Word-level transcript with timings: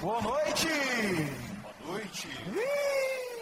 Boa 0.00 0.20
noite! 0.22 0.68
Boa 1.84 1.92
noite. 1.92 2.28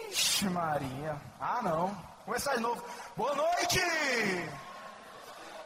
Ixi, 0.09 0.49
Maria. 0.49 1.15
Ah, 1.39 1.61
não. 1.63 1.95
Começar 2.25 2.55
de 2.55 2.61
novo. 2.61 2.83
Boa 3.15 3.35
noite! 3.35 3.79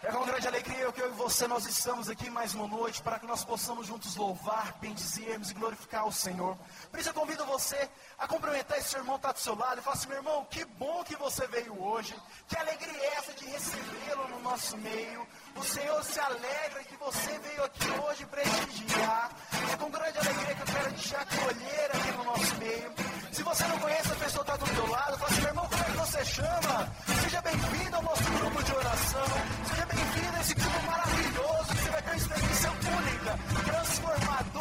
É 0.03 0.11
com 0.11 0.25
grande 0.25 0.47
alegria 0.47 0.91
que 0.91 0.99
eu 0.99 1.09
e 1.09 1.13
você 1.13 1.47
nós 1.47 1.63
estamos 1.67 2.09
aqui 2.09 2.27
mais 2.27 2.55
uma 2.55 2.67
noite 2.67 3.03
para 3.03 3.19
que 3.19 3.27
nós 3.27 3.45
possamos 3.45 3.85
juntos 3.85 4.15
louvar, 4.15 4.73
bendizermos 4.81 5.51
e 5.51 5.53
glorificar 5.53 6.07
o 6.07 6.11
Senhor. 6.11 6.57
Por 6.89 6.99
isso 6.99 7.09
eu 7.09 7.13
convido 7.13 7.45
você 7.45 7.87
a 8.17 8.27
cumprimentar 8.27 8.79
esse 8.79 8.95
irmão 8.95 9.19
que 9.19 9.27
está 9.27 9.31
do 9.31 9.37
seu 9.37 9.55
lado 9.55 9.79
e 9.79 9.83
falar 9.83 9.95
assim, 9.95 10.07
meu 10.07 10.17
irmão, 10.17 10.43
que 10.49 10.65
bom 10.65 11.03
que 11.03 11.15
você 11.15 11.45
veio 11.45 11.79
hoje. 11.79 12.15
Que 12.47 12.57
alegria 12.57 12.97
é 12.97 13.13
essa 13.13 13.31
de 13.33 13.45
recebê-lo 13.45 14.27
no 14.29 14.39
nosso 14.39 14.75
meio. 14.77 15.27
O 15.55 15.63
Senhor 15.63 16.03
se 16.03 16.19
alegra 16.19 16.83
que 16.83 16.97
você 16.97 17.37
veio 17.37 17.63
aqui 17.63 17.91
hoje 17.91 18.25
prestigiar. 18.25 19.29
É 19.71 19.77
com 19.77 19.91
grande 19.91 20.17
alegria 20.17 20.55
que 20.55 20.61
eu 20.61 20.65
quero 20.65 20.93
te 20.93 21.15
acolher 21.15 21.91
aqui 21.93 22.11
no 22.17 22.23
nosso 22.23 22.55
meio. 22.55 22.91
Se 23.31 23.43
você 23.43 23.67
não 23.67 23.79
conhece 23.79 24.11
a 24.11 24.15
pessoa 24.15 24.45
que 24.45 24.51
está 24.51 24.65
do 24.65 24.75
seu 24.75 24.87
lado, 24.87 25.17
fala 25.19 25.31
assim, 25.31 25.41
meu 25.41 25.49
irmão, 25.49 25.69
como 25.69 25.83
é 25.83 25.85
que 25.85 25.97
você 25.97 26.25
chama? 26.25 26.95
Seja 27.21 27.41
bem-vindo 27.41 27.95
ao 27.95 28.01
nosso 28.01 28.23
grupo 28.23 28.63
de 28.63 28.73
oração. 28.73 29.25
Seja 29.69 29.90
única, 33.33 34.60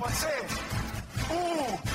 pode 0.00 0.14
ser? 0.16 0.46
Um, 1.30 1.89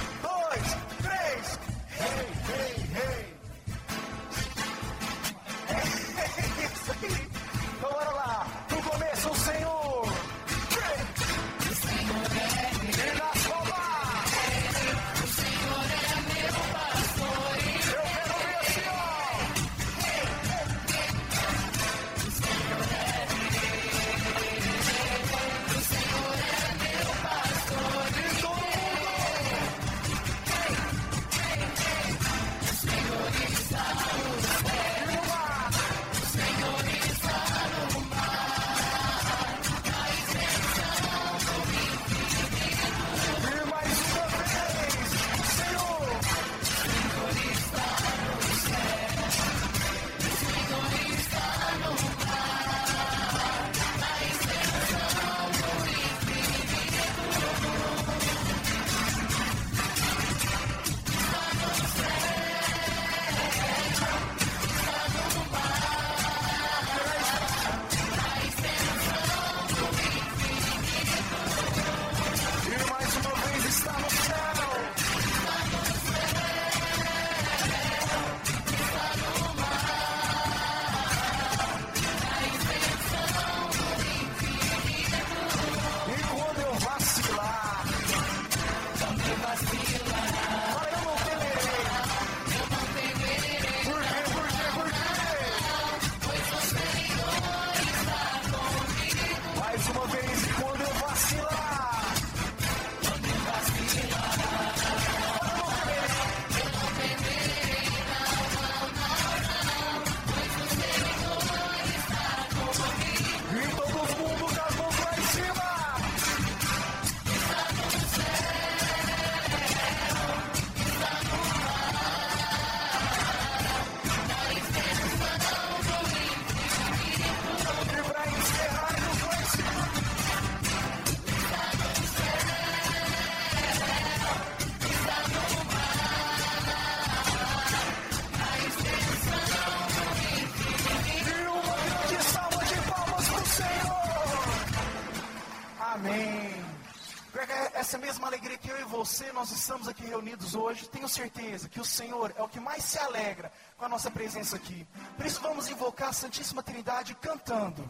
estamos 149.65 149.87
aqui 149.87 150.05
reunidos 150.05 150.53
hoje, 150.53 150.87
tenho 150.87 151.09
certeza 151.09 151.67
que 151.67 151.81
o 151.81 151.85
Senhor 151.85 152.31
é 152.37 152.43
o 152.43 152.47
que 152.47 152.59
mais 152.59 152.83
se 152.83 152.99
alegra 152.99 153.51
com 153.75 153.85
a 153.85 153.89
nossa 153.89 154.11
presença 154.11 154.55
aqui. 154.55 154.87
Por 155.17 155.25
isso 155.25 155.41
vamos 155.41 155.67
invocar 155.67 156.09
a 156.09 156.13
Santíssima 156.13 156.61
Trindade 156.61 157.15
cantando. 157.15 157.89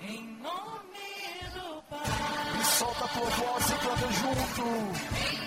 Em 0.00 0.22
nome 0.36 0.98
do 1.54 1.82
Pai. 1.88 2.60
E 2.60 2.64
solta 2.66 3.04
a 3.06 3.08
tua 3.08 3.30
voz 3.30 3.70
e 3.70 3.74
canta 3.78 4.12
junto. 4.12 5.37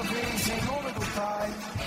E 0.00 0.02
mais 0.02 0.48
uma 0.68 1.79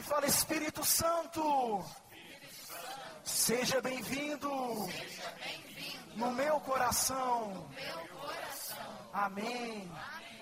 e 0.00 0.02
fala 0.02 0.26
Espírito 0.26 0.82
Santo. 0.82 1.84
Seja 3.22 3.82
bem-vindo 3.82 4.50
no 6.16 6.32
meu 6.32 6.58
coração. 6.60 7.68
Amém. 9.12 9.90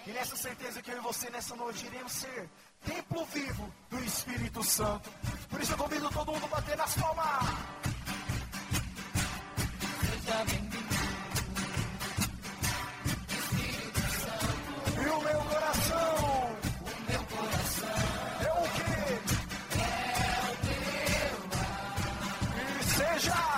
E 0.06 0.10
nessa 0.12 0.36
certeza 0.36 0.80
que 0.80 0.92
eu 0.92 0.98
e 0.98 1.00
você 1.00 1.28
nessa 1.30 1.56
noite 1.56 1.86
iremos 1.86 2.12
ser 2.12 2.48
templo 2.84 3.24
vivo 3.26 3.74
do 3.90 3.98
Espírito 4.04 4.62
Santo. 4.62 5.10
Por 5.50 5.60
isso 5.60 5.72
eu 5.72 5.78
convido 5.78 6.08
todo 6.10 6.32
mundo 6.32 6.44
a 6.44 6.48
bater 6.48 6.76
nas 6.76 6.94
palmas. 6.94 7.44
Seja 10.06 10.44
bem-vindo, 10.44 10.78
E 15.02 15.08
o 15.08 15.20
meu 15.20 15.40
coração 15.42 16.47
E 23.28 23.57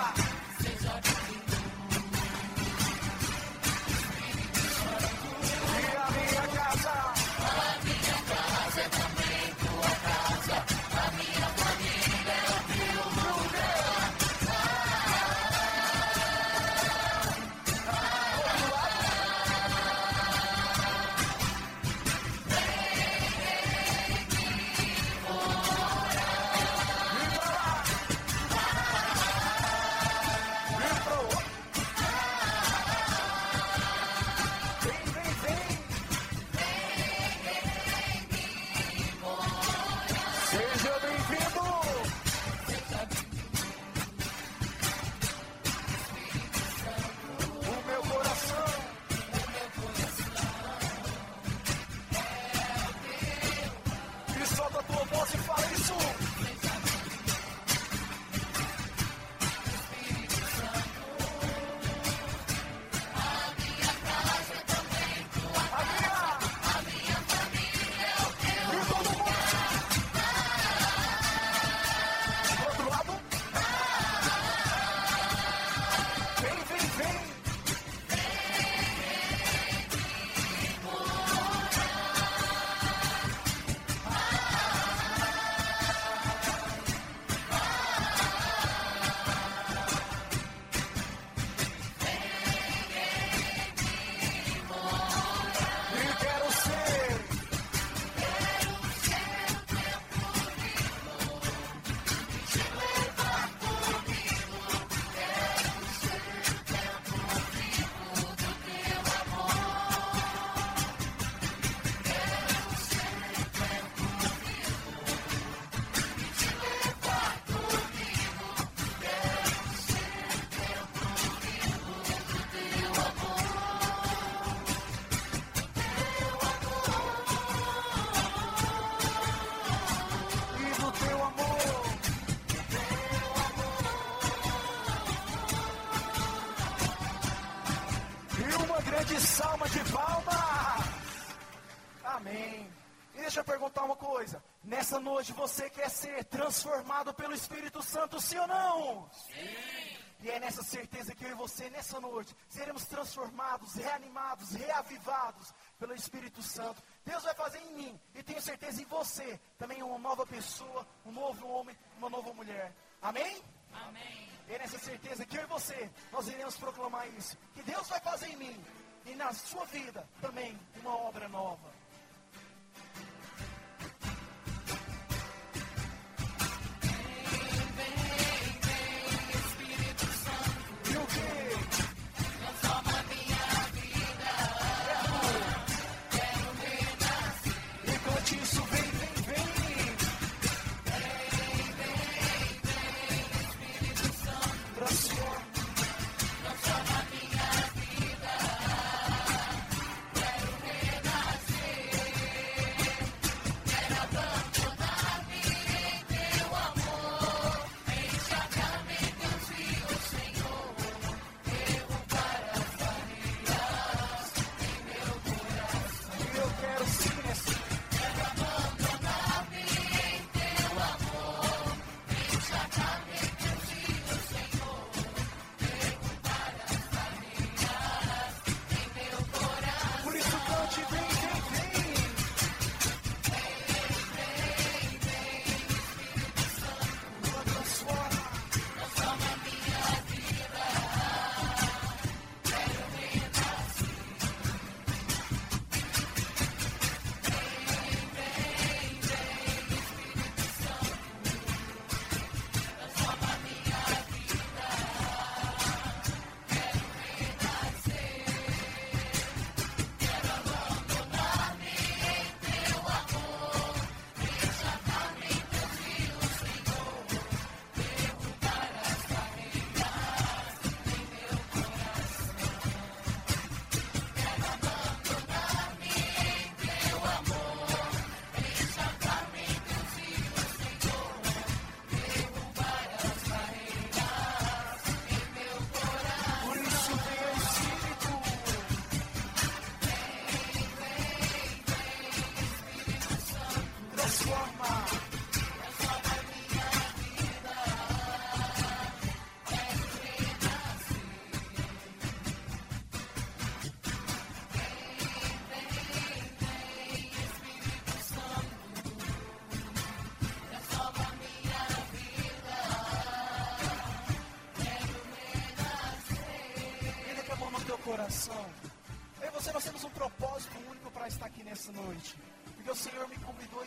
Noite 145.21 145.33
você 145.33 145.69
quer 145.69 145.87
ser 145.87 146.25
transformado 146.25 147.13
pelo 147.13 147.35
Espírito 147.35 147.83
Santo, 147.83 148.19
sim 148.19 148.39
ou 148.39 148.47
não? 148.47 149.07
Sim. 149.11 149.97
E 150.19 150.31
é 150.31 150.39
nessa 150.39 150.61
essa 150.61 150.71
certeza 150.71 151.13
que 151.13 151.23
eu 151.23 151.29
e 151.29 151.35
você, 151.35 151.69
nessa 151.69 151.99
noite, 151.99 152.35
seremos 152.49 152.85
transformados, 152.85 153.75
reanimados, 153.75 154.53
reavivados 154.53 155.53
pelo 155.77 155.93
Espírito 155.93 156.41
Santo. 156.41 156.81
Deus 157.05 157.21
vai 157.21 157.35
fazer 157.35 157.59
em 157.59 157.75
mim, 157.75 158.01
e 158.15 158.23
tenho 158.23 158.41
certeza 158.41 158.81
em 158.81 158.85
você, 158.85 159.39
também 159.59 159.83
uma 159.83 159.99
nova 159.99 160.25
pessoa, 160.25 160.87
um 161.05 161.11
novo 161.11 161.47
homem, 161.47 161.77
uma 161.99 162.09
nova 162.09 162.33
mulher. 162.33 162.73
Amém? 162.99 163.43
Amém. 163.71 164.27
E 164.49 164.55
é 164.55 164.57
nessa 164.57 164.79
certeza 164.79 165.23
que 165.23 165.37
eu 165.37 165.43
e 165.43 165.45
você, 165.45 165.87
nós 166.11 166.27
iremos 166.27 166.57
proclamar 166.57 167.07
isso. 167.09 167.37
Que 167.53 167.61
Deus 167.61 167.87
vai 167.87 167.99
fazer 167.99 168.25
em 168.29 168.37
mim, 168.37 168.65
e 169.05 169.13
na 169.13 169.31
sua 169.33 169.65
vida 169.65 170.03
também, 170.19 170.59
uma 170.77 170.97
obra 170.97 171.29
nova. 171.29 171.80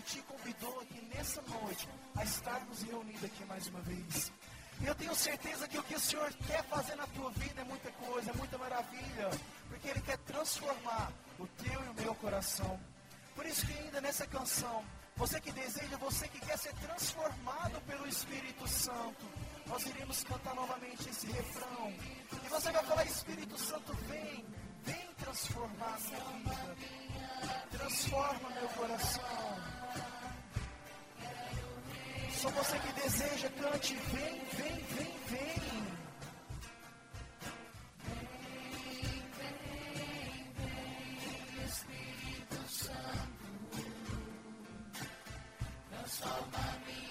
Te 0.04 0.20
convidou 0.23 0.80
aqui 0.80 1.00
nessa 1.14 1.42
noite 1.42 1.88
a 2.16 2.25
estarmos 2.25 2.82
reunidos 2.82 3.25
aqui 3.25 3.44
mais 3.46 3.66
uma 3.68 3.80
vez. 3.80 4.32
Eu 4.84 4.94
tenho 4.94 5.14
certeza 5.14 5.68
que 5.68 5.78
o 5.78 5.82
que 5.82 5.94
o 5.94 6.00
Senhor 6.00 6.32
quer 6.46 6.62
fazer 6.64 6.94
na 6.96 7.06
tua 7.08 7.30
vida 7.30 7.61
é 7.61 7.64
muita 7.64 7.90
coisa, 7.92 8.30
é 8.30 8.34
muita 8.34 8.58
maravilha. 8.58 9.30
Porque 9.68 9.88
Ele 9.88 10.00
quer 10.00 10.18
transformar 10.18 11.12
o 11.38 11.46
teu 11.46 11.84
e 11.84 11.88
o 11.88 11.94
meu 11.94 12.14
coração. 12.16 12.78
Por 13.34 13.46
isso 13.46 13.66
que 13.66 13.73
ainda 13.73 14.00
nessa 14.00 14.26
canção, 14.26 14.84
você 15.16 15.40
que 15.40 15.52
deseja, 15.52 15.96
você 15.96 16.28
que 16.28 16.40
quer 16.40 16.58
ser 16.58 16.75
transformado 16.75 17.80
pelo 17.87 18.06
Espírito 18.06 18.66
Santo, 18.68 19.26
nós 19.66 19.87
iremos 19.87 20.23
cantar 20.25 20.54
novamente 20.54 21.08
esse 21.08 21.26
refrão. 21.28 21.92
E 22.44 22.49
você 22.49 22.70
vai 22.70 22.84
falar, 22.84 23.04
Espírito 23.04 23.56
Santo, 23.58 23.94
vem 24.08 24.44
transformar 25.34 25.98
minha 26.44 26.74
vida. 26.76 27.66
Transforma 27.72 28.50
meu 28.50 28.68
coração. 28.68 29.24
Só 32.30 32.48
você 32.50 32.78
que 32.78 32.92
deseja, 32.92 33.48
cante, 33.60 33.94
vem, 33.94 34.44
vem, 34.52 34.84
vem, 34.84 35.14
vem. 35.26 35.84
Fala 46.06 46.78
isso. 46.86 47.03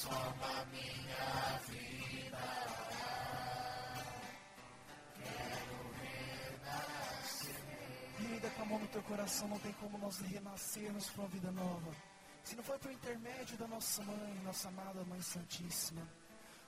Transforma 0.00 0.66
minha 0.72 1.60
vida. 1.68 2.38
E 8.18 8.26
ainda 8.32 8.50
com 8.50 8.62
a 8.62 8.64
mão 8.64 8.78
no 8.78 8.88
teu 8.88 9.02
coração, 9.02 9.48
não 9.48 9.58
tem 9.58 9.72
como 9.74 9.98
nós 9.98 10.18
renascermos 10.20 11.10
para 11.10 11.20
uma 11.20 11.28
vida 11.28 11.52
nova. 11.52 11.92
Se 12.42 12.56
não 12.56 12.64
for 12.64 12.78
por 12.78 12.90
intermédio 12.90 13.58
da 13.58 13.66
nossa 13.68 14.02
mãe, 14.02 14.40
nossa 14.42 14.68
amada 14.68 15.04
Mãe 15.04 15.20
Santíssima. 15.20 16.08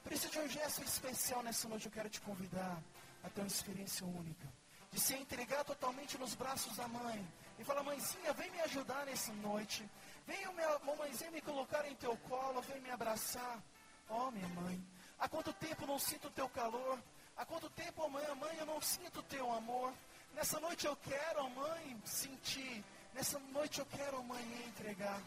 Por 0.03 0.13
isso, 0.13 0.29
de 0.29 0.39
um 0.39 0.49
gesto 0.49 0.83
especial 0.83 1.43
nessa 1.43 1.67
noite, 1.69 1.87
eu 1.87 1.93
quero 1.93 2.11
te 2.11 2.21
convidar 2.21 2.83
a 3.25 3.31
ter 3.31 3.41
uma 3.41 3.47
experiência 3.47 4.07
única. 4.07 4.47
De 4.91 5.01
se 5.01 5.15
entregar 5.15 5.65
totalmente 5.65 6.19
nos 6.19 6.35
braços 6.35 6.77
da 6.77 6.87
mãe. 6.87 7.27
E 7.59 7.65
falar, 7.65 7.83
mãezinha, 7.83 8.35
vem 8.35 8.51
me 8.51 8.61
ajudar 8.61 9.07
nessa 9.07 9.33
noite. 9.35 9.89
Vem, 10.27 10.47
minha 10.55 10.79
mãezinha, 10.97 11.31
me 11.31 11.41
colocar 11.41 11.87
em 11.87 11.95
teu 11.97 12.17
colo, 12.29 12.63
vem 12.63 12.81
me 12.81 12.91
abraçar. 12.91 13.63
Oh, 14.09 14.31
minha 14.31 14.49
mãe, 14.49 14.81
há 15.19 15.29
quanto 15.29 15.53
tempo 15.55 15.87
não 15.87 15.99
sinto 15.99 16.29
o 16.29 16.31
teu 16.31 16.49
calor? 16.49 16.99
Há 17.37 17.45
quanto 17.45 17.69
tempo, 17.71 18.03
oh, 18.05 18.09
mãe, 18.09 18.25
mãe, 18.37 18.57
eu 18.59 18.67
não 18.67 18.81
sinto 18.81 19.21
o 19.21 19.23
teu 19.25 19.51
amor? 19.53 19.93
Nessa 20.35 20.61
noite 20.61 20.87
eu 20.87 20.97
quero, 20.97 21.51
mãe, 21.51 22.01
sentir. 22.05 22.85
Nessa 23.15 23.39
noite 23.39 23.81
eu 23.81 23.87
quero, 23.87 24.23
mãe, 24.23 24.43
me 24.45 24.65
entregar. 24.65 25.21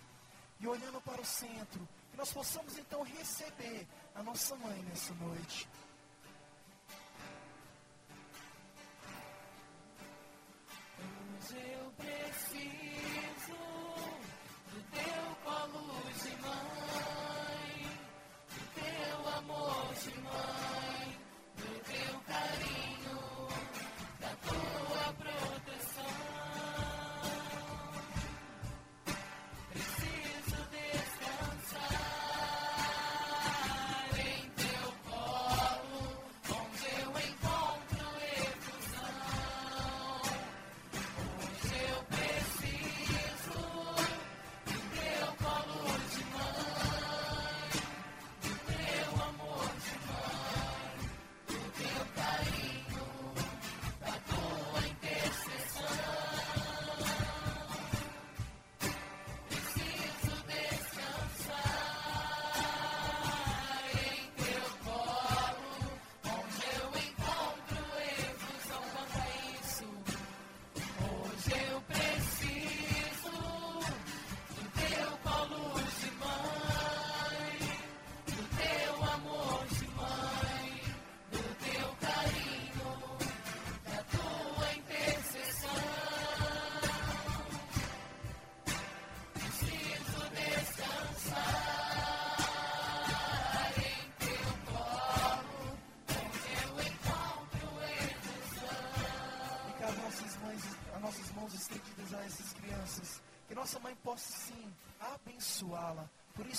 E 0.59 0.67
olhando 0.67 1.01
para 1.01 1.21
o 1.21 1.25
centro, 1.25 1.87
que 2.11 2.17
nós 2.17 2.31
possamos 2.31 2.77
então 2.77 3.03
receber 3.03 3.85
a 4.15 4.23
nossa 4.23 4.55
mãe 4.55 4.81
nessa 4.83 5.13
noite. 5.15 5.67
Pois 10.97 11.51
eu 11.51 11.91
preciso 11.97 12.94
de 15.75 16.31
mãe, 16.41 17.91
do 18.49 18.61
teu 18.75 19.17
amor 19.37 19.93
de 19.93 20.13
mãe, 20.21 21.17
do 21.57 21.69
teu 21.83 22.13
carinho, 22.27 22.74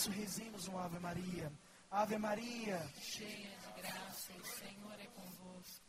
isso 0.07 0.11
rezemos 0.11 0.69
um 0.69 0.79
Ave 0.79 0.99
Maria. 1.01 1.53
Ave 1.91 2.19
Maria, 2.19 2.81
Cheia 3.01 3.51
de 3.51 3.81
graça, 3.81 4.33
o 4.33 4.45
Senhor 4.45 5.01
é 5.01 5.07
convosco. 5.07 5.85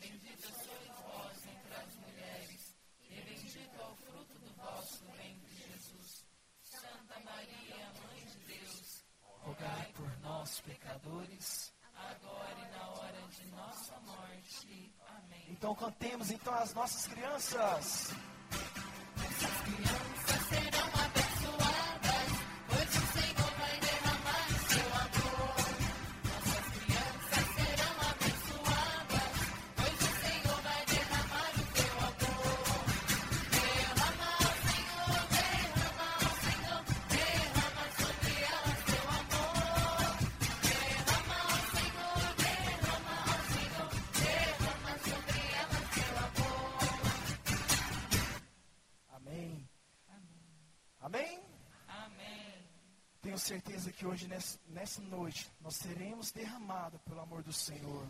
Bendita 0.00 0.48
sois 0.48 0.88
vós 1.04 1.46
entre 1.46 1.74
as 1.74 1.94
mulheres, 1.96 2.76
e 3.10 3.20
bendito 3.20 3.80
é 3.80 3.84
o 3.84 3.94
fruto 3.94 4.38
do 4.38 4.52
vosso 4.54 5.04
ventre, 5.04 5.54
Jesus. 5.54 6.24
Santa 6.62 7.20
Maria, 7.20 7.92
Mãe 8.02 8.24
de 8.24 8.38
Deus, 8.46 9.04
rogai 9.22 9.92
por 9.94 10.18
nós, 10.20 10.60
pecadores. 10.60 11.72
agora 11.94 12.58
e 12.58 12.70
na 12.76 12.88
hora 12.88 13.22
de 13.28 13.46
nossa 13.48 14.00
morte. 14.00 14.94
Amém. 15.06 15.44
Então 15.48 15.74
cantemos 15.74 16.30
então 16.30 16.54
as 16.54 16.74
nossas 16.74 17.06
crianças. 17.06 18.10
Crianças 19.64 20.19
noite, 55.10 55.50
nós 55.60 55.74
seremos 55.76 56.30
derramados 56.30 57.00
pelo 57.02 57.20
amor 57.20 57.42
do 57.42 57.52
Senhor. 57.52 58.06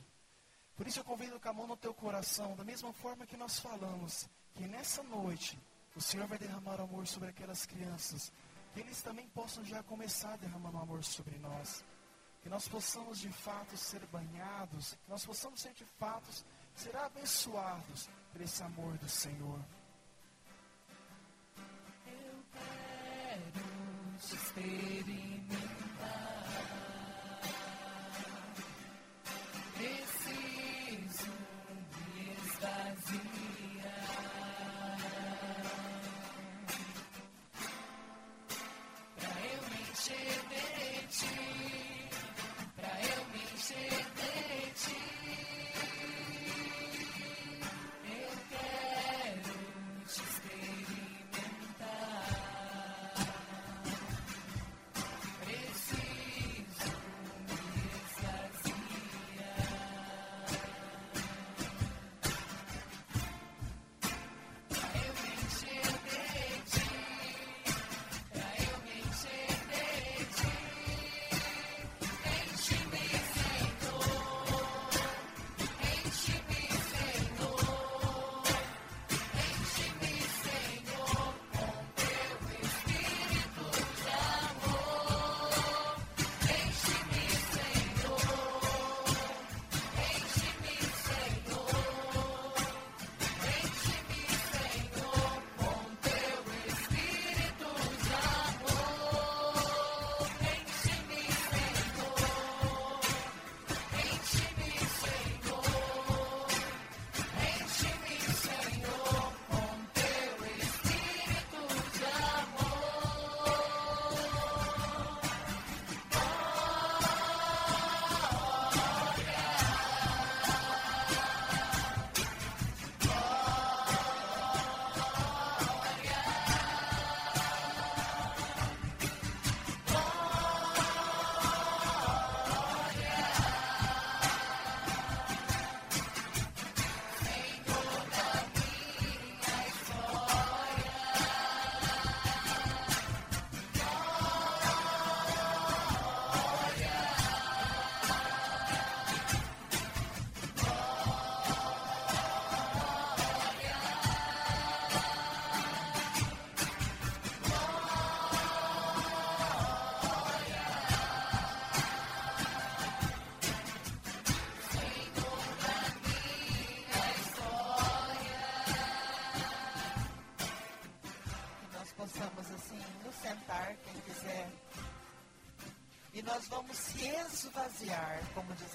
Por 0.76 0.86
isso 0.86 1.00
eu 1.00 1.04
convido 1.04 1.40
com 1.40 1.48
a 1.48 1.52
mão 1.52 1.66
no 1.66 1.76
teu 1.76 1.92
coração, 1.92 2.54
da 2.54 2.64
mesma 2.64 2.92
forma 2.92 3.26
que 3.26 3.36
nós 3.36 3.58
falamos, 3.58 4.28
que 4.54 4.66
nessa 4.66 5.02
noite 5.02 5.58
o 5.96 6.00
Senhor 6.00 6.26
vai 6.26 6.38
derramar 6.38 6.80
amor 6.80 7.06
sobre 7.06 7.30
aquelas 7.30 7.66
crianças, 7.66 8.32
que 8.72 8.80
eles 8.80 9.02
também 9.02 9.26
possam 9.30 9.64
já 9.64 9.82
começar 9.82 10.36
derramando 10.38 10.78
amor 10.78 11.02
sobre 11.02 11.38
nós. 11.38 11.82
Que 12.42 12.48
nós 12.48 12.66
possamos 12.68 13.18
de 13.18 13.28
fato 13.30 13.76
ser 13.76 14.00
banhados, 14.06 14.92
que 15.04 15.10
nós 15.10 15.26
possamos 15.26 15.60
ser 15.60 15.72
de 15.74 15.84
fato 15.84 16.30
ser 16.74 16.96
abençoados 16.96 18.08
por 18.32 18.40
esse 18.40 18.62
amor 18.62 18.96
do 18.96 19.08
Senhor. 19.08 19.60
Eu 22.06 22.44
quero 22.52 23.70
te. 24.18 25.29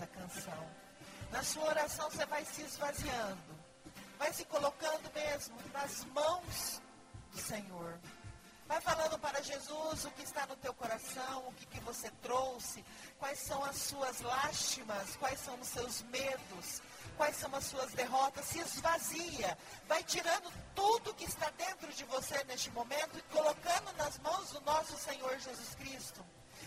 Como 0.07 0.27
diz 0.27 0.37
a 0.47 0.51
canção. 0.51 0.67
Na 1.31 1.43
sua 1.43 1.63
oração 1.65 2.09
você 2.09 2.25
vai 2.25 2.45
se 2.45 2.61
esvaziando. 2.61 3.55
Vai 4.17 4.31
se 4.31 4.45
colocando 4.45 5.11
mesmo 5.13 5.55
nas 5.73 6.05
mãos 6.05 6.81
do 7.31 7.37
Senhor. 7.41 7.99
Vai 8.67 8.81
falando 8.81 9.19
para 9.19 9.43
Jesus 9.43 10.05
o 10.05 10.11
que 10.11 10.23
está 10.23 10.47
no 10.47 10.55
teu 10.55 10.73
coração, 10.73 11.47
o 11.47 11.53
que, 11.53 11.67
que 11.67 11.79
você 11.81 12.09
trouxe, 12.23 12.83
quais 13.19 13.37
são 13.39 13.63
as 13.63 13.75
suas 13.75 14.21
lástimas, 14.21 15.15
quais 15.17 15.39
são 15.39 15.59
os 15.59 15.67
seus 15.67 16.01
medos, 16.03 16.81
quais 17.15 17.35
são 17.35 17.53
as 17.53 17.65
suas 17.65 17.93
derrotas. 17.93 18.45
Se 18.45 18.59
esvazia, 18.59 19.55
vai 19.87 20.03
tirando 20.03 20.51
tudo 20.73 21.13
que 21.13 21.25
está 21.25 21.49
dentro 21.51 21.91
de 21.93 22.03
você 22.05 22.43
neste 22.45 22.71
momento 22.71 23.19
e 23.19 23.21
colocando 23.33 23.93
nas 23.97 24.17
mãos 24.19 24.49
do 24.49 24.61
nosso 24.61 24.97
Senhor 24.97 25.37
Jesus 25.37 25.75
Cristo. 25.75 26.25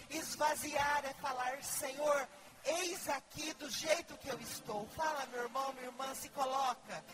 Esvaziar 0.09 1.05
é 1.05 1.13
falar, 1.15 1.63
Senhor, 1.63 2.29
eis 2.69 3.09
aqui 3.09 3.53
do 3.55 3.71
jeito 3.71 4.17
que 4.19 4.29
eu 4.29 4.39
estou. 4.41 4.87
Fala, 4.89 5.27
meu 5.27 5.43
irmão, 5.43 5.73
minha 5.73 5.87
irmã, 5.87 6.15
se 6.15 6.29
coloca. 6.31 7.05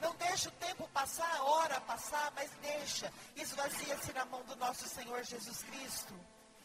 Não 0.00 0.14
deixa 0.16 0.48
o 0.48 0.52
tempo 0.52 0.88
passar, 0.88 1.30
a 1.36 1.42
hora 1.42 1.80
passar, 1.82 2.32
mas 2.34 2.50
deixa. 2.60 3.12
Esvazia-se 3.36 4.12
na 4.12 4.24
mão 4.26 4.42
do 4.44 4.56
nosso 4.56 4.88
Senhor 4.88 5.22
Jesus 5.24 5.62
Cristo. 5.62 6.14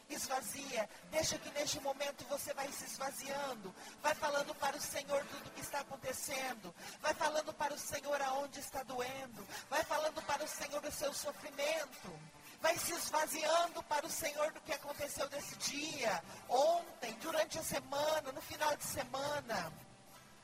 Esvazia. 0.09 0.89
Deixa 1.11 1.37
que 1.37 1.51
neste 1.51 1.79
momento 1.79 2.25
você 2.25 2.53
vai 2.53 2.67
se 2.71 2.85
esvaziando. 2.85 3.73
Vai 4.01 4.15
falando 4.15 4.55
para 4.55 4.75
o 4.75 4.81
Senhor 4.81 5.23
tudo 5.25 5.47
o 5.47 5.51
que 5.51 5.61
está 5.61 5.81
acontecendo. 5.81 6.73
Vai 6.99 7.13
falando 7.13 7.53
para 7.53 7.73
o 7.73 7.79
Senhor 7.79 8.19
aonde 8.21 8.59
está 8.59 8.81
doendo. 8.83 9.47
Vai 9.69 9.83
falando 9.83 10.21
para 10.23 10.43
o 10.43 10.47
Senhor 10.47 10.83
o 10.83 10.91
seu 10.91 11.13
sofrimento. 11.13 12.19
Vai 12.61 12.77
se 12.77 12.93
esvaziando 12.93 13.81
para 13.83 14.05
o 14.05 14.09
Senhor 14.09 14.51
do 14.51 14.59
que 14.61 14.73
aconteceu 14.73 15.29
nesse 15.29 15.55
dia, 15.57 16.21
ontem, 16.47 17.13
durante 17.21 17.57
a 17.57 17.63
semana, 17.63 18.31
no 18.31 18.41
final 18.41 18.75
de 18.75 18.83
semana. 18.83 19.71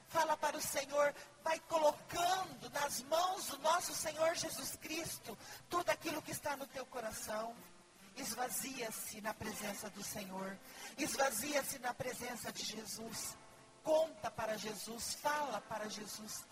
Fala 0.07 0.37
para 0.37 0.55
o 0.55 0.61
Senhor, 0.61 1.13
vai 1.43 1.59
colocando 1.61 2.69
nas 2.69 3.01
mãos 3.03 3.47
do 3.47 3.57
nosso 3.59 3.93
Senhor 3.93 4.33
Jesus 4.35 4.77
Cristo 4.77 5.37
tudo 5.69 5.89
aquilo 5.89 6.21
que 6.21 6.31
está 6.31 6.55
no 6.55 6.65
teu 6.67 6.85
coração. 6.85 7.53
Esvazia-se 8.15 9.19
na 9.19 9.33
presença 9.33 9.89
do 9.89 10.01
Senhor. 10.01 10.57
Esvazia-se 10.97 11.79
na 11.79 11.93
presença 11.93 12.49
de 12.51 12.63
Jesus. 12.63 13.35
Conta 13.83 14.31
para 14.31 14.57
Jesus, 14.57 15.15
fala 15.15 15.59
para 15.61 15.89
Jesus. 15.89 16.45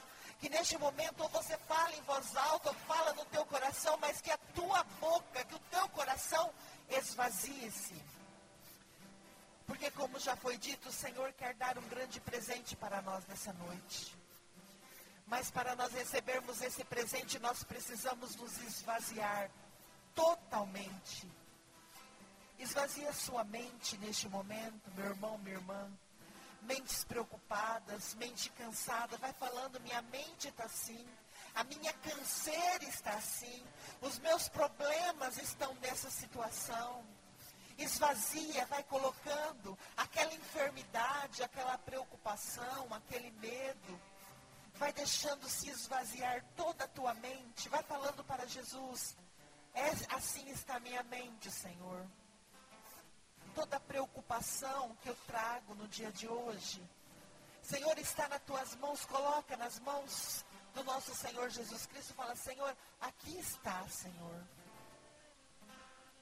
Que 0.44 0.50
neste 0.50 0.78
momento 0.78 1.22
ou 1.24 1.30
você 1.30 1.58
fala 1.60 1.96
em 1.96 2.02
voz 2.02 2.36
alta, 2.36 2.68
ou 2.68 2.76
fala 2.76 3.14
no 3.14 3.24
teu 3.28 3.46
coração, 3.46 3.98
mas 4.02 4.20
que 4.20 4.30
a 4.30 4.38
tua 4.54 4.84
boca, 5.00 5.46
que 5.46 5.56
o 5.56 5.60
teu 5.72 5.88
coração 5.88 6.54
esvazie-se. 6.90 7.96
Porque, 9.66 9.90
como 9.92 10.20
já 10.20 10.36
foi 10.36 10.58
dito, 10.58 10.90
o 10.90 10.92
Senhor 10.92 11.32
quer 11.32 11.54
dar 11.54 11.78
um 11.78 11.88
grande 11.88 12.20
presente 12.20 12.76
para 12.76 13.02
nós 13.02 13.26
nessa 13.26 13.54
noite. 13.54 14.14
Mas 15.28 15.50
para 15.50 15.78
nós 15.78 15.94
recebermos 15.94 16.62
esse 16.62 16.84
presente, 16.84 17.40
nós 17.40 17.64
precisamos 17.64 18.36
nos 18.36 18.58
esvaziar 18.64 19.50
totalmente. 20.14 21.26
Esvazia 22.60 23.14
sua 23.14 23.46
mente 23.46 23.98
neste 24.00 24.28
momento, 24.28 24.92
meu 24.94 25.06
irmão, 25.06 25.38
minha 25.38 25.56
irmã. 25.56 25.90
Mentes 26.64 27.04
preocupadas, 27.04 28.16
mente 28.16 28.50
cansada, 28.52 29.18
vai 29.18 29.34
falando, 29.34 29.80
minha 29.82 30.02
mente 30.04 30.48
está 30.48 30.64
assim, 30.64 31.06
a 31.56 31.64
minha 31.64 31.94
canseira 31.94 32.84
está 32.86 33.12
assim, 33.12 33.64
os 34.02 34.18
meus 34.20 34.48
problemas 34.50 35.38
estão 35.38 35.74
nessa 35.76 36.10
situação 36.10 37.06
esvazia, 37.78 38.66
vai 38.66 38.84
colocando 38.84 39.78
aquela 39.98 40.34
enfermidade, 40.34 41.44
aquela 41.44 41.78
preocupação, 41.78 42.94
aquele 42.94 43.32
medo. 43.32 44.00
Vai 44.76 44.92
deixando 44.92 45.48
se 45.48 45.70
esvaziar 45.70 46.44
toda 46.56 46.86
a 46.86 46.88
tua 46.88 47.14
mente. 47.16 47.70
Vai 47.70 47.84
falando 47.84 48.24
para 48.24 48.46
Jesus. 48.48 49.16
É, 49.74 49.90
assim 50.16 50.50
está 50.50 50.76
a 50.76 50.80
minha 50.80 51.04
mente, 51.04 51.50
Senhor. 51.52 52.06
Toda 53.56 53.78
a 53.78 53.80
preocupação 53.80 54.96
que 55.02 55.10
eu 55.10 55.16
trago 55.28 55.76
no 55.76 55.88
dia 55.88 56.12
de 56.12 56.28
hoje. 56.28 56.82
Senhor, 57.62 57.98
está 57.98 58.28
nas 58.28 58.42
tuas 58.44 58.76
mãos. 58.76 59.06
Coloca 59.06 59.56
nas 59.58 59.80
mãos 59.80 60.44
do 60.74 60.84
nosso 60.84 61.16
Senhor 61.16 61.50
Jesus 61.50 61.86
Cristo. 61.86 62.14
Fala, 62.14 62.36
Senhor, 62.36 62.76
aqui 63.00 63.38
está, 63.40 63.88
Senhor. 63.88 64.44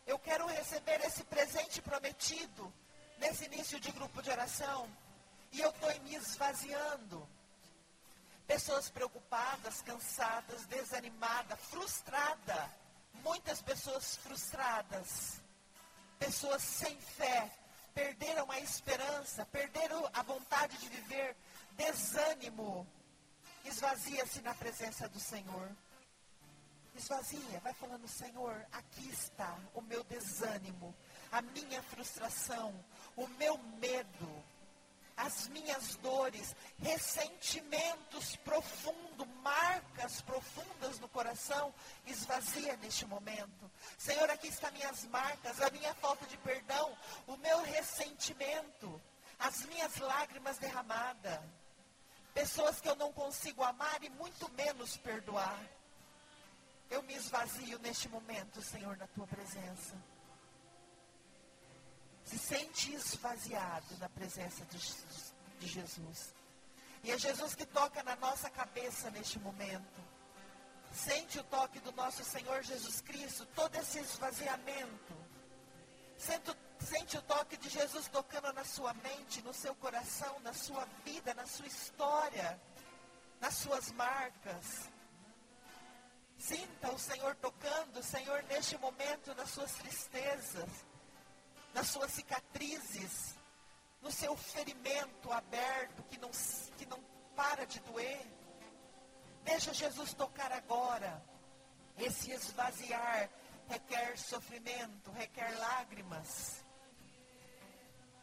Eu 0.06 0.20
quero 0.20 0.46
receber 0.46 1.00
esse 1.06 1.24
presente 1.24 1.82
prometido 1.82 2.72
nesse 3.18 3.46
início 3.46 3.80
de 3.80 3.92
grupo 3.92 4.22
de 4.22 4.30
oração. 4.30 4.90
E 5.52 5.62
eu 5.62 5.70
estou 5.70 5.90
me 6.02 6.16
esvaziando. 6.16 7.28
Pessoas 8.46 8.90
preocupadas, 8.90 9.82
cansadas, 9.82 10.66
desanimadas, 10.66 11.60
frustradas. 11.62 12.70
Muitas 13.24 13.62
pessoas 13.62 14.18
frustradas. 14.18 15.41
Pessoas 16.22 16.62
sem 16.62 16.96
fé. 17.18 17.50
Perderam 17.96 18.50
a 18.52 18.60
esperança, 18.60 19.44
perderam 19.48 20.08
a 20.14 20.22
vontade 20.22 20.78
de 20.78 20.88
viver. 20.88 21.36
Desânimo. 21.72 22.88
Esvazia-se 23.66 24.40
na 24.42 24.54
presença 24.54 25.10
do 25.10 25.20
Senhor. 25.20 25.68
Esvazia, 26.96 27.60
vai 27.62 27.74
falando, 27.74 28.08
Senhor, 28.08 28.56
aqui 28.72 29.10
está 29.10 29.58
o 29.74 29.82
meu 29.82 30.04
desânimo, 30.04 30.94
a 31.32 31.42
minha 31.42 31.82
frustração, 31.84 32.74
o 33.16 33.28
meu 33.30 33.58
medo, 33.80 34.44
as 35.22 35.48
minhas 35.50 35.96
dores, 35.98 36.56
ressentimentos 36.80 38.36
profundos, 38.38 39.28
marcas 39.44 40.22
profundas 40.22 41.00
no 41.00 41.08
coração, 41.10 41.74
esvazia 42.08 42.76
neste 42.78 43.06
momento. 43.06 43.72
Senhor, 43.98 44.30
aqui 44.32 44.48
estão 44.48 44.72
minhas 44.72 45.06
marcas, 45.06 45.62
a 45.62 45.70
minha 45.70 45.94
falta 45.96 46.26
de 46.26 46.38
perdão, 46.38 46.98
o 47.28 47.38
meu 47.38 47.62
ressentimento, 47.62 49.00
as 49.38 49.64
minhas 49.66 49.96
lágrimas 49.98 50.58
derramadas. 50.58 51.40
Pessoas 52.34 52.80
que 52.80 52.90
eu 52.90 52.96
não 52.96 53.14
consigo 53.14 53.64
amar 53.64 54.04
e 54.04 54.10
muito 54.10 54.50
menos 54.54 54.98
perdoar. 54.98 55.62
Eu 56.90 57.04
me 57.04 57.14
esvazio 57.14 57.78
neste 57.80 58.10
momento, 58.10 58.62
Senhor, 58.62 58.98
na 58.98 59.08
tua 59.08 59.28
presença. 59.28 59.96
Se 62.32 62.40
sente 62.40 62.94
esvaziado 62.94 63.98
na 63.98 64.08
presença 64.08 64.64
de, 64.68 64.80
de 65.60 65.68
Jesus. 65.68 66.34
E 67.04 67.12
é 67.12 67.18
Jesus 67.18 67.54
que 67.54 67.66
toca 67.66 68.02
na 68.04 68.16
nossa 68.16 68.50
cabeça 68.50 69.12
neste 69.12 69.38
momento. 69.38 70.02
Sente 70.94 71.40
o 71.40 71.44
toque 71.44 71.82
do 71.82 71.92
nosso 71.92 72.24
Senhor 72.24 72.64
Jesus 72.64 73.02
Cristo, 73.02 73.46
todo 73.48 73.76
esse 73.76 74.00
esvaziamento. 74.00 75.14
Sente, 76.18 76.56
sente 76.80 77.18
o 77.18 77.22
toque 77.24 77.58
de 77.58 77.68
Jesus 77.68 78.08
tocando 78.08 78.54
na 78.54 78.64
sua 78.64 78.94
mente, 78.94 79.42
no 79.42 79.54
seu 79.54 79.76
coração, 79.76 80.40
na 80.40 80.54
sua 80.54 80.86
vida, 81.04 81.34
na 81.34 81.46
sua 81.46 81.68
história, 81.68 82.58
nas 83.42 83.56
suas 83.56 83.92
marcas. 83.92 84.90
Sinta 86.38 86.94
o 86.94 86.98
Senhor 86.98 87.36
tocando, 87.36 88.02
Senhor, 88.02 88.42
neste 88.44 88.78
momento, 88.78 89.36
nas 89.36 89.50
suas 89.50 89.74
tristezas, 89.74 90.70
nas 91.74 91.88
suas 91.88 92.12
cicatrizes, 92.12 93.36
no 94.02 94.12
seu 94.12 94.36
ferimento 94.36 95.32
aberto 95.32 96.04
que 96.04 96.18
não, 96.20 96.32
que 96.78 96.86
não 96.86 97.00
para 97.36 97.66
de 97.66 97.80
doer. 97.82 98.26
Deixa 99.44 99.74
Jesus 99.74 100.14
tocar 100.14 100.52
agora. 100.52 101.24
Esse 101.98 102.32
esvaziar 102.32 103.30
requer 103.68 104.18
sofrimento, 104.18 105.12
requer 105.12 105.58
lágrimas. 105.60 106.64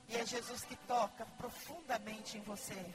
E 0.08 0.16
é 0.16 0.24
Jesus 0.24 0.64
que 0.64 0.76
toca 0.76 1.24
profundamente 1.36 2.38
em 2.38 2.40
você 2.40 2.94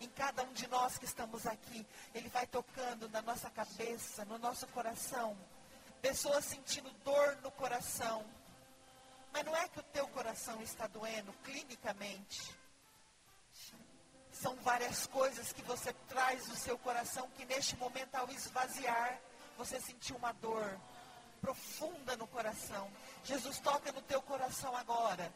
em 0.00 0.08
cada 0.08 0.42
um 0.42 0.52
de 0.52 0.66
nós 0.68 0.96
que 0.96 1.04
estamos 1.04 1.46
aqui. 1.46 1.86
Ele 2.14 2.28
vai 2.30 2.46
tocando 2.46 3.08
na 3.10 3.20
nossa 3.20 3.50
cabeça, 3.50 4.24
no 4.24 4.38
nosso 4.38 4.66
coração. 4.68 5.36
Pessoas 6.00 6.46
sentindo 6.46 6.90
dor 7.04 7.36
no 7.42 7.50
coração. 7.52 8.24
Mas 9.32 9.44
não 9.44 9.56
é 9.56 9.68
que 9.68 9.80
o 9.80 9.82
teu 9.84 10.06
coração 10.08 10.60
está 10.62 10.86
doendo 10.86 11.32
clinicamente. 11.44 12.54
São 14.32 14.54
várias 14.56 15.06
coisas 15.06 15.52
que 15.52 15.62
você 15.62 15.92
traz 16.08 16.46
no 16.48 16.56
seu 16.56 16.78
coração 16.78 17.28
que 17.36 17.44
neste 17.44 17.76
momento, 17.76 18.14
ao 18.14 18.30
esvaziar, 18.30 19.20
você 19.56 19.80
sentiu 19.80 20.16
uma 20.16 20.32
dor 20.32 20.80
profunda 21.40 22.16
no 22.16 22.26
coração. 22.26 22.90
Jesus 23.24 23.58
toca 23.58 23.92
no 23.92 24.02
teu 24.02 24.20
coração 24.22 24.74
agora 24.76 25.32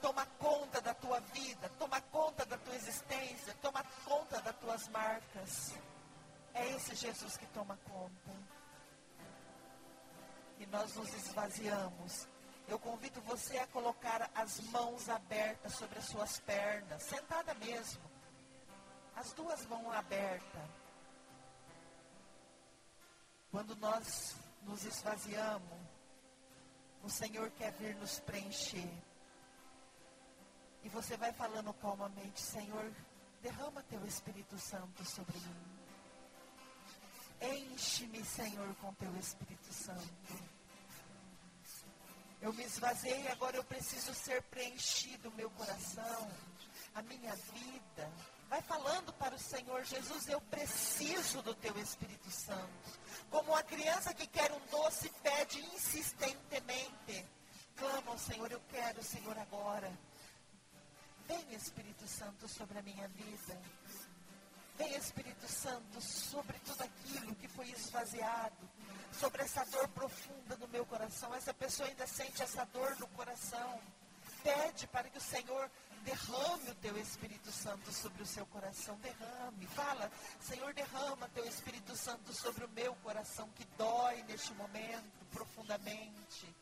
toma 0.00 0.24
conta 0.38 0.80
da 0.80 0.94
tua 0.94 1.20
vida, 1.20 1.70
toma 1.78 2.00
conta 2.00 2.44
da 2.44 2.56
tua 2.58 2.74
existência, 2.74 3.54
toma 3.60 3.84
conta 4.04 4.40
das 4.40 4.56
tuas 4.56 4.88
marcas. 4.88 5.74
É 6.54 6.66
esse 6.70 6.94
Jesus 6.94 7.36
que 7.36 7.46
toma 7.46 7.78
conta. 7.84 8.30
E 10.58 10.66
nós 10.66 10.94
nos 10.94 11.12
esvaziamos 11.14 12.26
Eu 12.68 12.78
convido 12.78 13.20
você 13.22 13.56
a 13.58 13.66
colocar 13.68 14.30
as 14.34 14.60
mãos 14.70 15.08
abertas 15.08 15.74
sobre 15.74 15.98
as 15.98 16.04
suas 16.04 16.38
pernas, 16.40 17.02
sentada 17.02 17.54
mesmo. 17.54 18.02
As 19.16 19.32
duas 19.32 19.64
mãos 19.66 19.90
abertas. 19.94 20.68
Quando 23.50 23.74
nós 23.76 24.36
nos 24.64 24.84
esvaziamos, 24.84 25.78
o 27.02 27.08
Senhor 27.08 27.50
quer 27.52 27.72
vir 27.72 27.96
nos 27.96 28.20
preencher. 28.20 28.92
E 30.84 30.88
você 30.90 31.16
vai 31.16 31.32
falando 31.32 31.72
calmamente, 31.74 32.40
Senhor, 32.40 32.92
derrama 33.42 33.82
teu 33.84 34.04
Espírito 34.04 34.58
Santo 34.58 35.04
sobre 35.04 35.38
mim. 35.38 35.78
Enche-me, 37.40 38.22
Senhor, 38.24 38.74
com 38.76 38.92
teu 38.94 39.16
Espírito 39.16 39.72
Santo. 39.72 40.47
Eu 42.40 42.52
me 42.52 42.64
esvaziei, 42.64 43.26
agora 43.28 43.56
eu 43.56 43.64
preciso 43.64 44.14
ser 44.14 44.42
preenchido, 44.42 45.30
meu 45.32 45.50
coração, 45.50 46.30
a 46.94 47.02
minha 47.02 47.34
vida. 47.34 48.12
Vai 48.48 48.62
falando 48.62 49.12
para 49.14 49.34
o 49.34 49.38
Senhor, 49.38 49.84
Jesus, 49.84 50.28
eu 50.28 50.40
preciso 50.42 51.42
do 51.42 51.54
teu 51.54 51.76
Espírito 51.78 52.30
Santo. 52.30 52.98
Como 53.30 53.52
uma 53.52 53.62
criança 53.62 54.14
que 54.14 54.26
quer 54.26 54.50
um 54.52 54.60
doce 54.70 55.10
pede 55.22 55.60
insistentemente. 55.74 57.26
Clama 57.76 58.12
ao 58.12 58.18
Senhor, 58.18 58.50
eu 58.50 58.60
quero, 58.70 59.02
Senhor, 59.02 59.36
agora. 59.38 59.92
Vem, 61.26 61.54
Espírito 61.54 62.06
Santo, 62.08 62.48
sobre 62.48 62.78
a 62.78 62.82
minha 62.82 63.06
vida. 63.08 63.60
Vem, 64.78 64.94
Espírito 64.94 65.48
Santo, 65.48 66.00
sobre 66.00 66.56
tudo 66.60 66.84
aquilo 66.84 67.34
que 67.34 67.48
foi 67.48 67.68
esvaziado, 67.70 68.56
sobre 69.12 69.42
essa 69.42 69.64
dor 69.64 69.88
profunda 69.88 70.56
no 70.56 70.68
meu 70.68 70.86
coração. 70.86 71.34
Essa 71.34 71.52
pessoa 71.52 71.88
ainda 71.88 72.06
sente 72.06 72.40
essa 72.40 72.64
dor 72.66 72.96
no 73.00 73.08
coração. 73.08 73.80
Pede 74.44 74.86
para 74.86 75.10
que 75.10 75.18
o 75.18 75.20
Senhor 75.20 75.68
derrame 76.04 76.70
o 76.70 76.74
teu 76.76 76.96
Espírito 76.96 77.50
Santo 77.50 77.92
sobre 77.92 78.22
o 78.22 78.26
seu 78.26 78.46
coração. 78.46 78.96
Derrame. 78.98 79.66
Fala, 79.66 80.10
Senhor, 80.40 80.72
derrama 80.72 81.28
teu 81.34 81.44
Espírito 81.44 81.96
Santo 81.96 82.32
sobre 82.32 82.64
o 82.64 82.68
meu 82.68 82.94
coração 82.96 83.48
que 83.56 83.64
dói 83.76 84.22
neste 84.28 84.54
momento 84.54 85.24
profundamente. 85.32 86.54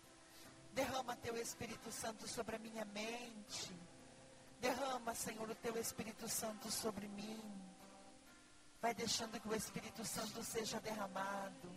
Derrama 0.73 1.17
teu 1.17 1.37
Espírito 1.37 1.93
Santo 1.93 2.27
sobre 2.27 2.57
a 2.57 2.59
minha 2.59 2.85
mente. 2.87 3.79
Derrama, 4.59 5.15
Senhor, 5.15 5.51
o 5.51 5.55
teu 5.55 5.77
Espírito 5.79 6.27
Santo 6.29 6.71
sobre 6.71 7.07
mim. 7.09 7.56
Vai 8.87 8.95
deixando 8.95 9.41
que 9.41 9.49
o 9.49 9.55
Espírito 9.57 10.05
Santo 10.05 10.45
seja 10.45 10.79
derramado. 10.79 11.69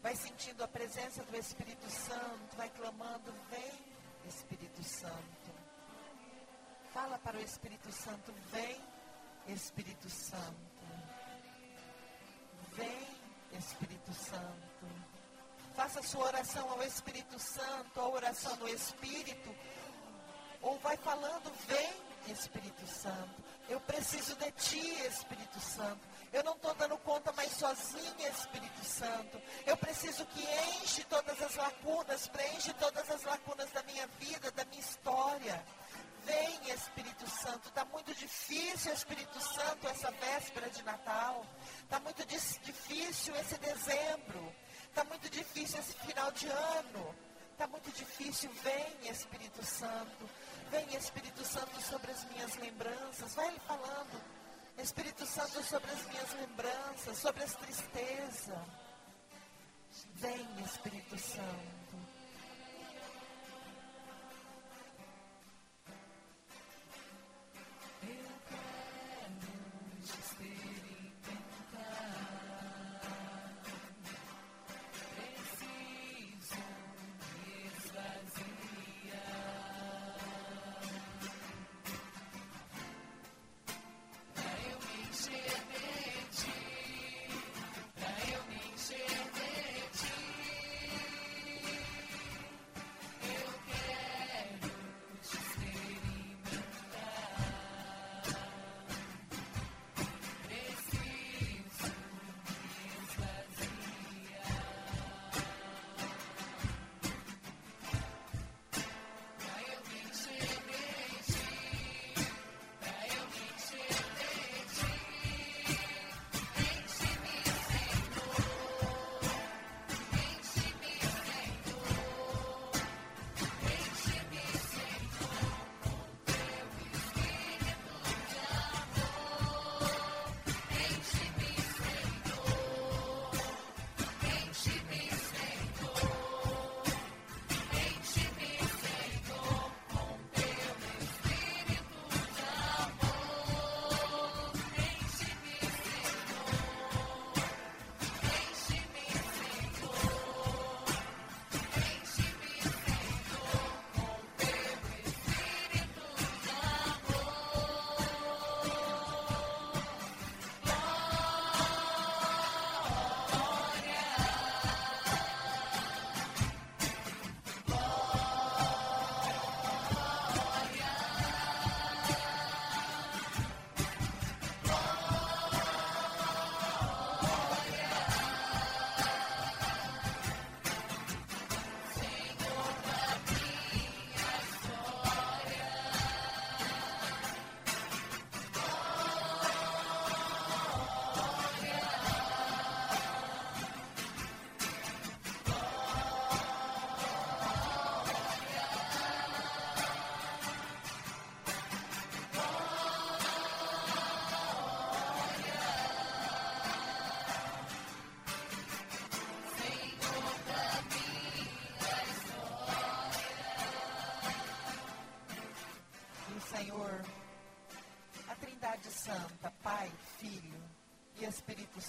Vai 0.00 0.16
sentindo 0.16 0.64
a 0.64 0.68
presença 0.68 1.22
do 1.24 1.36
Espírito 1.36 1.86
Santo. 1.90 2.56
Vai 2.56 2.70
clamando: 2.70 3.30
Vem, 3.50 3.72
Espírito 4.26 4.82
Santo. 4.82 5.50
Fala 6.94 7.18
para 7.18 7.36
o 7.36 7.40
Espírito 7.42 7.92
Santo: 7.92 8.32
Vem, 8.50 8.80
Espírito 9.48 10.08
Santo. 10.08 10.86
Vem, 12.72 13.06
Espírito 13.52 14.14
Santo. 14.14 14.86
Faça 15.74 16.02
sua 16.04 16.24
oração 16.24 16.70
ao 16.70 16.82
Espírito 16.82 17.38
Santo, 17.38 18.00
a 18.00 18.08
oração 18.08 18.56
no 18.56 18.66
Espírito. 18.66 19.54
Ou 20.62 20.78
vai 20.78 20.96
falando: 20.96 21.52
Vem, 21.66 21.75
Espírito 22.32 22.86
Santo. 22.86 23.44
Eu 23.68 23.80
preciso 23.80 24.36
de 24.36 24.50
ti, 24.52 25.06
Espírito 25.06 25.60
Santo. 25.60 26.00
Eu 26.32 26.44
não 26.44 26.54
estou 26.54 26.74
dando 26.74 26.96
conta 26.98 27.32
mais 27.32 27.50
sozinha, 27.52 28.28
Espírito 28.28 28.84
Santo. 28.84 29.40
Eu 29.64 29.76
preciso 29.76 30.24
que 30.26 30.42
enche 30.82 31.02
todas 31.04 31.40
as 31.40 31.54
lacunas, 31.56 32.28
preenche 32.28 32.72
todas 32.74 33.10
as 33.10 33.22
lacunas 33.22 33.70
da 33.70 33.82
minha 33.84 34.06
vida, 34.20 34.50
da 34.52 34.64
minha 34.66 34.80
história. 34.80 35.64
Vem, 36.24 36.70
Espírito 36.74 37.28
Santo. 37.30 37.68
Está 37.68 37.84
muito 37.86 38.14
difícil, 38.14 38.92
Espírito 38.92 39.40
Santo, 39.40 39.88
essa 39.88 40.10
véspera 40.10 40.68
de 40.70 40.82
Natal. 40.82 41.46
Está 41.82 42.00
muito 42.00 42.24
difícil 42.26 43.34
esse 43.36 43.56
dezembro. 43.58 44.52
Está 44.88 45.04
muito 45.04 45.28
difícil 45.30 45.78
esse 45.78 45.94
final 45.94 46.30
de 46.32 46.48
ano. 46.48 47.14
Está 47.52 47.66
muito 47.68 47.90
difícil. 47.92 48.50
Vem, 48.62 49.10
Espírito 49.10 49.64
Santo. 49.64 50.28
Vem, 50.70 50.96
Espírito 50.96 51.44
Santo, 51.44 51.80
sobre 51.80 52.10
as 52.10 52.24
minhas 52.24 52.56
lembranças. 52.56 53.34
Vai 53.34 53.48
ele 53.48 53.60
falando. 53.60 54.20
Espírito 54.78 55.26
Santo, 55.26 55.62
sobre 55.62 55.90
as 55.90 56.06
minhas 56.06 56.32
lembranças, 56.34 57.18
sobre 57.18 57.44
as 57.44 57.54
tristezas. 57.54 58.58
Vem, 60.16 60.46
Espírito 60.64 61.18
Santo. 61.18 61.75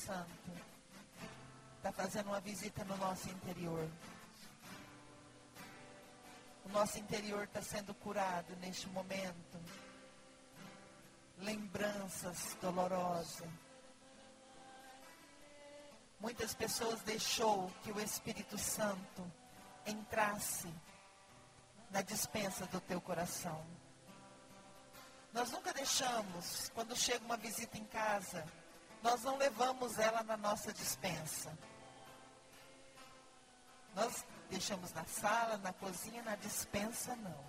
Santo 0.08 0.52
está 1.76 1.91
fazendo 1.91 2.28
uma 2.28 2.39
visita 2.39 2.82
no 2.86 2.96
nosso 2.96 3.28
interior. 3.28 3.89
O 6.63 6.70
nosso 6.70 6.98
interior 6.98 7.43
está 7.43 7.62
sendo 7.62 7.93
curado 7.93 8.56
neste 8.62 8.88
momento. 8.88 9.60
Lembranças 11.39 12.56
dolorosas. 12.62 13.50
Muitas 16.22 16.54
pessoas 16.54 17.02
deixou 17.02 17.70
que 17.84 17.91
o 17.91 18.00
Espírito 18.00 18.58
Santo 18.58 19.30
entrasse 19.86 20.74
na 21.91 22.02
dispensa 22.02 22.65
do 22.67 22.80
teu 22.80 23.02
coração. 23.02 23.62
Nós 25.34 25.52
nunca 25.52 25.74
deixamos, 25.74 26.72
quando 26.74 26.96
chega 26.96 27.26
uma 27.26 27.36
visita 27.36 27.78
em 27.78 27.84
casa, 27.84 28.46
nós 29.08 29.24
não 29.24 29.38
levamos 29.38 29.98
ela 29.98 30.22
na 30.24 30.36
nossa 30.36 30.74
dispensa. 30.74 31.58
Nós 33.96 34.26
deixamos 34.50 34.91
na 34.91 35.06
sala, 35.06 35.56
na 35.60 35.72
cozinha, 35.72 36.22
na 36.24 36.36
dispensa 36.36 37.15
não. 37.15 37.46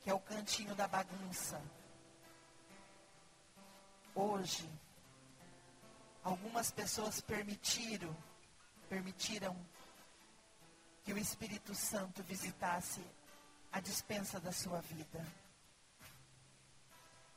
Que 0.00 0.08
é 0.08 0.14
o 0.14 0.20
cantinho 0.20 0.74
da 0.74 0.88
bagunça. 0.88 1.60
Hoje, 4.14 4.66
algumas 6.24 6.70
pessoas 6.70 7.20
permitiram, 7.20 8.16
permitiram 8.88 9.54
que 11.04 11.12
o 11.12 11.18
Espírito 11.18 11.74
Santo 11.74 12.22
visitasse 12.22 13.04
a 13.70 13.80
dispensa 13.80 14.40
da 14.40 14.50
sua 14.50 14.80
vida. 14.80 15.22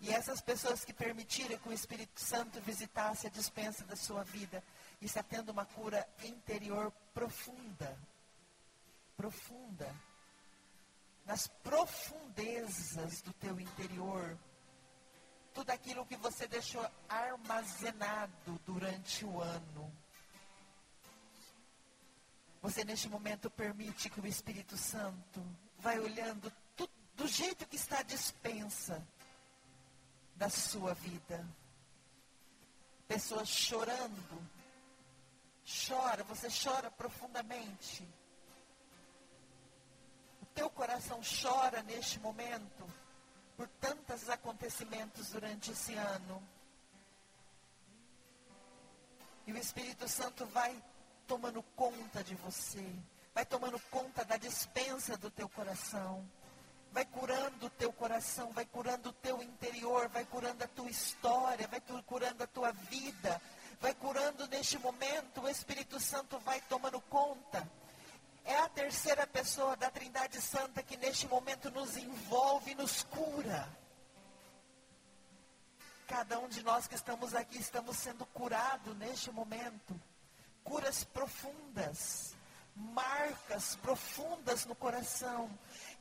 E 0.04 0.12
essas 0.12 0.42
pessoas 0.42 0.84
que 0.84 0.92
permitiram 0.92 1.58
que 1.58 1.70
o 1.70 1.72
Espírito 1.72 2.20
Santo 2.20 2.60
visitasse 2.60 3.26
a 3.26 3.30
dispensa 3.30 3.86
da 3.86 3.96
sua 3.96 4.22
vida, 4.22 4.62
está 5.02 5.24
tendo 5.24 5.54
uma 5.54 5.66
cura 5.66 6.06
interior 6.26 6.92
profunda. 7.14 7.98
Profunda. 9.16 9.90
Nas 11.26 11.48
profundezas 11.48 13.22
do 13.22 13.32
teu 13.32 13.58
interior. 13.58 14.38
Tudo 15.54 15.70
aquilo 15.70 16.06
que 16.06 16.18
você 16.18 16.48
deixou 16.48 16.86
armazenado 17.08 18.60
durante 18.66 19.24
o 19.24 19.40
ano. 19.40 19.90
Você 22.62 22.84
neste 22.84 23.08
momento 23.08 23.50
permite 23.50 24.10
que 24.10 24.20
o 24.20 24.28
Espírito 24.28 24.76
Santo 24.76 25.42
vai 25.80 25.98
olhando 25.98 26.52
tudo, 26.76 26.92
do 27.16 27.26
jeito 27.26 27.66
que 27.66 27.78
está 27.78 28.00
a 28.00 28.04
dispensa 28.04 29.02
da 30.36 30.50
sua 30.50 30.94
vida. 30.94 31.46
Pessoas 33.08 33.48
chorando. 33.48 34.54
Chora, 35.88 36.24
você 36.24 36.48
chora 36.50 36.92
profundamente. 36.92 38.08
O 40.42 40.46
teu 40.48 40.70
coração 40.70 41.22
chora 41.42 41.82
neste 41.84 42.20
momento 42.20 42.84
por 43.56 43.68
tantos 43.80 44.30
acontecimentos 44.30 45.30
durante 45.30 45.72
esse 45.72 45.94
ano. 45.96 46.42
E 49.46 49.54
o 49.54 49.58
Espírito 49.58 50.08
Santo 50.08 50.46
vai 50.48 50.82
tomando 51.28 51.62
conta 51.76 52.24
de 52.24 52.36
você, 52.36 52.86
vai 53.34 53.46
tomando 53.46 53.80
conta 53.90 54.24
da 54.24 54.38
dispensa 54.38 55.18
do 55.18 55.30
teu 55.30 55.50
coração, 55.50 56.28
vai 56.94 57.06
curando 57.06 57.66
o 57.66 57.70
teu 57.72 57.92
coração, 57.92 58.52
vai 58.52 58.66
curando 58.66 59.10
o 59.10 59.14
teu 59.14 59.42
interior, 59.42 60.08
vai 60.10 60.24
curando 60.26 60.64
a 60.64 60.68
tua 60.68 60.90
história, 60.90 61.68
vai 61.68 61.82
curando 62.06 62.44
a 62.44 62.48
tua 62.48 62.72
vida, 62.72 63.42
vai 63.82 63.96
curando 63.96 64.48
neste 64.48 64.78
momento, 64.78 65.42
o 65.42 65.50
Espírito 65.50 66.00
Santo 66.00 66.38
vai 66.40 66.62
tomando 66.62 67.02
conta. 67.02 67.68
É 68.46 68.58
a 68.60 68.70
terceira 68.70 69.26
pessoa 69.26 69.76
da 69.76 69.90
Trindade 69.90 70.40
Santa 70.40 70.84
que 70.84 70.96
neste 70.96 71.28
momento 71.28 71.72
nos 71.72 71.98
envolve 71.98 72.72
e 72.72 72.76
nos 72.76 73.02
cura. 73.04 73.68
Cada 76.08 76.38
um 76.38 76.48
de 76.48 76.62
nós 76.62 76.88
que 76.88 76.96
estamos 76.96 77.34
aqui 77.34 77.58
estamos 77.58 77.98
sendo 77.98 78.26
curados 78.28 78.96
neste 78.98 79.32
momento 79.32 80.00
curas 80.64 81.04
profundas, 81.04 82.36
marcas 82.76 83.76
profundas 83.78 84.66
no 84.66 84.76
coração, 84.76 85.50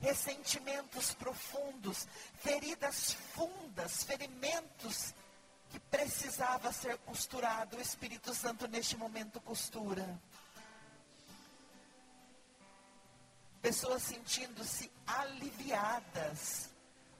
ressentimentos 0.00 1.14
profundos, 1.14 2.06
feridas 2.40 3.12
fundas, 3.34 4.02
ferimentos 4.02 5.14
que 5.70 5.78
precisava 5.78 6.72
ser 6.72 6.98
costurado. 6.98 7.76
O 7.76 7.80
Espírito 7.80 8.34
Santo 8.34 8.66
neste 8.68 8.96
momento 8.96 9.40
costura. 9.40 10.20
Pessoas 13.60 14.02
sentindo-se 14.02 14.90
aliviadas, 15.06 16.68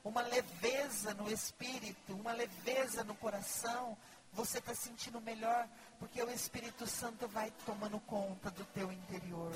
uma 0.03 0.23
leveza 0.23 1.15
no 1.15 1.31
espírito, 1.31 2.15
uma 2.15 2.33
leveza 2.33 3.05
no 3.05 3.15
coração. 3.15 3.97
Você 4.33 4.59
está 4.59 4.75
sentindo 4.75 5.21
melhor 5.21 5.69
porque 5.99 6.23
o 6.23 6.31
Espírito 6.31 6.87
Santo 6.87 7.29
vai 7.29 7.51
tomando 7.67 8.01
conta 8.01 8.51
do 8.51 8.65
teu 8.67 8.91
interior. 8.91 9.53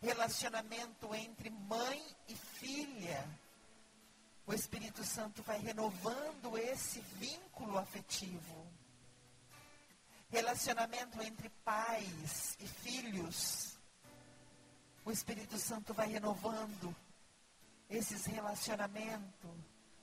Relacionamento 0.00 1.14
entre 1.14 1.50
mãe 1.50 2.04
e 2.26 2.34
filha. 2.34 3.24
O 4.46 4.52
Espírito 4.52 5.04
Santo 5.04 5.42
vai 5.44 5.60
renovando 5.60 6.58
esse 6.58 7.00
vínculo 7.00 7.78
afetivo. 7.78 8.66
Relacionamento 10.30 11.22
entre 11.22 11.48
pais 11.64 12.56
e 12.58 12.66
filhos. 12.66 13.78
O 15.04 15.12
Espírito 15.12 15.58
Santo 15.58 15.94
vai 15.94 16.08
renovando 16.08 16.94
esses 17.88 18.24
relacionamentos. 18.24 19.50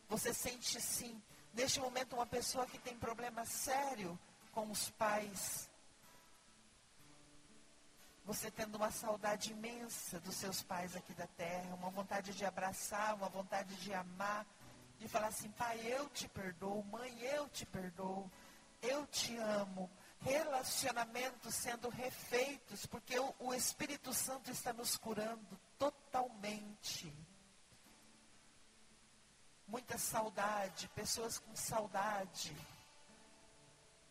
Você 0.09 0.33
sente 0.33 0.79
sim 0.81 1.21
neste 1.57 1.79
momento, 1.79 2.13
uma 2.13 2.27
pessoa 2.27 2.67
que 2.67 2.77
tem 2.77 2.95
problema 2.95 3.43
sério 3.43 4.17
com 4.51 4.69
os 4.69 4.91
pais. 4.91 5.67
Você 8.25 8.51
tendo 8.51 8.75
uma 8.75 8.91
saudade 8.91 9.51
imensa 9.53 10.19
dos 10.19 10.35
seus 10.35 10.61
pais 10.61 10.95
aqui 10.95 11.13
da 11.13 11.25
terra, 11.25 11.73
uma 11.73 11.89
vontade 11.89 12.31
de 12.33 12.45
abraçar, 12.45 13.15
uma 13.15 13.27
vontade 13.27 13.75
de 13.77 13.91
amar, 13.91 14.45
de 14.99 15.07
falar 15.07 15.27
assim: 15.27 15.49
pai, 15.51 15.79
eu 15.83 16.07
te 16.09 16.27
perdoo, 16.27 16.83
mãe, 16.83 17.19
eu 17.21 17.49
te 17.49 17.65
perdoo, 17.65 18.29
eu 18.81 19.07
te 19.07 19.35
amo. 19.37 19.89
Relacionamentos 20.19 21.55
sendo 21.55 21.89
refeitos, 21.89 22.85
porque 22.85 23.17
o, 23.19 23.33
o 23.39 23.53
Espírito 23.53 24.13
Santo 24.13 24.51
está 24.51 24.73
nos 24.73 24.95
curando 24.97 25.59
totalmente 25.77 27.13
muita 29.67 29.97
saudade, 29.97 30.87
pessoas 30.89 31.39
com 31.39 31.55
saudade. 31.55 32.55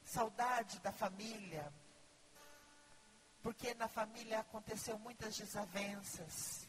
Saudade 0.05 0.79
da 0.81 0.93
família. 0.93 1.73
Porque 3.43 3.75
na 3.75 3.89
família 3.89 4.41
aconteceu 4.41 4.99
muitas 4.99 5.37
desavenças. 5.37 6.69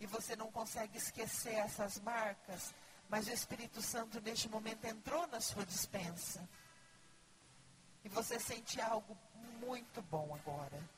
E 0.00 0.06
você 0.06 0.36
não 0.36 0.50
consegue 0.52 0.98
esquecer 0.98 1.54
essas 1.54 1.98
marcas, 2.00 2.74
mas 3.08 3.26
o 3.26 3.32
Espírito 3.32 3.82
Santo 3.82 4.20
neste 4.20 4.48
momento 4.48 4.84
entrou 4.84 5.26
na 5.26 5.40
sua 5.40 5.64
dispensa. 5.64 6.48
E 8.04 8.08
você 8.08 8.38
sente 8.38 8.80
algo 8.80 9.16
muito 9.60 10.00
bom 10.02 10.34
agora. 10.34 10.97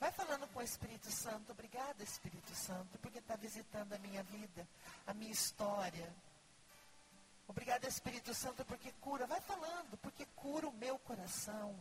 Vai 0.00 0.12
falando 0.12 0.46
com 0.48 0.60
o 0.60 0.62
Espírito 0.62 1.10
Santo. 1.10 1.52
Obrigada, 1.52 2.02
Espírito 2.02 2.54
Santo, 2.54 2.98
porque 2.98 3.18
está 3.18 3.34
visitando 3.36 3.92
a 3.92 3.98
minha 3.98 4.22
vida, 4.22 4.66
a 5.06 5.12
minha 5.12 5.32
história. 5.32 6.14
Obrigada, 7.48 7.88
Espírito 7.88 8.32
Santo, 8.32 8.64
porque 8.64 8.92
cura. 9.00 9.26
Vai 9.26 9.40
falando, 9.40 9.96
porque 9.98 10.24
cura 10.36 10.68
o 10.68 10.72
meu 10.72 10.98
coração. 11.00 11.74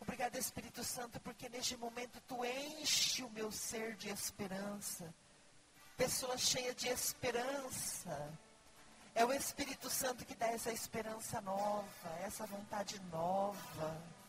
Obrigada, 0.00 0.38
Espírito 0.38 0.82
Santo, 0.82 1.20
porque 1.20 1.48
neste 1.50 1.76
momento 1.76 2.20
tu 2.22 2.44
enche 2.44 3.22
o 3.22 3.30
meu 3.30 3.52
ser 3.52 3.96
de 3.96 4.08
esperança. 4.08 5.12
Pessoa 5.96 6.38
cheia 6.38 6.74
de 6.74 6.88
esperança. 6.88 8.32
É 9.14 9.24
o 9.24 9.32
Espírito 9.32 9.90
Santo 9.90 10.24
que 10.24 10.34
dá 10.34 10.46
essa 10.46 10.72
esperança 10.72 11.42
nova, 11.42 12.08
essa 12.24 12.46
vontade 12.46 12.98
nova. 13.10 14.19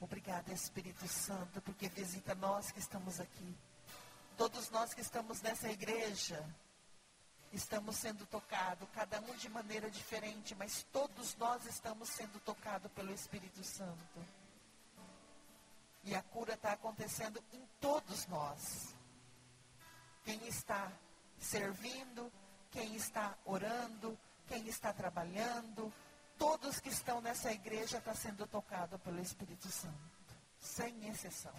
Obrigada, 0.00 0.50
Espírito 0.50 1.06
Santo, 1.06 1.60
porque 1.60 1.88
visita 1.88 2.34
nós 2.34 2.72
que 2.72 2.78
estamos 2.78 3.20
aqui. 3.20 3.54
Todos 4.36 4.70
nós 4.70 4.94
que 4.94 5.02
estamos 5.02 5.42
nessa 5.42 5.70
igreja, 5.70 6.42
estamos 7.52 7.96
sendo 7.96 8.24
tocados, 8.24 8.88
cada 8.94 9.20
um 9.20 9.36
de 9.36 9.50
maneira 9.50 9.90
diferente, 9.90 10.54
mas 10.54 10.86
todos 10.90 11.36
nós 11.36 11.66
estamos 11.66 12.08
sendo 12.08 12.40
tocados 12.40 12.90
pelo 12.92 13.12
Espírito 13.12 13.62
Santo. 13.62 14.26
E 16.02 16.14
a 16.14 16.22
cura 16.22 16.54
está 16.54 16.72
acontecendo 16.72 17.44
em 17.52 17.62
todos 17.78 18.26
nós. 18.28 18.94
Quem 20.24 20.46
está 20.48 20.90
servindo, 21.38 22.32
quem 22.70 22.96
está 22.96 23.36
orando, 23.44 24.18
quem 24.48 24.66
está 24.66 24.94
trabalhando, 24.94 25.92
todos 26.40 26.80
que 26.80 26.88
estão 26.88 27.20
nessa 27.20 27.52
igreja 27.52 27.98
estão 27.98 28.14
sendo 28.14 28.46
tocados 28.46 28.98
pelo 29.02 29.20
Espírito 29.20 29.68
Santo, 29.68 30.34
sem 30.58 31.06
exceção. 31.06 31.52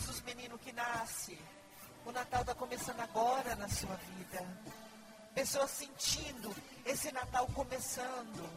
Jesus 0.00 0.22
menino 0.22 0.58
que 0.58 0.72
nasce. 0.72 1.38
O 2.06 2.12
Natal 2.12 2.40
está 2.40 2.54
começando 2.54 3.00
agora 3.00 3.54
na 3.56 3.68
sua 3.68 3.94
vida. 3.96 4.46
Pessoas 5.34 5.70
sentindo 5.70 6.54
esse 6.86 7.12
Natal 7.12 7.46
começando. 7.48 8.48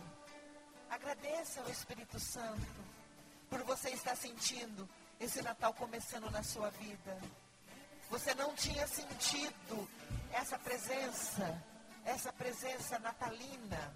Agradeça 0.89 1.59
ao 1.59 1.69
Espírito 1.69 2.17
Santo 2.17 2.65
por 3.49 3.61
você 3.63 3.89
estar 3.89 4.15
sentindo 4.15 4.89
esse 5.19 5.41
Natal 5.41 5.73
começando 5.73 6.31
na 6.31 6.41
sua 6.43 6.69
vida. 6.69 7.19
Você 8.09 8.33
não 8.35 8.55
tinha 8.55 8.87
sentido 8.87 9.89
essa 10.31 10.57
presença, 10.57 11.61
essa 12.05 12.31
presença 12.31 12.97
natalina. 12.99 13.93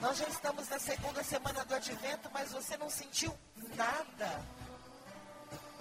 Nós 0.00 0.18
já 0.18 0.28
estamos 0.28 0.68
na 0.68 0.78
segunda 0.78 1.24
semana 1.24 1.64
do 1.64 1.74
advento, 1.74 2.28
mas 2.32 2.52
você 2.52 2.76
não 2.76 2.90
sentiu 2.90 3.34
nada. 3.74 4.61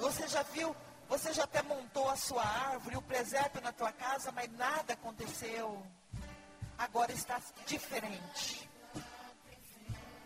Você 0.02 0.28
já 0.28 0.41
viu, 0.41 0.76
você 1.08 1.32
já 1.32 1.43
até 1.43 1.62
montou 1.62 2.10
a 2.10 2.16
sua 2.16 2.43
árvore, 2.43 2.97
o 2.97 3.02
presépio 3.04 3.62
na 3.62 3.72
tua 3.72 3.91
casa, 3.91 4.32
mas 4.32 4.52
nada 4.54 4.93
aconteceu. 4.93 5.86
Agora 6.76 7.12
está 7.12 7.39
diferente. 7.68 8.68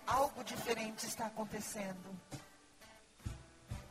Algo 0.08 0.46
diferente 0.46 1.06
está 1.06 1.26
acontecendo. 1.26 2.18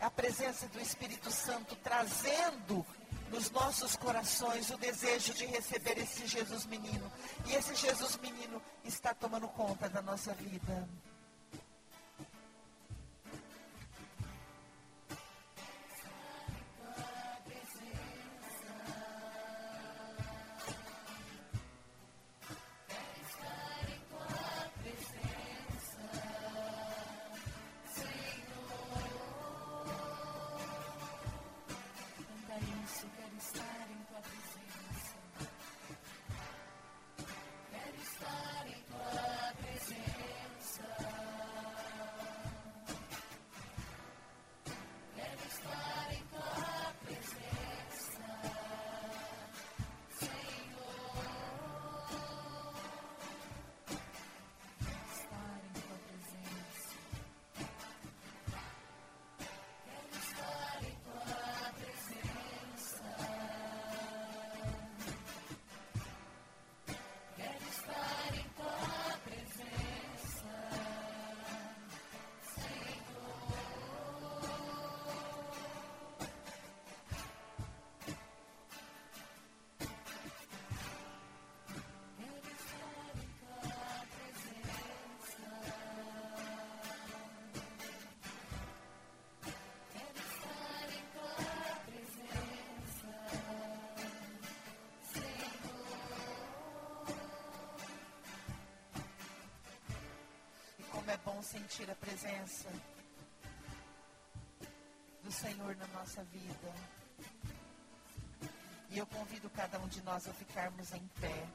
É 0.01 0.07
a 0.07 0.11
presença 0.11 0.66
do 0.68 0.80
Espírito 0.80 1.30
Santo 1.30 1.76
trazendo 1.76 2.85
nos 3.30 3.51
nossos 3.51 3.95
corações 3.95 4.70
o 4.70 4.78
desejo 4.78 5.35
de 5.35 5.45
receber 5.45 5.99
esse 5.99 6.26
Jesus 6.26 6.64
menino. 6.64 7.12
E 7.45 7.53
esse 7.53 7.74
Jesus 7.74 8.16
menino 8.16 8.61
está 8.85 9.12
tomando 9.12 9.49
conta 9.49 9.87
da 9.91 10.01
nossa 10.01 10.32
vida. 10.32 10.89
Como 101.05 101.12
é 101.12 101.16
bom 101.18 101.42
sentir 101.42 101.90
a 101.90 101.94
presença 101.96 102.66
do 105.22 105.30
Senhor 105.30 105.76
na 105.76 105.86
nossa 105.88 106.24
vida. 106.24 106.74
E 108.88 108.96
eu 108.96 109.07
convido 109.09 109.50
cada 109.50 109.78
um 109.80 109.86
de 109.86 110.00
nós 110.00 110.26
a 110.26 110.32
ficarmos 110.32 110.94
em 110.94 111.07
pé. 111.20 111.46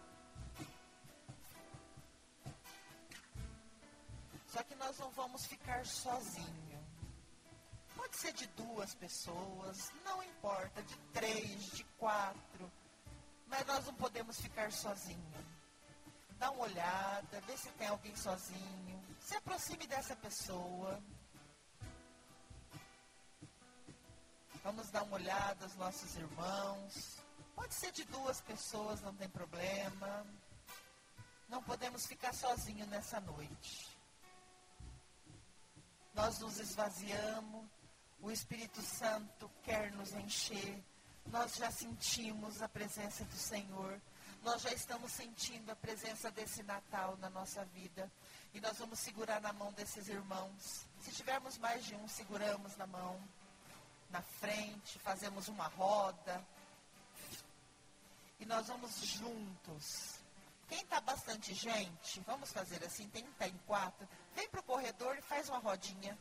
Só 4.50 4.62
que 4.62 4.76
nós 4.76 5.00
não 5.00 5.10
vamos 5.14 5.48
ficar 5.48 5.84
sozinhos. 5.84 6.86
Pode 7.96 8.18
ser 8.18 8.34
de 8.34 8.46
duas 8.50 8.94
pessoas, 8.94 9.92
não 10.06 10.22
importa, 10.22 10.84
de 10.84 10.96
três, 11.12 11.72
de 11.72 11.84
quatro. 11.98 12.72
Mas 13.48 13.66
nós 13.66 13.84
não 13.88 13.96
podemos 13.96 14.40
ficar 14.40 14.72
sozinhos. 14.72 15.44
Dá 16.38 16.52
uma 16.52 16.66
olhada, 16.66 17.42
vê 17.48 17.58
se 17.58 17.72
tem 17.72 17.88
alguém 17.88 18.16
sozinho. 18.16 18.89
Se 19.30 19.36
aproxime 19.36 19.86
dessa 19.86 20.16
pessoa. 20.16 21.00
Vamos 24.64 24.90
dar 24.90 25.04
uma 25.04 25.18
olhada 25.18 25.66
aos 25.66 25.76
nossos 25.76 26.16
irmãos. 26.16 27.20
Pode 27.56 27.76
ser 27.76 27.92
de 27.92 28.06
duas 28.06 28.42
pessoas, 28.42 29.02
não 29.02 29.14
tem 29.14 29.30
problema. 29.30 30.26
Não 31.48 31.62
podemos 31.62 32.08
ficar 32.08 32.34
sozinhos 32.34 32.88
nessa 32.88 33.20
noite. 33.20 33.96
Nós 36.16 36.40
nos 36.40 36.60
esvaziamos, 36.60 37.68
o 38.22 38.32
Espírito 38.32 38.82
Santo 38.82 39.48
quer 39.62 39.92
nos 39.92 40.12
encher. 40.14 40.84
Nós 41.28 41.56
já 41.56 41.70
sentimos 41.70 42.64
a 42.64 42.68
presença 42.68 43.24
do 43.26 43.38
Senhor. 43.38 44.02
Nós 44.44 44.62
já 44.62 44.72
estamos 44.72 45.12
sentindo 45.12 45.72
a 45.72 45.76
presença 45.76 46.32
desse 46.32 46.64
Natal 46.64 47.18
na 47.18 47.30
nossa 47.30 47.66
vida. 47.66 48.12
E 48.54 48.62
nós 48.62 48.78
vamos 48.78 49.00
segurar 49.00 49.42
na 49.42 49.54
mão 49.54 49.72
desses 49.74 50.08
irmãos. 50.08 50.86
Se 51.02 51.12
tivermos 51.12 51.58
mais 51.58 51.86
de 51.86 51.96
um, 51.96 52.08
seguramos 52.08 52.76
na 52.78 52.88
mão. 52.88 53.22
Na 54.10 54.22
frente, 54.22 54.98
fazemos 55.00 55.48
uma 55.48 55.68
roda. 55.68 56.44
E 58.40 58.46
nós 58.46 58.68
vamos 58.68 58.96
juntos. 59.02 60.20
Quem 60.68 60.82
está 60.82 61.02
bastante 61.02 61.54
gente, 61.54 62.20
vamos 62.22 62.52
fazer 62.52 62.84
assim, 62.86 63.10
tem 63.10 63.24
que 63.24 63.32
estar 63.32 63.48
em 63.48 63.58
quatro. 63.66 64.08
Vem 64.36 64.48
para 64.50 64.60
o 64.60 64.64
corredor 64.64 65.18
e 65.18 65.22
faz 65.22 65.50
uma 65.50 65.60
rodinha. 65.60 66.18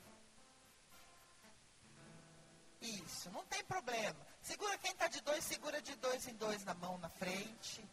Isso, 2.80 3.30
não 3.30 3.44
tem 3.44 3.62
problema. 3.64 4.16
Segura 4.42 4.78
quem 4.78 4.90
está 4.90 5.08
de 5.08 5.20
dois, 5.20 5.44
segura 5.44 5.82
de 5.82 5.94
dois 5.96 6.26
em 6.26 6.34
dois 6.34 6.64
na 6.64 6.74
mão 6.74 6.96
na 6.98 7.08
frente. 7.10 7.84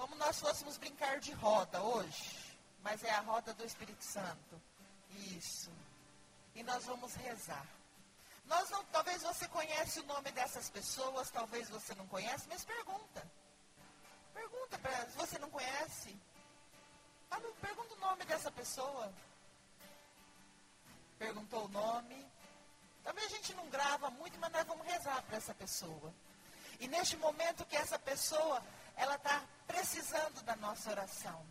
Como 0.00 0.16
nós 0.16 0.40
fôssemos 0.40 0.78
brincar 0.78 1.20
de 1.20 1.30
roda 1.32 1.78
hoje. 1.82 2.56
Mas 2.82 3.04
é 3.04 3.10
a 3.10 3.20
roda 3.20 3.52
do 3.52 3.66
Espírito 3.66 4.02
Santo. 4.02 4.58
Isso. 5.36 5.70
E 6.54 6.62
nós 6.62 6.86
vamos 6.86 7.12
rezar. 7.16 7.66
Nós 8.46 8.70
não, 8.70 8.82
talvez 8.86 9.22
você 9.22 9.46
conhece 9.48 10.00
o 10.00 10.06
nome 10.06 10.32
dessas 10.32 10.70
pessoas, 10.70 11.30
talvez 11.30 11.68
você 11.68 11.94
não 11.96 12.06
conhece, 12.06 12.48
mas 12.48 12.64
pergunta. 12.64 13.30
Pergunta 14.32 14.78
para 14.78 15.06
se 15.10 15.18
você 15.18 15.38
não 15.38 15.50
conhece. 15.50 16.18
Fala, 17.28 17.52
pergunta 17.60 17.92
o 17.92 17.98
nome 17.98 18.24
dessa 18.24 18.50
pessoa. 18.50 19.12
Perguntou 21.18 21.66
o 21.66 21.68
nome. 21.68 22.26
Talvez 23.04 23.26
a 23.26 23.36
gente 23.36 23.52
não 23.52 23.68
grava 23.68 24.08
muito, 24.12 24.38
mas 24.38 24.50
nós 24.50 24.66
vamos 24.66 24.86
rezar 24.86 25.22
para 25.24 25.36
essa 25.36 25.52
pessoa. 25.52 26.10
E 26.80 26.88
neste 26.88 27.18
momento 27.18 27.66
que 27.66 27.76
essa 27.76 27.98
pessoa, 27.98 28.62
ela 29.00 29.16
está 29.16 29.42
precisando 29.66 30.42
da 30.42 30.54
nossa 30.56 30.90
oração. 30.90 31.42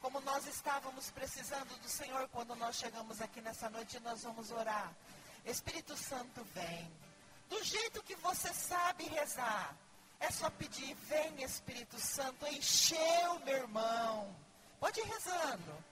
Como 0.00 0.20
nós 0.22 0.44
estávamos 0.46 1.08
precisando 1.10 1.78
do 1.80 1.88
Senhor 1.88 2.28
quando 2.30 2.56
nós 2.56 2.76
chegamos 2.76 3.20
aqui 3.20 3.40
nessa 3.40 3.70
noite, 3.70 4.00
nós 4.00 4.24
vamos 4.24 4.50
orar. 4.50 4.92
Espírito 5.44 5.96
Santo, 5.96 6.42
vem. 6.52 6.90
Do 7.48 7.62
jeito 7.62 8.02
que 8.02 8.16
você 8.16 8.52
sabe 8.52 9.04
rezar. 9.04 9.76
É 10.18 10.30
só 10.30 10.50
pedir, 10.50 10.94
vem 11.08 11.42
Espírito 11.42 11.98
Santo, 11.98 12.46
encheu 12.48 13.38
meu 13.44 13.56
irmão. 13.56 14.34
Pode 14.80 15.00
ir 15.00 15.04
rezando. 15.04 15.84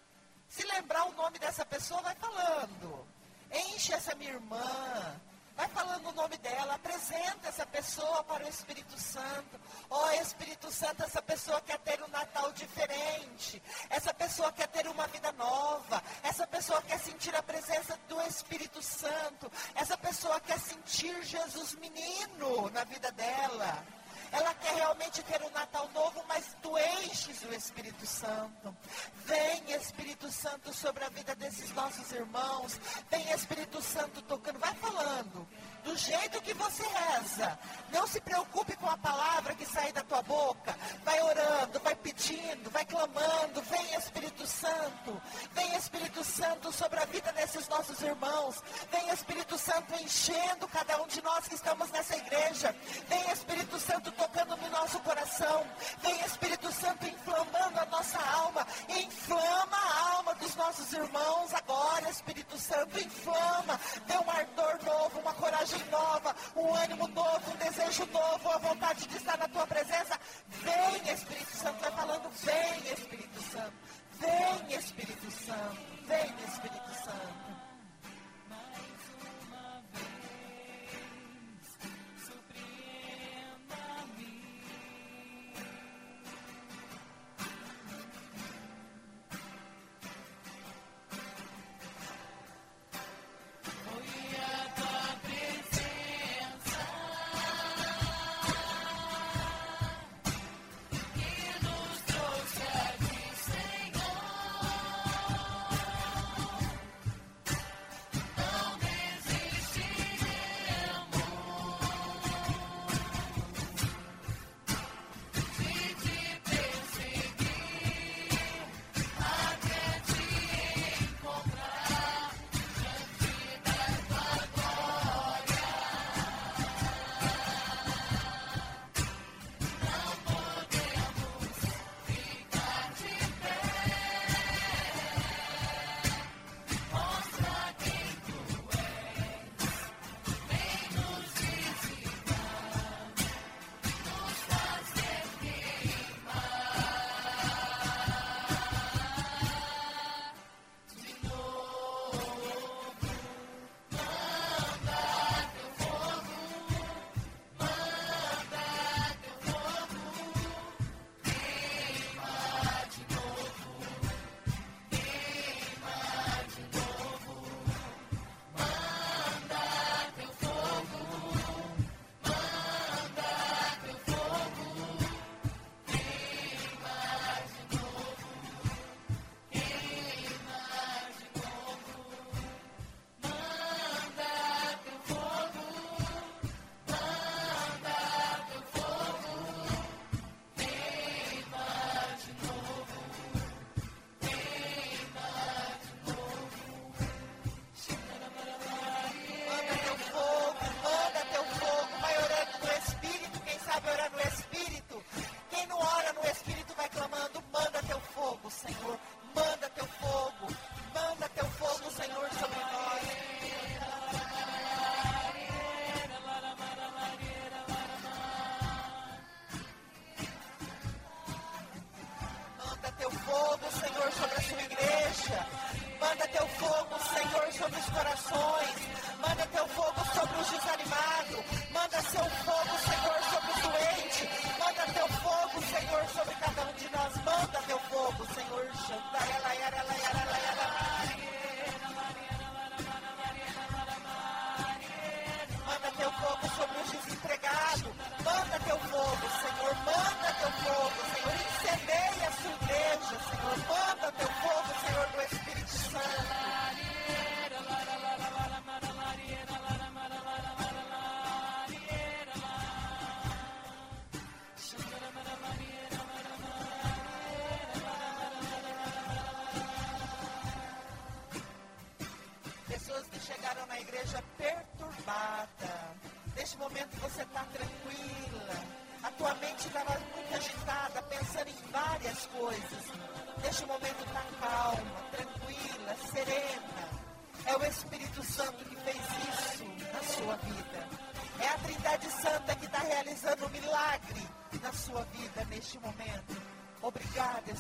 Se 0.49 0.67
lembrar 0.67 1.05
o 1.05 1.13
nome 1.13 1.39
dessa 1.39 1.65
pessoa, 1.65 2.03
vai 2.03 2.15
falando. 2.17 3.07
Enche 3.53 3.93
essa 3.93 4.15
minha 4.17 4.33
irmã. 4.33 5.21
Vai 5.59 5.67
falando 5.71 6.11
o 6.11 6.13
nome 6.13 6.37
dela, 6.39 6.75
apresenta 6.75 7.49
essa 7.49 7.67
pessoa 7.67 8.23
para 8.23 8.45
o 8.45 8.49
Espírito 8.49 8.97
Santo. 8.97 9.61
Ó 9.91 10.07
oh, 10.07 10.11
Espírito 10.13 10.71
Santo, 10.71 11.03
essa 11.03 11.21
pessoa 11.21 11.61
quer 11.63 11.81
ter 11.81 12.01
um 12.01 12.07
Natal 12.07 12.53
diferente. 12.53 13.61
Essa 13.91 14.15
pessoa 14.15 14.53
quer 14.53 14.69
ter 14.69 14.87
uma 14.87 15.09
vida 15.09 15.33
nova. 15.33 16.01
Essa 16.23 16.47
pessoa 16.47 16.81
quer 16.83 17.01
sentir 17.01 17.35
a 17.35 17.43
presença 17.43 17.99
do 18.09 18.21
Espírito 18.23 18.81
Santo. 18.81 19.51
Essa 19.75 19.99
pessoa 19.99 20.39
quer 20.39 20.61
sentir 20.61 21.25
Jesus 21.25 21.75
menino 21.75 22.71
na 22.71 22.85
vida 22.85 23.11
dela. 23.11 23.85
Ela 24.33 24.55
quer 24.55 24.75
realmente 24.75 25.23
ter 25.23 25.43
um 25.43 25.51
Natal 25.51 25.89
novo, 25.95 26.25
mas 26.29 26.57
tu 26.63 26.77
enches 26.79 27.43
o 27.45 27.55
Espírito 27.55 28.07
Santo. 28.07 28.77
Vem 29.25 29.73
Espírito 29.73 30.31
Santo 30.31 30.73
sobre 30.73 31.05
a 31.05 31.09
vida 31.09 31.35
desses 31.35 31.73
nossos 31.75 32.11
irmãos. 32.13 32.81
Vem 33.11 33.31
Espírito 33.31 33.81
Santo 33.83 34.23
tocando. 34.23 34.59
Vai 34.59 34.75
falando. 34.75 35.47
Do 35.89 35.97
jeito 35.97 36.43
que 36.43 36.53
você 36.53 36.83
reza. 36.83 37.59
Não 37.91 38.07
se 38.07 38.21
preocupe 38.21 38.77
com 38.77 38.91
a 38.91 38.99
palavra 38.99 39.55
que 39.55 39.65
sai 39.65 39.91
da 39.91 40.03
tua 40.03 40.21
boca. 40.21 40.77
Vai 41.03 41.19
orando, 41.23 41.81
vai 41.81 41.95
pedindo, 41.95 42.71
vai 42.71 42.85
clamando. 42.85 43.63
Vem 43.63 43.95
Espírito 43.95 44.47
Santo. 44.47 45.23
Vem 45.55 45.75
Espírito 45.77 46.23
Santo 46.23 46.71
sobre 46.73 47.01
a 47.01 47.07
vida 47.07 47.33
desses 47.33 47.67
nossos 47.69 48.03
irmãos. 48.03 48.63
Vem 48.93 49.09
Espírito 49.09 49.57
Santo 49.57 49.95
enchendo 49.95 50.69
cada 50.69 51.01
um 51.01 51.07
de 51.07 51.23
nós 51.23 51.49
que 51.49 51.55
estamos 51.55 51.91
nessa 51.91 52.17
igreja. 52.19 52.77
Vem 53.09 53.31
Espírito 53.31 53.81
Santo 53.81 54.13
tocando 54.13 54.59
no 54.59 54.69
nosso 54.69 55.01
coração. 55.01 55.67
Vem 56.03 56.21
Espírito 56.21 56.71
Santo 56.71 57.07
inflamando 57.07 57.81
a 57.81 57.87
nossa 57.87 58.19
alma. 58.19 58.67
Inflama 58.91 59.77
a 59.79 60.17
alma 60.17 60.35
dos 60.35 60.55
nossos 60.55 60.93
irmãos 60.93 61.55
agora, 61.55 62.11
Espírito 62.11 62.59
Santo. 62.59 63.01
Inflama. 63.01 63.81
Dê 64.07 64.19
um 64.19 64.31
ardor 64.31 64.79
novo, 64.85 65.21
uma 65.21 65.33
coragem 65.33 65.78
nova, 65.85 66.35
um 66.57 66.75
ânimo 66.75 67.09
novo, 67.09 67.51
um 67.51 67.57
desejo 67.57 68.07
novo, 68.07 68.51
a 68.51 68.59
vontade 68.59 69.07
de 69.07 69.17
estar 69.17 69.39
na 69.39 69.49
tua 69.49 69.67
presença. 69.67 70.19
Vem, 70.49 71.13
Espírito 71.13 71.57
Santo. 71.57 71.81
Vai 71.81 71.93
falando, 71.93 72.31
vem, 72.31 72.93
Espírito 72.93 73.43
Santo. 73.43 73.73
Vem, 74.13 74.79
Espírito 74.79 75.31
Santo. 75.31 75.77
Vem, 76.07 76.35
Espírito 76.47 77.05
Santo. 77.05 77.48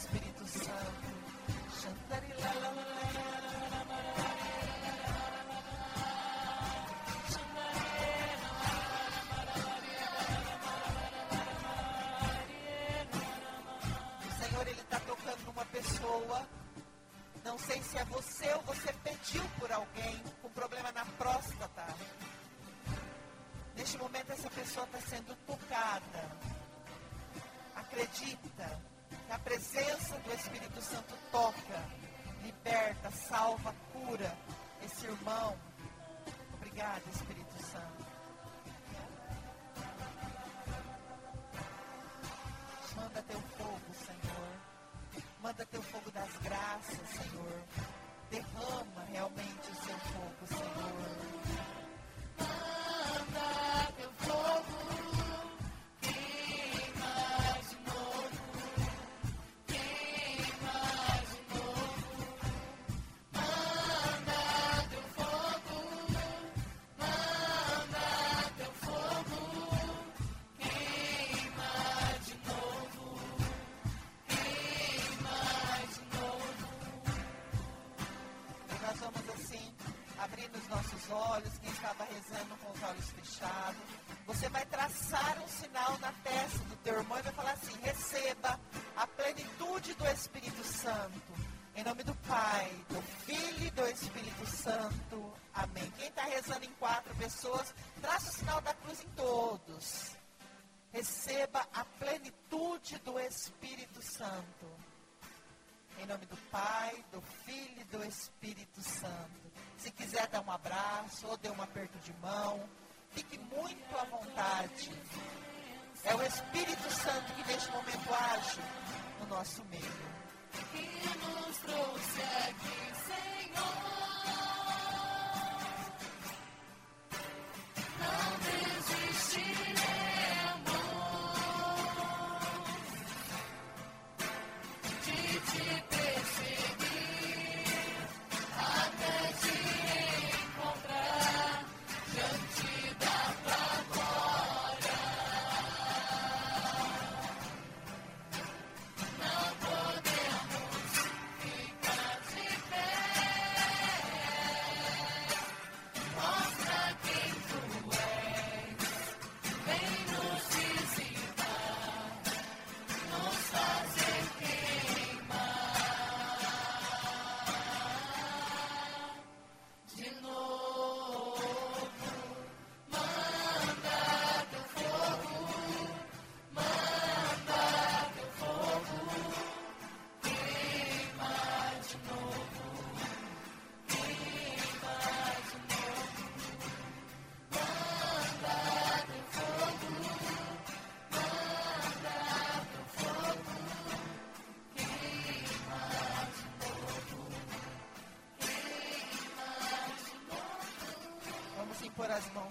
Espírito 0.08 0.46
Santo. 0.46 1.08
O 14.24 14.42
Senhor, 14.42 14.66
Ele 14.66 14.80
está 14.80 14.98
tocando 15.00 15.44
numa 15.44 15.64
pessoa. 15.66 16.48
Não 17.44 17.58
sei 17.58 17.82
se 17.82 17.98
é 17.98 18.04
você 18.06 18.52
ou 18.54 18.62
você 18.62 18.92
pediu 19.04 19.42
por 19.58 19.70
alguém 19.70 20.22
com 20.40 20.48
problema 20.50 20.90
na 20.92 21.04
próstata. 21.04 21.86
Neste 23.76 23.98
momento, 23.98 24.32
essa 24.32 24.48
pessoa 24.50 24.86
está 24.86 25.00
sendo 25.02 25.36
tocada. 25.46 26.30
Acredita 27.76 28.97
que 29.28 29.34
a 29.34 29.38
presença 29.40 30.18
do 30.20 30.32
Espírito 30.32 30.80
Santo 30.80 31.14
toca, 31.30 31.84
liberta, 32.42 33.10
salva, 33.10 33.74
cura 33.92 34.34
esse 34.82 35.04
irmão. 35.04 35.54
Obrigada, 36.54 37.02
Espírito 37.12 37.62
Santo. 37.62 38.06
Manda 42.96 43.22
teu 43.22 43.40
fogo, 43.58 43.94
Senhor. 44.06 45.22
Manda 45.42 45.66
teu 45.66 45.82
fogo 45.82 46.10
das 46.10 46.36
graças, 46.38 47.08
Senhor. 47.10 47.62
Derrama 48.30 49.04
realmente 49.12 49.70
o 49.70 49.74
seu 49.74 49.98
fogo, 49.98 50.46
Senhor. 50.48 51.18
Manda 52.38 53.92
teu 53.94 54.10
fogo, 54.12 54.47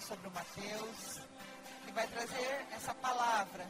sobre 0.07 0.29
o 0.29 0.31
Mateus, 0.31 1.19
que 1.85 1.91
vai 1.91 2.07
trazer 2.07 2.65
essa 2.71 2.93
palavra 2.93 3.67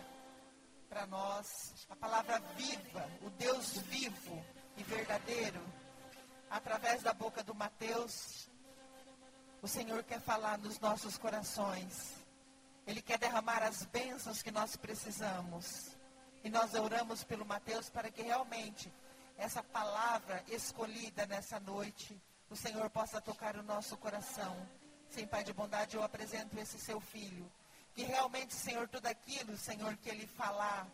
para 0.87 1.07
nós, 1.07 1.73
a 1.89 1.95
palavra 1.95 2.37
viva, 2.55 3.09
o 3.23 3.29
Deus 3.31 3.77
vivo 3.89 4.45
e 4.77 4.83
verdadeiro. 4.83 5.59
Através 6.47 7.01
da 7.01 7.11
boca 7.11 7.43
do 7.43 7.55
Mateus, 7.55 8.47
o 9.63 9.67
Senhor 9.67 10.03
quer 10.03 10.21
falar 10.21 10.59
nos 10.59 10.79
nossos 10.79 11.17
corações. 11.17 12.13
Ele 12.85 13.01
quer 13.01 13.17
derramar 13.17 13.63
as 13.63 13.83
bênçãos 13.85 14.43
que 14.43 14.51
nós 14.51 14.75
precisamos. 14.75 15.97
E 16.43 16.49
nós 16.51 16.75
oramos 16.75 17.23
pelo 17.23 17.47
Mateus 17.47 17.89
para 17.89 18.11
que 18.11 18.21
realmente 18.21 18.93
essa 19.39 19.63
palavra 19.63 20.43
escolhida 20.49 21.25
nessa 21.25 21.59
noite, 21.59 22.15
o 22.47 22.55
Senhor 22.55 22.87
possa 22.91 23.19
tocar 23.19 23.57
o 23.57 23.63
nosso 23.63 23.97
coração. 23.97 24.55
Sim, 25.09 25.25
Pai 25.27 25.43
de 25.43 25.53
bondade, 25.53 25.95
eu 25.95 26.03
apresento 26.03 26.59
esse 26.59 26.79
seu 26.79 26.99
filho. 26.99 27.51
Que 27.93 28.03
realmente, 28.03 28.53
Senhor, 28.53 28.87
tudo 28.87 29.07
aquilo, 29.07 29.57
Senhor, 29.57 29.95
que 29.97 30.09
ele 30.09 30.27
falar, 30.27 30.87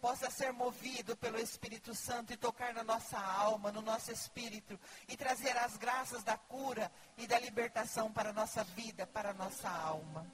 possa 0.00 0.30
ser 0.30 0.52
movido 0.52 1.16
pelo 1.16 1.38
Espírito 1.38 1.94
Santo 1.94 2.32
e 2.32 2.36
tocar 2.36 2.72
na 2.72 2.82
nossa 2.82 3.18
alma, 3.18 3.70
no 3.70 3.82
nosso 3.82 4.10
espírito, 4.12 4.78
e 5.08 5.16
trazer 5.16 5.56
as 5.56 5.76
graças 5.76 6.22
da 6.22 6.36
cura 6.36 6.90
e 7.16 7.26
da 7.26 7.38
libertação 7.38 8.12
para 8.12 8.30
a 8.30 8.32
nossa 8.32 8.64
vida, 8.64 9.06
para 9.06 9.30
a 9.30 9.34
nossa 9.34 9.68
alma. 9.68 10.26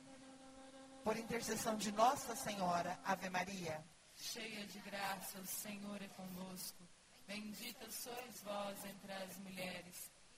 Por 1.03 1.16
intercessão 1.16 1.76
de 1.76 1.93
Nossa 1.93 2.35
Senhora, 2.35 2.99
Ave 3.05 3.28
Maria. 3.28 3.85
Cheia 4.16 4.66
de 4.66 4.78
graça, 4.78 5.39
o 5.39 5.47
Senhor 5.47 6.01
é 6.01 6.09
convosco. 6.09 6.82
Bendita 7.26 7.91
sois 7.91 8.43
vós 8.43 8.85
entre 8.85 9.12
as 9.12 9.37
mulheres, 9.39 10.11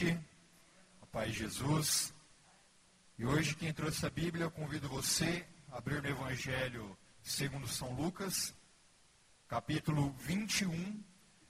noite, 0.00 0.18
paz 1.12 1.32
de 1.32 1.40
Jesus. 1.40 2.14
E 3.18 3.26
hoje 3.26 3.54
quem 3.54 3.72
trouxe 3.72 4.06
a 4.06 4.10
Bíblia, 4.10 4.44
eu 4.44 4.50
convido 4.50 4.88
você 4.88 5.46
a 5.70 5.76
abrir 5.76 6.02
no 6.02 6.08
Evangelho 6.08 6.96
segundo 7.22 7.68
São 7.68 7.92
Lucas, 7.92 8.54
capítulo 9.46 10.10
21, 10.20 11.04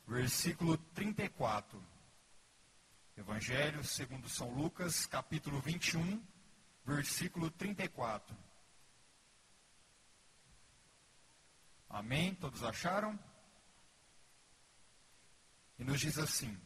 versículo 0.07 0.77
34. 0.95 1.81
Evangelho 3.17 3.85
segundo 3.85 4.29
São 4.29 4.53
Lucas, 4.53 5.07
capítulo 5.07 5.61
21, 5.61 6.21
versículo 6.85 7.51
34. 7.53 8.37
Amém? 11.89 12.35
Todos 12.35 12.65
acharam? 12.65 13.19
E 15.79 15.85
nos 15.85 16.01
diz 16.01 16.19
assim: 16.19 16.59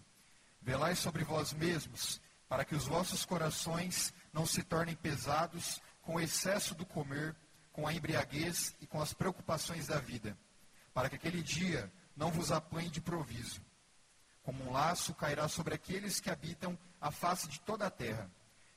Velai 0.64 0.96
sobre 0.96 1.22
vós 1.24 1.52
mesmos, 1.52 2.22
para 2.48 2.64
que 2.64 2.74
os 2.74 2.86
vossos 2.86 3.22
corações 3.26 4.14
não 4.32 4.46
se 4.46 4.62
tornem 4.62 4.96
pesados 4.96 5.78
com 6.00 6.14
o 6.14 6.20
excesso 6.20 6.74
do 6.74 6.86
comer, 6.86 7.36
com 7.70 7.86
a 7.86 7.92
embriaguez 7.92 8.74
e 8.80 8.86
com 8.86 8.98
as 8.98 9.12
preocupações 9.12 9.88
da 9.88 9.98
vida, 9.98 10.34
para 10.94 11.10
que 11.10 11.16
aquele 11.16 11.42
dia 11.42 11.92
não 12.16 12.30
vos 12.30 12.50
apanhe 12.50 12.88
de 12.88 13.02
proviso. 13.02 13.60
Como 14.42 14.64
um 14.64 14.72
laço 14.72 15.12
cairá 15.12 15.48
sobre 15.48 15.74
aqueles 15.74 16.18
que 16.18 16.30
habitam 16.30 16.78
a 16.98 17.10
face 17.10 17.46
de 17.46 17.60
toda 17.60 17.86
a 17.86 17.90
terra. 17.90 18.30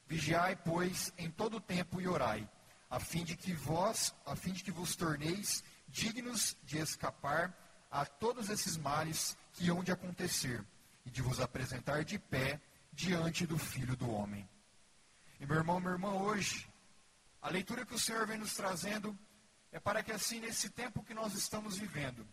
Vigiai, 0.07 0.57
pois, 0.57 1.13
em 1.17 1.31
todo 1.31 1.55
o 1.55 1.61
tempo 1.61 2.01
e 2.01 2.07
orai, 2.07 2.49
a 2.89 2.99
fim 2.99 3.23
de 3.23 3.37
que 3.37 3.53
vós, 3.53 4.13
a 4.25 4.35
fim 4.35 4.51
de 4.51 4.61
que 4.61 4.71
vos 4.71 4.93
torneis 4.93 5.63
dignos 5.87 6.57
de 6.63 6.79
escapar 6.79 7.57
a 7.89 8.05
todos 8.05 8.49
esses 8.49 8.75
males 8.75 9.37
que 9.53 9.69
hão 9.69 9.81
de 9.81 9.93
acontecer 9.93 10.65
e 11.07 11.09
de 11.09 11.21
vos 11.21 11.39
apresentar 11.39 12.03
de 12.03 12.19
pé 12.19 12.59
diante 12.91 13.47
do 13.47 13.57
Filho 13.57 13.95
do 13.95 14.11
Homem. 14.11 14.47
E 15.39 15.45
meu 15.45 15.55
irmão, 15.55 15.79
minha 15.79 15.93
irmã, 15.93 16.09
hoje, 16.15 16.69
a 17.41 17.49
leitura 17.49 17.85
que 17.85 17.95
o 17.95 17.99
Senhor 17.99 18.27
vem 18.27 18.37
nos 18.37 18.53
trazendo 18.53 19.17
é 19.71 19.79
para 19.79 20.03
que 20.03 20.11
assim, 20.11 20.41
nesse 20.41 20.69
tempo 20.69 21.01
que 21.01 21.13
nós 21.13 21.33
estamos 21.33 21.77
vivendo, 21.77 22.27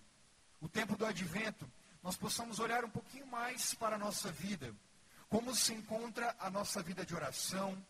o 0.61 0.69
tempo 0.69 0.97
do 0.97 1.07
advento, 1.07 1.71
nós 2.03 2.17
possamos 2.17 2.59
olhar 2.59 2.85
um 2.85 2.91
pouquinho 2.91 3.29
mais 3.29 3.75
para 3.75 3.95
a 3.95 3.99
nossa 3.99 4.33
vida, 4.33 4.75
como 5.29 5.55
se 5.55 5.73
encontra 5.73 6.35
a 6.41 6.51
nossa 6.51 6.83
vida 6.83 7.07
de 7.07 7.15
oração, 7.15 7.81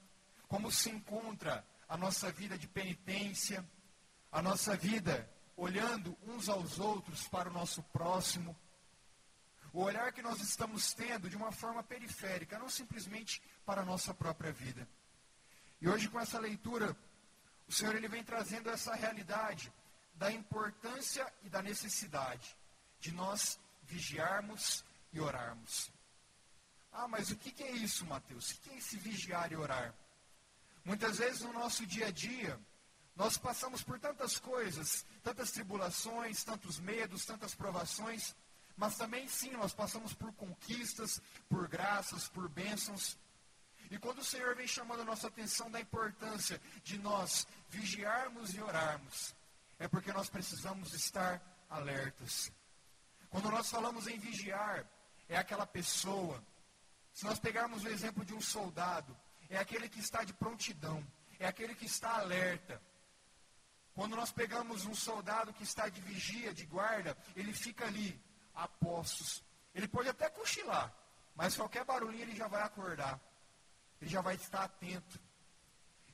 como 0.46 0.70
se 0.70 0.90
encontra 0.90 1.66
a 1.88 1.96
nossa 1.96 2.30
vida 2.30 2.58
de 2.58 2.68
penitência, 2.68 3.66
a 4.30 4.42
nossa 4.42 4.76
vida 4.76 5.30
olhando 5.56 6.14
uns 6.26 6.50
aos 6.50 6.78
outros 6.78 7.26
para 7.26 7.48
o 7.48 7.52
nosso 7.52 7.82
próximo, 7.84 8.54
o 9.74 9.82
olhar 9.82 10.12
que 10.12 10.22
nós 10.22 10.40
estamos 10.40 10.94
tendo 10.94 11.28
de 11.28 11.36
uma 11.36 11.50
forma 11.50 11.82
periférica, 11.82 12.58
não 12.58 12.68
simplesmente 12.68 13.42
para 13.66 13.82
a 13.82 13.84
nossa 13.84 14.14
própria 14.14 14.52
vida. 14.52 14.88
E 15.80 15.88
hoje 15.88 16.08
com 16.08 16.20
essa 16.20 16.38
leitura, 16.38 16.96
o 17.66 17.72
Senhor 17.72 17.96
ele 17.96 18.06
vem 18.06 18.22
trazendo 18.22 18.70
essa 18.70 18.94
realidade 18.94 19.72
da 20.14 20.30
importância 20.30 21.30
e 21.42 21.48
da 21.48 21.60
necessidade 21.60 22.56
de 23.00 23.10
nós 23.10 23.58
vigiarmos 23.82 24.84
e 25.12 25.20
orarmos. 25.20 25.90
Ah, 26.92 27.08
mas 27.08 27.32
o 27.32 27.36
que 27.36 27.64
é 27.64 27.72
isso, 27.72 28.06
Mateus? 28.06 28.52
O 28.52 28.60
que 28.60 28.70
é 28.70 28.76
esse 28.76 28.96
vigiar 28.96 29.50
e 29.50 29.56
orar? 29.56 29.92
Muitas 30.84 31.18
vezes 31.18 31.40
no 31.40 31.52
nosso 31.52 31.84
dia 31.84 32.06
a 32.06 32.10
dia, 32.12 32.60
nós 33.16 33.36
passamos 33.36 33.82
por 33.82 33.98
tantas 33.98 34.38
coisas, 34.38 35.04
tantas 35.24 35.50
tribulações, 35.50 36.44
tantos 36.44 36.78
medos, 36.78 37.24
tantas 37.24 37.56
provações, 37.56 38.36
mas 38.76 38.96
também, 38.96 39.28
sim, 39.28 39.50
nós 39.52 39.72
passamos 39.72 40.12
por 40.12 40.32
conquistas, 40.32 41.20
por 41.48 41.68
graças, 41.68 42.28
por 42.28 42.48
bênçãos. 42.48 43.16
E 43.90 43.98
quando 43.98 44.18
o 44.18 44.24
Senhor 44.24 44.56
vem 44.56 44.66
chamando 44.66 45.02
a 45.02 45.04
nossa 45.04 45.28
atenção 45.28 45.70
da 45.70 45.80
importância 45.80 46.60
de 46.82 46.98
nós 46.98 47.46
vigiarmos 47.68 48.54
e 48.54 48.60
orarmos, 48.60 49.34
é 49.78 49.86
porque 49.86 50.12
nós 50.12 50.28
precisamos 50.28 50.92
estar 50.92 51.40
alertas. 51.70 52.50
Quando 53.30 53.50
nós 53.50 53.70
falamos 53.70 54.06
em 54.06 54.18
vigiar, 54.18 54.86
é 55.28 55.36
aquela 55.36 55.66
pessoa. 55.66 56.42
Se 57.12 57.24
nós 57.24 57.38
pegarmos 57.38 57.84
o 57.84 57.88
exemplo 57.88 58.24
de 58.24 58.34
um 58.34 58.40
soldado, 58.40 59.16
é 59.48 59.58
aquele 59.58 59.88
que 59.88 60.00
está 60.00 60.24
de 60.24 60.32
prontidão, 60.32 61.06
é 61.38 61.46
aquele 61.46 61.74
que 61.74 61.86
está 61.86 62.18
alerta. 62.18 62.80
Quando 63.94 64.16
nós 64.16 64.32
pegamos 64.32 64.84
um 64.84 64.94
soldado 64.94 65.52
que 65.52 65.62
está 65.62 65.88
de 65.88 66.00
vigia, 66.00 66.52
de 66.52 66.66
guarda, 66.66 67.16
ele 67.36 67.52
fica 67.52 67.86
ali, 67.86 68.20
a 68.54 68.68
postos. 68.68 69.42
Ele 69.74 69.88
pode 69.88 70.08
até 70.08 70.28
cochilar, 70.30 70.94
mas 71.34 71.56
qualquer 71.56 71.84
barulhinho 71.84 72.22
ele 72.22 72.36
já 72.36 72.46
vai 72.46 72.62
acordar. 72.62 73.20
Ele 74.00 74.10
já 74.10 74.20
vai 74.20 74.34
estar 74.34 74.64
atento. 74.64 75.20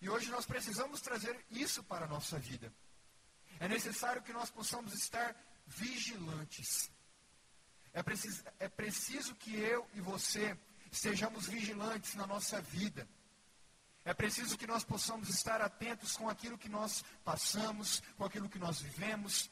E 0.01 0.09
hoje 0.09 0.31
nós 0.31 0.47
precisamos 0.47 1.01
trazer 1.01 1.39
isso 1.51 1.83
para 1.85 2.07
a 2.07 2.09
nossa 2.09 2.39
vida. 2.39 2.73
É 3.59 3.69
necessário 3.69 4.23
que 4.23 4.33
nós 4.33 4.51
possamos 4.51 4.95
estar 4.95 5.37
vigilantes. 5.67 6.91
É 7.93 8.03
preciso, 8.03 8.43
é 8.59 8.69
preciso 8.69 9.35
que 9.35 9.55
eu 9.57 9.87
e 9.93 10.01
você 10.01 10.57
estejamos 10.91 11.47
vigilantes 11.47 12.15
na 12.15 12.27
nossa 12.27 12.61
vida. 12.61 13.07
É 14.05 14.15
preciso 14.15 14.57
que 14.57 14.67
nós 14.67 14.83
possamos 14.83 15.29
estar 15.29 15.61
atentos 15.61 16.17
com 16.17 16.31
aquilo 16.31 16.57
que 16.57 16.69
nós 16.69 17.05
passamos, 17.23 18.03
com 18.17 18.25
aquilo 18.25 18.49
que 18.49 18.59
nós 18.59 18.81
vivemos 18.81 19.51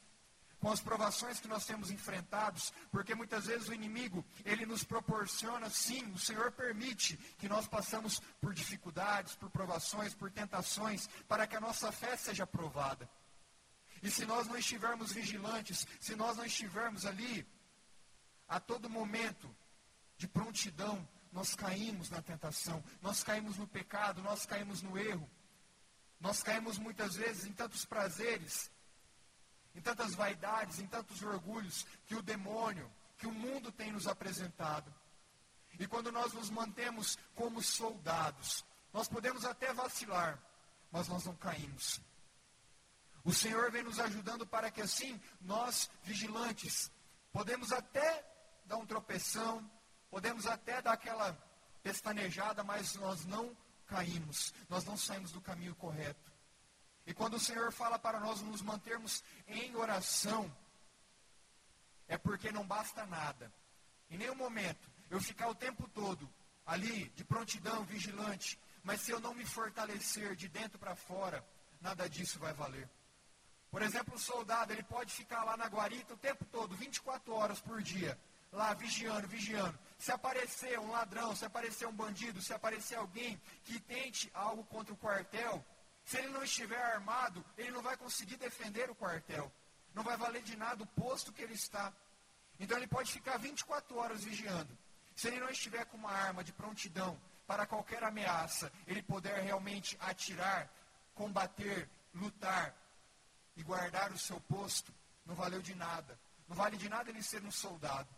com 0.61 0.71
as 0.71 0.81
provações 0.81 1.39
que 1.41 1.49
nós 1.49 1.65
temos 1.65 1.91
enfrentados, 1.91 2.73
porque 2.91 3.15
muitas 3.15 3.47
vezes 3.47 3.69
o 3.69 3.75
inimigo, 3.75 4.25
ele 4.45 4.67
nos 4.67 4.83
proporciona, 4.83 5.71
sim, 5.71 6.11
o 6.13 6.19
Senhor 6.19 6.51
permite 6.53 7.17
que 7.39 7.49
nós 7.49 7.69
passamos 7.69 8.21
por 8.41 8.53
dificuldades, 8.53 9.37
por 9.37 9.51
provações, 9.51 10.15
por 10.15 10.31
tentações, 10.31 11.09
para 11.29 11.47
que 11.47 11.57
a 11.57 11.61
nossa 11.61 11.93
fé 11.93 12.17
seja 12.17 12.47
provada. 12.47 13.09
E 14.03 14.11
se 14.11 14.25
nós 14.27 14.47
não 14.47 14.57
estivermos 14.57 15.13
vigilantes, 15.13 15.87
se 16.01 16.15
nós 16.17 16.37
não 16.37 16.45
estivermos 16.45 17.07
ali, 17.07 17.47
a 18.49 18.59
todo 18.59 18.89
momento, 18.89 19.55
de 20.17 20.27
prontidão, 20.27 21.07
nós 21.33 21.55
caímos 21.55 22.11
na 22.11 22.21
tentação, 22.23 22.83
nós 23.01 23.23
caímos 23.23 23.57
no 23.57 23.69
pecado, 23.69 24.23
nós 24.23 24.47
caímos 24.47 24.83
no 24.83 24.99
erro, 24.99 25.29
nós 26.19 26.43
caímos 26.43 26.79
muitas 26.79 27.15
vezes 27.15 27.45
em 27.45 27.53
tantos 27.53 27.85
prazeres 27.85 28.71
em 29.75 29.81
tantas 29.81 30.15
vaidades, 30.15 30.79
em 30.79 30.87
tantos 30.87 31.23
orgulhos 31.23 31.87
que 32.07 32.15
o 32.15 32.23
demônio, 32.23 32.91
que 33.17 33.27
o 33.27 33.33
mundo 33.33 33.71
tem 33.71 33.93
nos 33.93 34.07
apresentado. 34.07 34.93
E 35.79 35.87
quando 35.87 36.11
nós 36.11 36.33
nos 36.33 36.51
mantemos 36.51 37.17
como 37.35 37.63
soldados, 37.63 38.65
nós 38.93 39.09
podemos 39.09 39.45
até 39.45 39.73
vacilar, 39.73 40.43
mas 40.91 41.09
nós 41.09 41.25
não 41.25 41.37
caímos. 41.37 42.01
O 43.25 43.33
Senhor 43.33 43.71
vem 43.71 43.83
nos 43.83 44.01
ajudando 44.01 44.47
para 44.47 44.71
que 44.71 44.81
assim 44.81 45.21
nós, 45.41 45.91
vigilantes, 46.03 46.91
podemos 47.33 47.73
até 47.73 48.25
dar 48.65 48.77
um 48.77 48.87
tropeção, 48.87 49.71
podemos 50.11 50.47
até 50.47 50.81
dar 50.81 50.93
aquela 50.93 51.37
pestanejada, 51.83 52.65
mas 52.65 52.95
nós 52.95 53.25
não 53.25 53.57
caímos, 53.87 54.53
nós 54.69 54.85
não 54.85 54.97
saímos 54.97 55.33
do 55.33 55.41
caminho 55.41 55.75
correto. 55.75 56.28
E 57.09 57.15
quando 57.15 57.35
o 57.35 57.41
Senhor 57.41 57.73
fala 57.73 57.99
para 57.99 58.21
nós 58.21 58.43
nos 58.43 58.61
mantermos 58.61 59.25
em 59.47 59.75
oração, 59.75 60.55
é 62.07 62.19
porque 62.19 62.53
não 62.53 62.67
basta 62.67 63.07
nada. 63.07 63.51
Em 64.11 64.19
nenhum 64.19 64.35
momento 64.35 64.91
eu 65.09 65.19
ficar 65.19 65.49
o 65.49 65.55
tempo 65.55 65.89
todo 65.89 66.29
ali 66.67 67.09
de 67.17 67.25
prontidão, 67.25 67.83
vigilante, 67.83 68.61
mas 68.83 69.01
se 69.01 69.11
eu 69.11 69.21
não 69.21 69.33
me 69.33 69.47
fortalecer 69.47 70.37
de 70.37 70.51
dentro 70.51 70.79
para 70.79 70.95
fora, 70.95 71.43
nada 71.81 72.07
disso 72.11 72.39
vai 72.39 72.53
valer. 72.53 72.87
Por 73.71 73.81
exemplo, 73.81 74.15
o 74.15 74.19
soldado, 74.19 74.75
ele 74.75 74.83
pode 74.83 75.11
ficar 75.11 75.45
lá 75.45 75.57
na 75.57 75.65
guarita 75.65 76.13
o 76.13 76.19
tempo 76.19 76.45
todo, 76.45 76.77
24 76.77 77.33
horas 77.33 77.59
por 77.59 77.81
dia, 77.81 78.21
lá 78.53 78.75
vigiando, 78.75 79.27
vigiando. 79.27 79.79
Se 79.99 80.13
aparecer 80.13 80.79
um 80.79 80.91
ladrão, 80.91 81.35
se 81.35 81.47
aparecer 81.47 81.89
um 81.89 81.93
bandido, 81.93 82.43
se 82.43 82.53
aparecer 82.53 82.97
alguém 82.97 83.41
que 83.65 83.81
tente 83.81 84.31
algo 84.35 84.63
contra 84.65 84.93
o 84.93 84.97
quartel, 84.99 85.65
se 86.09 86.17
ele 86.17 86.29
não 86.29 86.43
estiver 86.43 86.83
armado, 86.83 87.45
ele 87.59 87.71
não 87.71 87.83
vai 87.83 87.95
conseguir 87.95 88.39
defender 88.39 88.89
o 88.89 88.95
quartel. 88.95 89.53
Não 89.93 90.03
vai 90.03 90.17
valer 90.17 90.43
de 90.43 90.57
nada 90.57 90.83
o 90.83 90.87
posto 90.87 91.31
que 91.35 91.43
ele 91.43 91.53
está. 91.53 91.93
Então 92.59 92.79
ele 92.79 92.87
pode 92.87 93.13
ficar 93.13 93.37
24 93.37 93.95
horas 93.95 94.25
vigiando. 94.25 94.75
Se 95.15 95.29
ele 95.29 95.39
não 95.39 95.51
estiver 95.51 95.85
com 95.85 95.99
uma 95.99 96.11
arma 96.11 96.43
de 96.43 96.51
prontidão 96.51 97.21
para 97.47 97.67
qualquer 97.67 98.03
ameaça, 98.03 98.73
ele 98.87 99.03
puder 99.03 99.39
realmente 99.43 99.99
atirar, 100.01 100.73
combater, 101.15 101.87
lutar 102.15 102.75
e 103.55 103.63
guardar 103.63 104.11
o 104.11 104.19
seu 104.19 104.41
posto, 104.41 104.95
não 105.27 105.35
valeu 105.35 105.61
de 105.61 105.75
nada. 105.75 106.19
Não 106.49 106.57
vale 106.57 106.79
de 106.79 106.89
nada 106.89 107.11
ele 107.11 107.23
ser 107.23 107.45
um 107.45 107.51
soldado. 107.51 108.09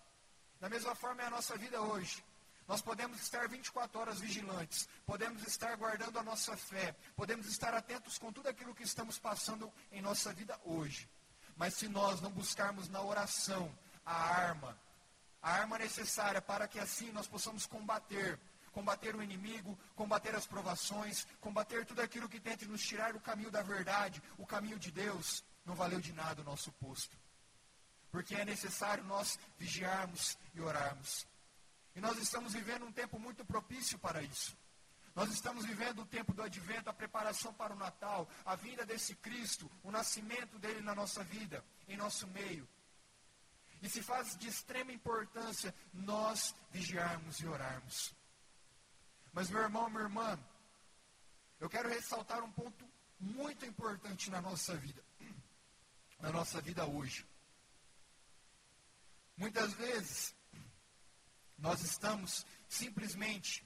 Da 0.61 0.69
mesma 0.69 0.95
forma 0.95 1.23
é 1.23 1.27
a 1.27 1.31
nossa 1.31 1.57
vida 1.57 1.83
hoje. 1.83 2.25
Nós 2.71 2.81
podemos 2.81 3.21
estar 3.21 3.49
24 3.49 3.99
horas 3.99 4.21
vigilantes, 4.21 4.89
podemos 5.05 5.45
estar 5.45 5.77
guardando 5.77 6.21
a 6.21 6.23
nossa 6.23 6.57
fé, 6.57 6.95
podemos 7.17 7.49
estar 7.49 7.75
atentos 7.75 8.17
com 8.17 8.33
tudo 8.33 8.49
aquilo 8.49 8.77
que 8.77 8.85
estamos 8.85 9.19
passando 9.19 9.73
em 9.91 10.01
nossa 10.01 10.33
vida 10.33 10.57
hoje. 10.63 11.11
Mas 11.57 11.75
se 11.75 11.89
nós 11.89 12.21
não 12.21 12.31
buscarmos 12.31 12.89
na 12.89 13.03
oração 13.03 13.77
a 14.07 14.15
arma, 14.15 14.81
a 15.43 15.51
arma 15.51 15.79
necessária 15.79 16.41
para 16.41 16.69
que 16.69 16.79
assim 16.79 17.11
nós 17.11 17.27
possamos 17.27 17.67
combater, 17.67 18.39
combater 18.71 19.17
o 19.17 19.23
inimigo, 19.23 19.77
combater 19.97 20.37
as 20.37 20.47
provações, 20.47 21.27
combater 21.41 21.85
tudo 21.85 22.01
aquilo 22.01 22.29
que 22.29 22.39
tente 22.39 22.67
nos 22.67 22.87
tirar 22.87 23.15
do 23.15 23.21
caminho 23.21 23.51
da 23.51 23.63
verdade, 23.63 24.23
o 24.39 24.47
caminho 24.47 24.79
de 24.79 24.93
Deus, 24.93 25.43
não 25.67 25.75
valeu 25.75 26.01
de 26.01 26.13
nada 26.13 26.41
o 26.41 26.45
nosso 26.45 26.71
posto. 26.75 27.19
Porque 28.13 28.37
é 28.37 28.45
necessário 28.45 29.03
nós 29.03 29.41
vigiarmos 29.59 30.39
e 30.55 30.61
orarmos. 30.61 31.27
E 31.95 32.01
nós 32.01 32.19
estamos 32.19 32.53
vivendo 32.53 32.85
um 32.85 32.93
tempo 32.93 33.19
muito 33.19 33.45
propício 33.45 33.99
para 33.99 34.23
isso. 34.23 34.57
Nós 35.15 35.31
estamos 35.31 35.67
vivendo 35.67 36.03
o 36.03 36.07
tempo 36.07 36.33
do 36.33 36.43
advento, 36.43 36.89
a 36.89 36.95
preparação 36.95 37.53
para 37.53 37.75
o 37.75 37.79
Natal, 37.79 38.29
a 38.45 38.55
vinda 38.55 38.87
desse 38.87 39.17
Cristo, 39.17 39.71
o 39.83 39.91
nascimento 39.91 40.59
dele 40.59 40.81
na 40.81 40.95
nossa 40.95 41.25
vida, 41.25 41.65
em 41.89 41.97
nosso 41.97 42.27
meio. 42.29 42.69
E 43.83 43.89
se 43.89 44.03
faz 44.03 44.37
de 44.37 44.49
extrema 44.49 44.93
importância 44.93 45.75
nós 45.93 46.55
vigiarmos 46.71 47.41
e 47.41 47.47
orarmos. 47.47 48.15
Mas, 49.33 49.49
meu 49.51 49.63
irmão, 49.63 49.89
minha 49.89 50.03
irmã, 50.03 50.39
eu 51.59 51.69
quero 51.69 51.89
ressaltar 51.89 52.43
um 52.43 52.53
ponto 52.53 52.89
muito 53.19 53.67
importante 53.67 54.31
na 54.31 54.41
nossa 54.41 54.77
vida, 54.77 55.03
na 56.21 56.31
nossa 56.31 56.61
vida 56.61 56.87
hoje. 56.87 57.27
Muitas 59.37 59.73
vezes, 59.73 60.35
nós 61.61 61.83
estamos 61.83 62.45
simplesmente 62.69 63.65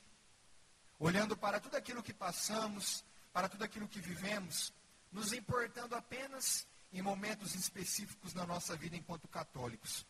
olhando 0.99 1.37
para 1.37 1.61
tudo 1.61 1.77
aquilo 1.77 2.03
que 2.03 2.13
passamos, 2.13 3.05
para 3.33 3.49
tudo 3.49 3.65
aquilo 3.65 3.89
que 3.89 4.01
vivemos, 4.01 4.73
nos 5.13 5.33
importando 5.33 5.95
apenas 5.95 6.67
em 6.93 7.03
momentos 7.03 7.55
específicos 7.55 8.35
na 8.35 8.47
nossa 8.47 8.77
vida 8.77 8.97
enquanto 8.97 9.29
católicos. 9.29 10.07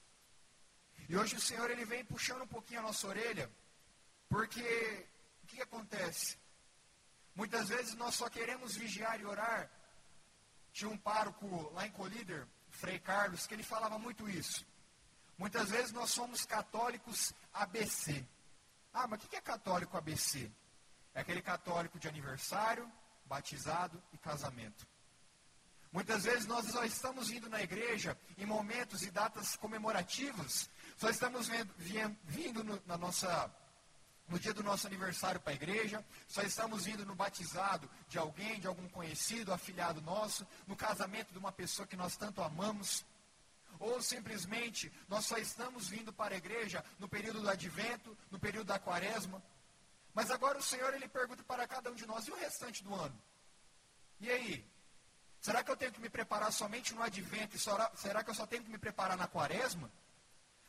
E 1.09 1.17
hoje 1.17 1.37
o 1.37 1.41
Senhor 1.41 1.71
ele 1.71 1.85
vem 1.85 2.05
puxando 2.05 2.43
um 2.43 2.47
pouquinho 2.47 2.81
a 2.81 2.85
nossa 2.85 3.07
orelha, 3.07 3.51
porque 4.29 5.07
o 5.43 5.47
que, 5.47 5.61
acontece? 5.61 6.39
Muitas 7.35 7.69
vezes 7.69 7.95
nós 7.95 8.15
só 8.15 8.29
queremos 8.31 8.77
vigiar 8.77 9.21
e 9.21 9.27
orar. 9.27 9.71
Tinha 10.73 10.91
um 10.91 10.97
pároco 10.97 11.71
lá 11.73 11.87
em 11.87 11.91
Colíder, 11.91 12.47
Frei 12.71 12.99
Carlos, 12.99 13.47
que 13.47 13.55
ele 13.55 13.63
falava 13.63 13.99
muito 13.99 14.29
isso. 14.29 14.67
Muitas 15.37 15.71
vezes 15.71 15.93
nós 15.93 16.11
somos 16.11 16.45
católicos 16.47 17.33
ABC. 17.53 18.25
Ah, 18.93 19.07
mas 19.09 19.23
o 19.23 19.29
que 19.29 19.37
é 19.37 19.41
católico 19.41 19.97
ABC? 19.97 20.51
É 21.15 21.21
aquele 21.21 21.43
católico 21.43 21.99
de 21.99 22.09
aniversário, 22.09 22.91
batizado 23.27 24.03
e 24.13 24.19
casamento. 24.19 24.87
Muitas 25.95 26.25
vezes 26.25 26.47
nós 26.47 26.67
só 26.67 26.85
estamos 26.85 27.31
indo 27.31 27.49
na 27.49 27.63
igreja 27.63 28.19
em 28.37 28.45
momentos 28.45 29.03
e 29.03 29.13
datas 29.13 29.55
comemorativas, 29.55 30.69
só 30.97 31.09
estamos 31.09 31.49
vindo 32.27 32.65
no, 32.65 32.83
na 32.85 32.99
nossa, 32.99 33.49
no 34.27 34.37
dia 34.37 34.53
do 34.53 34.65
nosso 34.65 34.89
aniversário 34.89 35.41
para 35.41 35.53
a 35.53 35.55
igreja, 35.55 36.05
só 36.27 36.43
estamos 36.43 36.89
indo 36.89 37.07
no 37.07 37.15
batizado 37.15 37.89
de 38.09 38.19
alguém, 38.19 38.59
de 38.59 38.67
algum 38.67 38.89
conhecido, 38.89 39.53
afilhado 39.53 40.01
nosso, 40.01 40.45
no 40.67 40.75
casamento 40.75 41.31
de 41.31 41.39
uma 41.39 41.53
pessoa 41.53 41.87
que 41.87 41.97
nós 41.97 42.17
tanto 42.17 42.43
amamos. 42.43 43.05
Ou 43.79 44.01
simplesmente 44.03 44.93
nós 45.09 45.27
só 45.27 45.37
estamos 45.37 45.89
vindo 45.89 46.13
para 46.13 46.35
a 46.35 46.39
igreja 46.39 46.85
no 46.99 47.09
período 47.09 47.41
do 47.41 47.49
advento, 47.49 48.17
no 48.31 48.39
período 48.39 48.67
da 48.67 48.79
quaresma. 48.79 49.43
Mas 50.15 50.31
agora 50.31 50.59
o 50.59 50.63
Senhor 50.63 50.95
ele 50.95 51.09
pergunta 51.09 51.43
para 51.43 51.67
cada 51.67 51.91
um 51.91 51.95
de 51.95 52.07
nós, 52.07 52.27
e 52.27 52.31
o 52.31 52.37
restante 52.37 52.85
do 52.85 52.95
ano? 52.95 53.21
E 54.21 54.31
aí? 54.31 54.75
Será 55.41 55.63
que 55.63 55.71
eu 55.71 55.77
tenho 55.77 55.93
que 55.93 56.01
me 56.01 56.09
preparar 56.09 56.51
somente 56.53 56.95
no 56.95 57.03
advento? 57.03 57.57
E 57.57 57.59
será, 57.59 58.25
que 58.25 58.31
eu 58.31 58.35
só 58.35 58.47
tenho 58.47 58.63
que 58.63 58.71
me 58.71 58.79
preparar 58.79 59.17
na 59.17 59.27
quaresma? 59.27 59.91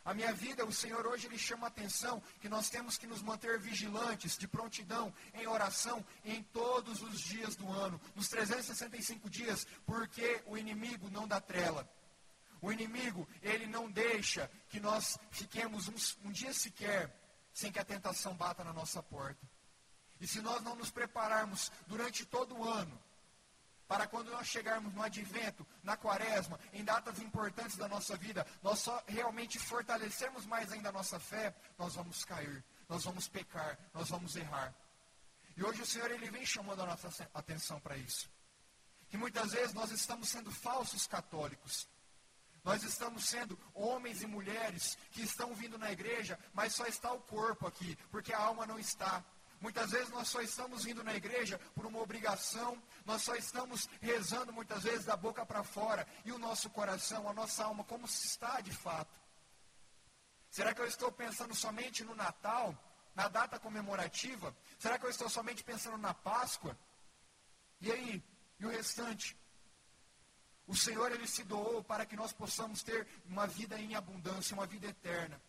A 0.04 0.14
minha 0.14 0.34
vida, 0.34 0.66
o 0.66 0.72
Senhor 0.72 1.08
hoje 1.08 1.28
ele 1.28 1.38
chama 1.38 1.66
a 1.66 1.70
atenção 1.70 2.22
que 2.42 2.50
nós 2.50 2.70
temos 2.70 2.98
que 2.98 3.08
nos 3.08 3.22
manter 3.22 3.58
vigilantes, 3.58 4.38
de 4.38 4.48
prontidão, 4.48 5.14
em 5.34 5.48
oração, 5.48 6.06
em 6.24 6.44
todos 6.44 7.02
os 7.02 7.20
dias 7.22 7.56
do 7.56 7.72
ano, 7.72 8.00
nos 8.14 8.28
365 8.28 9.30
dias, 9.30 9.66
porque 9.86 10.44
o 10.46 10.58
inimigo 10.58 11.10
não 11.10 11.28
dá 11.28 11.40
trela. 11.40 11.90
O 12.62 12.72
inimigo, 12.72 13.28
ele 13.42 13.68
não 13.68 13.90
deixa 13.90 14.50
que 14.70 14.80
nós 14.80 15.18
fiquemos 15.32 15.88
um, 15.88 16.28
um 16.28 16.32
dia 16.32 16.54
sequer 16.54 17.14
sem 17.54 17.72
que 17.72 17.80
a 17.80 17.86
tentação 17.86 18.36
bata 18.36 18.64
na 18.64 18.74
nossa 18.74 19.02
porta. 19.02 19.48
E 20.20 20.28
se 20.28 20.42
nós 20.42 20.62
não 20.62 20.76
nos 20.76 20.92
prepararmos 20.92 21.72
durante 21.88 22.26
todo 22.26 22.58
o 22.58 22.64
ano, 22.64 23.02
para 23.88 24.08
quando 24.08 24.32
nós 24.32 24.48
chegarmos 24.48 24.94
no 24.94 25.02
advento, 25.02 25.66
na 25.84 25.96
quaresma, 25.96 26.60
em 26.74 26.84
datas 26.84 27.20
importantes 27.20 27.78
da 27.78 27.88
nossa 27.88 28.18
vida, 28.18 28.46
nós 28.64 28.80
só 28.80 29.04
realmente 29.08 29.60
fortalecermos 29.60 30.46
mais 30.46 30.72
ainda 30.72 30.90
a 30.90 30.92
nossa 30.92 31.20
fé, 31.20 31.56
nós 31.78 31.96
vamos 31.96 32.26
cair, 32.26 32.64
nós 32.90 33.04
vamos 33.04 33.28
pecar, 33.28 33.78
nós 33.94 34.10
vamos 34.10 34.36
errar. 34.36 34.74
E 35.56 35.64
hoje 35.64 35.82
o 35.82 35.86
Senhor 35.86 36.10
ele 36.12 36.30
vem 36.30 36.46
chamando 36.46 36.82
a 36.82 36.86
nossa 36.88 37.30
atenção 37.34 37.80
para 37.80 37.96
isso. 37.96 38.30
Que 39.10 39.18
muitas 39.18 39.52
vezes 39.52 39.74
nós 39.74 39.92
estamos 39.92 40.30
sendo 40.30 40.52
falsos 40.52 41.08
católicos. 41.08 41.88
Nós 42.66 42.82
estamos 42.84 43.26
sendo 43.26 43.58
homens 43.76 44.24
e 44.24 44.28
mulheres 44.28 44.98
que 45.12 45.22
estão 45.22 45.54
vindo 45.54 45.78
na 45.78 45.92
igreja, 45.92 46.38
mas 46.52 46.74
só 46.74 46.88
está 46.88 47.14
o 47.14 47.22
corpo 47.22 47.68
aqui, 47.68 47.96
porque 48.10 48.34
a 48.34 48.40
alma 48.40 48.66
não 48.66 48.80
está. 48.80 49.24
Muitas 49.62 49.92
vezes 49.92 50.10
nós 50.10 50.28
só 50.28 50.42
estamos 50.42 50.84
vindo 50.84 51.04
na 51.04 51.14
igreja 51.14 51.60
por 51.76 51.86
uma 51.86 52.00
obrigação, 52.00 52.82
nós 53.06 53.22
só 53.22 53.36
estamos 53.36 53.88
rezando 54.02 54.52
muitas 54.52 54.82
vezes 54.82 55.06
da 55.06 55.16
boca 55.16 55.46
para 55.46 55.64
fora, 55.64 56.08
e 56.26 56.32
o 56.32 56.40
nosso 56.40 56.68
coração, 56.72 57.30
a 57.30 57.34
nossa 57.34 57.64
alma, 57.64 57.84
como 57.84 58.08
se 58.08 58.26
está 58.26 58.60
de 58.62 58.72
fato? 58.72 59.14
Será 60.50 60.74
que 60.74 60.82
eu 60.82 60.88
estou 60.88 61.12
pensando 61.12 61.54
somente 61.54 62.04
no 62.04 62.16
Natal, 62.16 62.76
na 63.14 63.28
data 63.28 63.60
comemorativa? 63.60 64.58
Será 64.80 64.98
que 64.98 65.06
eu 65.06 65.12
estou 65.12 65.30
somente 65.30 65.64
pensando 65.64 66.00
na 66.00 66.16
Páscoa? 66.16 66.76
E 67.80 67.92
aí? 67.92 68.24
E 68.60 68.66
o 68.66 68.70
restante? 68.70 69.38
O 70.68 70.76
Senhor 70.76 71.12
ele 71.12 71.28
se 71.28 71.44
doou 71.44 71.84
para 71.84 72.06
que 72.06 72.16
nós 72.16 72.34
possamos 72.34 72.82
ter 72.82 73.08
uma 73.28 73.46
vida 73.46 73.80
em 73.80 73.96
abundância, 73.96 74.56
uma 74.56 74.66
vida 74.66 74.88
eterna. 74.88 75.40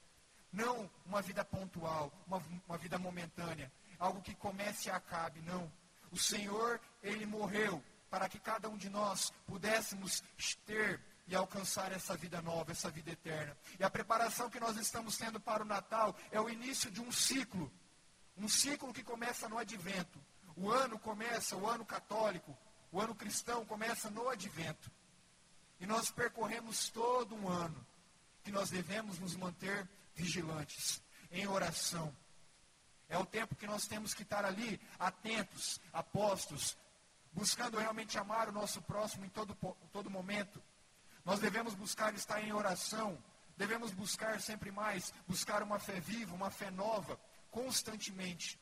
Não 0.53 0.91
uma 1.05 1.23
vida 1.23 1.45
pontual, 1.45 2.13
uma, 2.27 2.43
uma 2.69 2.79
vida 2.79 2.99
momentânea, 2.99 3.73
algo 3.99 4.23
que 4.23 4.35
comece 4.35 4.89
e 4.89 4.91
acabe, 4.91 5.41
não. 5.43 5.71
O 6.11 6.19
Senhor, 6.19 6.81
ele 7.03 7.27
morreu 7.27 7.83
para 8.11 8.29
que 8.29 8.39
cada 8.39 8.69
um 8.69 8.77
de 8.77 8.89
nós 8.89 9.33
pudéssemos 9.47 10.23
ter 10.65 11.01
e 11.27 11.35
alcançar 11.35 11.91
essa 11.93 12.17
vida 12.17 12.41
nova, 12.41 12.71
essa 12.71 12.91
vida 12.91 13.11
eterna. 13.11 13.57
E 13.79 13.85
a 13.85 13.91
preparação 13.91 14.49
que 14.49 14.61
nós 14.61 14.77
estamos 14.77 15.17
tendo 15.17 15.41
para 15.41 15.63
o 15.63 15.67
Natal 15.67 16.15
é 16.31 16.41
o 16.41 16.49
início 16.49 16.91
de 16.91 17.01
um 17.01 17.11
ciclo, 17.11 17.73
um 18.37 18.49
ciclo 18.49 18.93
que 18.93 19.03
começa 19.03 19.49
no 19.49 19.59
advento. 19.59 20.21
O 20.57 20.71
ano 20.71 20.99
começa, 20.99 21.57
o 21.57 21.69
ano 21.69 21.85
católico, 21.85 22.57
o 22.93 23.01
ano 23.01 23.15
cristão 23.15 23.67
começa 23.67 24.09
no 24.09 24.29
advento. 24.29 24.91
E 25.81 25.87
nós 25.87 26.11
percorremos 26.11 26.89
todo 26.89 27.35
um 27.35 27.49
ano 27.49 27.87
que 28.43 28.53
nós 28.53 28.71
devemos 28.71 29.19
nos 29.19 29.35
manter 29.37 29.89
vigilantes, 30.15 31.03
em 31.31 31.47
oração. 31.47 32.15
É 33.09 33.19
o 33.19 33.27
tempo 33.27 33.55
que 33.55 33.67
nós 33.67 33.87
temos 33.87 34.15
que 34.15 34.23
estar 34.23 34.45
ali, 34.45 34.81
atentos, 34.99 35.81
apostos, 35.93 36.77
buscando 37.33 37.79
realmente 37.79 38.19
amar 38.19 38.49
o 38.49 38.53
nosso 38.53 38.81
próximo 38.83 39.25
em 39.25 39.29
todo, 39.29 39.55
todo 39.93 40.11
momento. 40.11 40.63
Nós 41.25 41.39
devemos 41.39 41.75
buscar 41.75 42.15
estar 42.15 42.41
em 42.41 42.53
oração, 42.53 43.23
devemos 43.57 43.93
buscar 43.93 44.41
sempre 44.41 44.71
mais, 44.71 45.13
buscar 45.27 45.63
uma 45.63 45.79
fé 45.79 46.01
viva, 46.01 46.35
uma 46.35 46.51
fé 46.51 46.71
nova, 46.71 47.21
constantemente, 47.51 48.59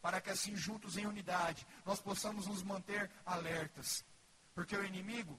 para 0.00 0.20
que 0.20 0.30
assim, 0.30 0.56
juntos 0.56 0.96
em 0.96 1.06
unidade, 1.06 1.66
nós 1.84 2.00
possamos 2.00 2.46
nos 2.46 2.62
manter 2.62 3.10
alertas. 3.24 4.04
Porque 4.54 4.76
o 4.76 4.84
inimigo, 4.84 5.38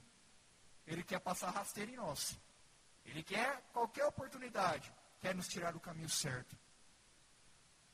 ele 0.88 1.04
quer 1.04 1.20
passar 1.20 1.50
rasteiro 1.50 1.90
em 1.90 1.96
nós. 1.96 2.38
Ele 3.04 3.22
quer 3.22 3.62
qualquer 3.72 4.06
oportunidade, 4.06 4.92
quer 5.20 5.34
nos 5.34 5.48
tirar 5.48 5.72
do 5.72 5.80
caminho 5.80 6.08
certo. 6.08 6.56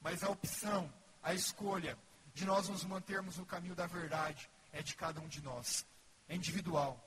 Mas 0.01 0.23
a 0.23 0.31
opção, 0.31 0.93
a 1.23 1.35
escolha 1.35 1.99
de 2.33 2.45
nós 2.45 2.69
nos 2.69 2.85
mantermos 2.85 3.37
no 3.39 3.47
caminho 3.47 3.75
da 3.75 3.87
verdade 3.87 4.49
é 4.73 4.83
de 4.83 4.95
cada 4.95 5.21
um 5.21 5.29
de 5.29 5.41
nós. 5.43 5.87
É 6.29 6.35
individual. 6.35 6.99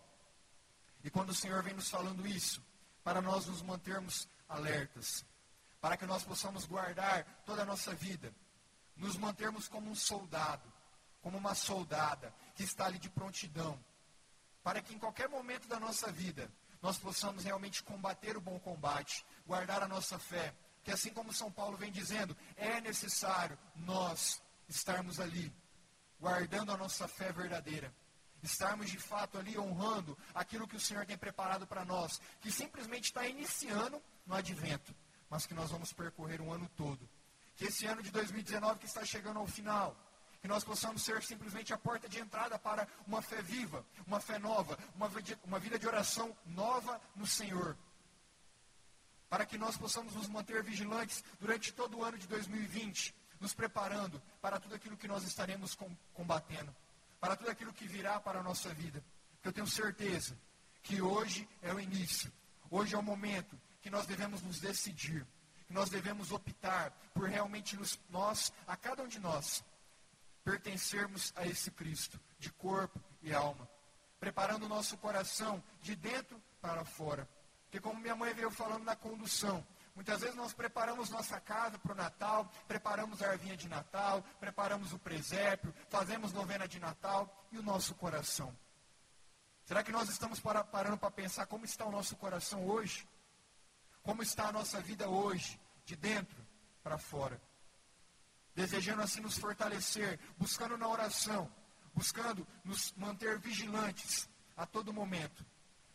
E 1.03 1.09
quando 1.09 1.29
o 1.29 1.35
Senhor 1.35 1.63
vem 1.63 1.73
nos 1.73 1.89
falando 1.89 2.27
isso, 2.27 2.61
para 3.03 3.21
nós 3.21 3.45
nos 3.45 3.61
mantermos 3.61 4.27
alertas, 4.49 5.25
para 5.79 5.95
que 5.95 6.05
nós 6.05 6.23
possamos 6.23 6.65
guardar 6.65 7.23
toda 7.45 7.61
a 7.61 7.65
nossa 7.65 7.93
vida, 7.93 8.33
nos 8.95 9.15
mantermos 9.15 9.67
como 9.67 9.89
um 9.89 9.95
soldado, 9.95 10.71
como 11.21 11.37
uma 11.37 11.55
soldada 11.55 12.33
que 12.55 12.63
está 12.63 12.85
ali 12.85 12.99
de 12.99 13.09
prontidão, 13.09 13.79
para 14.63 14.81
que 14.81 14.93
em 14.93 14.99
qualquer 14.99 15.29
momento 15.29 15.67
da 15.67 15.79
nossa 15.79 16.11
vida 16.11 16.51
nós 16.81 16.97
possamos 16.97 17.43
realmente 17.43 17.83
combater 17.83 18.37
o 18.37 18.41
bom 18.41 18.59
combate, 18.59 19.25
guardar 19.45 19.81
a 19.81 19.87
nossa 19.87 20.19
fé, 20.19 20.53
que 20.83 20.91
assim 20.91 21.11
como 21.11 21.33
São 21.33 21.51
Paulo 21.51 21.77
vem 21.77 21.91
dizendo, 21.91 22.35
é 22.55 22.79
necessário 22.79 23.57
nós 23.75 24.41
estarmos 24.69 25.19
ali, 25.19 25.51
guardando 26.19 26.71
a 26.71 26.77
nossa 26.77 27.07
fé 27.07 27.31
verdadeira. 27.31 27.93
Estarmos 28.43 28.89
de 28.89 28.99
fato 28.99 29.37
ali 29.37 29.57
honrando 29.57 30.17
aquilo 30.33 30.67
que 30.67 30.75
o 30.75 30.79
Senhor 30.79 31.05
tem 31.05 31.17
preparado 31.17 31.65
para 31.65 31.83
nós, 31.83 32.21
que 32.39 32.51
simplesmente 32.51 33.05
está 33.05 33.27
iniciando 33.27 34.01
no 34.25 34.35
advento. 34.35 34.95
mas 35.29 35.45
que 35.45 35.53
nós 35.53 35.71
vamos 35.71 35.91
percorrer 35.91 36.39
um 36.39 36.53
ano 36.53 36.69
todo. 36.77 37.09
Que 37.55 37.65
esse 37.65 37.85
ano 37.85 38.01
de 38.01 38.11
2019 38.11 38.79
que 38.79 38.85
está 38.85 39.03
chegando 39.03 39.39
ao 39.39 39.47
final, 39.47 39.97
que 40.41 40.47
nós 40.47 40.63
possamos 40.63 41.01
ser 41.03 41.21
simplesmente 41.23 41.73
a 41.73 41.77
porta 41.77 42.07
de 42.07 42.19
entrada 42.19 42.57
para 42.59 42.87
uma 43.07 43.21
fé 43.21 43.41
viva, 43.41 43.85
uma 44.05 44.19
fé 44.19 44.37
nova, 44.37 44.77
uma, 44.95 45.09
uma 45.43 45.59
vida 45.59 45.77
de 45.79 45.87
oração 45.87 46.35
nova 46.45 47.01
no 47.15 47.25
Senhor. 47.25 47.75
Para 49.29 49.45
que 49.45 49.57
nós 49.57 49.75
possamos 49.75 50.13
nos 50.15 50.27
manter 50.27 50.63
vigilantes 50.63 51.23
durante 51.39 51.73
todo 51.73 51.97
o 51.97 52.03
ano 52.03 52.17
de 52.17 52.27
2020, 52.27 53.13
nos 53.39 53.53
preparando 53.53 54.21
para 54.41 54.59
tudo 54.59 54.75
aquilo 54.75 54.95
que 54.95 55.07
nós 55.07 55.23
estaremos 55.23 55.75
com- 55.75 55.93
combatendo, 56.13 56.73
para 57.19 57.35
tudo 57.35 57.49
aquilo 57.49 57.73
que 57.73 57.87
virá 57.87 58.19
para 58.19 58.39
a 58.39 58.43
nossa 58.43 58.73
vida. 58.73 59.03
Eu 59.43 59.51
tenho 59.51 59.67
certeza 59.67 60.37
que 60.81 61.01
hoje 61.01 61.47
é 61.61 61.73
o 61.73 61.79
início, 61.79 62.31
hoje 62.71 62.95
é 62.95 62.97
o 62.97 63.03
momento 63.03 63.59
que 63.81 63.89
nós 63.89 64.05
devemos 64.05 64.41
nos 64.41 64.59
decidir, 64.59 65.25
que 65.67 65.73
nós 65.73 65.89
devemos 65.89 66.31
optar 66.31 66.91
por 67.13 67.27
realmente 67.27 67.75
nos- 67.75 67.99
nós, 68.09 68.53
a 68.65 68.77
cada 68.77 69.03
um 69.03 69.07
de 69.07 69.19
nós, 69.19 69.61
pertencermos 70.51 71.33
a 71.35 71.45
esse 71.45 71.69
Cristo, 71.71 72.17
de 72.39 72.49
corpo 72.53 73.03
e 73.21 73.33
alma, 73.33 73.69
preparando 74.17 74.63
o 74.65 74.69
nosso 74.69 74.97
coração 74.97 75.61
de 75.81 75.93
dentro 75.93 76.41
para 76.61 76.85
fora. 76.85 77.27
Porque 77.63 77.81
como 77.81 77.99
minha 77.99 78.15
mãe 78.15 78.33
veio 78.33 78.49
falando 78.49 78.85
na 78.85 78.95
condução, 78.95 79.67
muitas 79.93 80.21
vezes 80.21 80.37
nós 80.37 80.53
preparamos 80.53 81.09
nossa 81.09 81.37
casa 81.41 81.77
para 81.77 81.91
o 81.91 81.95
Natal, 81.95 82.49
preparamos 82.65 83.21
a 83.21 83.29
arvinha 83.31 83.57
de 83.57 83.67
Natal, 83.67 84.23
preparamos 84.39 84.93
o 84.93 84.99
presépio, 84.99 85.73
fazemos 85.89 86.31
novena 86.31 86.65
de 86.65 86.79
Natal 86.79 87.45
e 87.51 87.57
o 87.57 87.61
nosso 87.61 87.93
coração. 87.95 88.57
Será 89.65 89.83
que 89.83 89.91
nós 89.91 90.07
estamos 90.07 90.39
para- 90.39 90.63
parando 90.63 90.97
para 90.97 91.11
pensar 91.11 91.45
como 91.45 91.65
está 91.65 91.83
o 91.85 91.91
nosso 91.91 92.15
coração 92.15 92.65
hoje? 92.65 93.05
Como 94.01 94.23
está 94.23 94.47
a 94.47 94.51
nossa 94.53 94.79
vida 94.79 95.09
hoje, 95.09 95.59
de 95.83 95.97
dentro 95.97 96.41
para 96.81 96.97
fora? 96.97 97.41
Desejando 98.57 99.03
assim 99.03 99.21
nos 99.21 99.37
fortalecer, 99.37 100.19
buscando 100.35 100.75
na 100.79 100.87
oração, 100.87 101.47
buscando 101.93 102.45
nos 102.65 102.91
manter 102.97 103.37
vigilantes 103.37 104.27
a 104.57 104.65
todo 104.65 104.91
momento, 104.91 105.45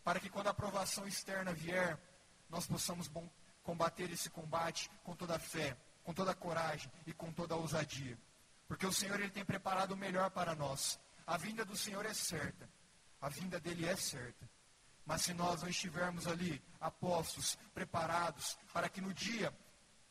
para 0.04 0.20
que 0.20 0.30
quando 0.30 0.46
a 0.46 0.50
aprovação 0.50 1.04
externa 1.04 1.52
vier, 1.52 1.98
nós 2.48 2.64
possamos 2.64 3.10
combater 3.64 4.08
esse 4.12 4.30
combate 4.30 4.88
com 5.02 5.16
toda 5.16 5.34
a 5.34 5.40
fé, 5.40 5.76
com 6.04 6.14
toda 6.14 6.30
a 6.30 6.36
coragem 6.36 6.88
e 7.04 7.12
com 7.12 7.32
toda 7.32 7.54
a 7.54 7.56
ousadia. 7.56 8.16
Porque 8.68 8.86
o 8.86 8.92
Senhor 8.92 9.18
ele 9.18 9.30
tem 9.30 9.44
preparado 9.44 9.92
o 9.92 9.96
melhor 9.96 10.30
para 10.30 10.54
nós. 10.54 11.00
A 11.26 11.36
vinda 11.36 11.64
do 11.64 11.76
Senhor 11.76 12.06
é 12.06 12.14
certa. 12.14 12.70
A 13.20 13.28
vinda 13.28 13.58
dele 13.58 13.88
é 13.88 13.96
certa. 13.96 14.48
Mas 15.04 15.22
se 15.22 15.34
nós 15.34 15.62
não 15.62 15.68
estivermos 15.68 16.28
ali 16.28 16.62
apostos, 16.80 17.58
preparados, 17.74 18.56
para 18.72 18.88
que 18.88 19.00
no 19.00 19.12
dia 19.12 19.52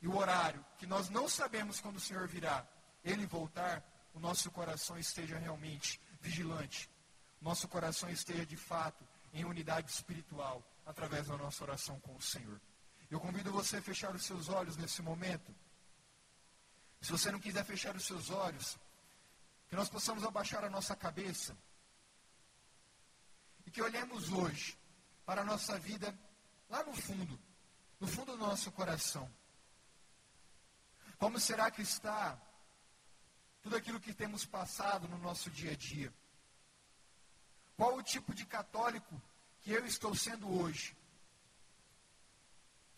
e 0.02 0.08
o 0.08 0.18
horário 0.18 0.66
que 0.78 0.88
nós 0.88 1.10
não 1.10 1.30
sabemos 1.30 1.80
quando 1.80 1.98
o 1.98 2.00
Senhor 2.02 2.28
virá, 2.28 2.66
ele 3.04 3.26
voltar, 3.26 3.84
o 4.14 4.20
nosso 4.20 4.50
coração 4.52 4.98
esteja 4.98 5.38
realmente 5.38 6.02
vigilante. 6.20 6.90
Nosso 7.40 7.68
coração 7.68 8.10
esteja 8.10 8.46
de 8.46 8.58
fato 8.58 9.08
em 9.34 9.46
unidade 9.46 9.90
espiritual 9.90 10.64
através 10.86 11.28
da 11.28 11.38
nossa 11.38 11.64
oração 11.64 12.00
com 12.00 12.16
o 12.16 12.22
Senhor. 12.22 12.60
Eu 13.10 13.20
convido 13.20 13.52
você 13.52 13.78
a 13.78 13.82
fechar 13.82 14.16
os 14.16 14.24
seus 14.24 14.50
olhos 14.50 14.78
nesse 14.78 15.02
momento. 15.02 15.54
Se 17.02 17.12
você 17.12 17.32
não 17.32 17.40
quiser 17.40 17.64
fechar 17.66 17.96
os 17.96 18.06
seus 18.06 18.30
olhos, 18.30 18.78
que 19.68 19.76
nós 19.76 19.90
possamos 19.90 20.24
abaixar 20.24 20.64
a 20.64 20.70
nossa 20.70 20.96
cabeça 20.96 21.58
e 23.66 23.72
que 23.72 23.82
olhemos 23.82 24.30
hoje 24.32 24.78
para 25.26 25.42
a 25.42 25.46
nossa 25.46 25.80
vida 25.80 26.18
lá 26.70 26.84
no 26.84 26.94
fundo, 26.94 27.40
no 28.00 28.08
fundo 28.08 28.34
do 28.34 28.38
nosso 28.38 28.72
coração. 28.72 29.32
Como 31.22 31.40
será 31.40 31.70
que 31.70 31.84
está 31.84 32.36
tudo 33.62 33.76
aquilo 33.76 34.00
que 34.00 34.12
temos 34.12 34.44
passado 34.44 35.08
no 35.08 35.20
nosso 35.20 35.52
dia 35.52 35.74
a 35.74 35.76
dia? 35.76 36.12
Qual 37.78 37.96
o 37.96 38.02
tipo 38.02 38.34
de 38.34 38.44
católico 38.44 39.22
que 39.60 39.72
eu 39.72 39.86
estou 39.86 40.16
sendo 40.16 40.52
hoje? 40.60 40.98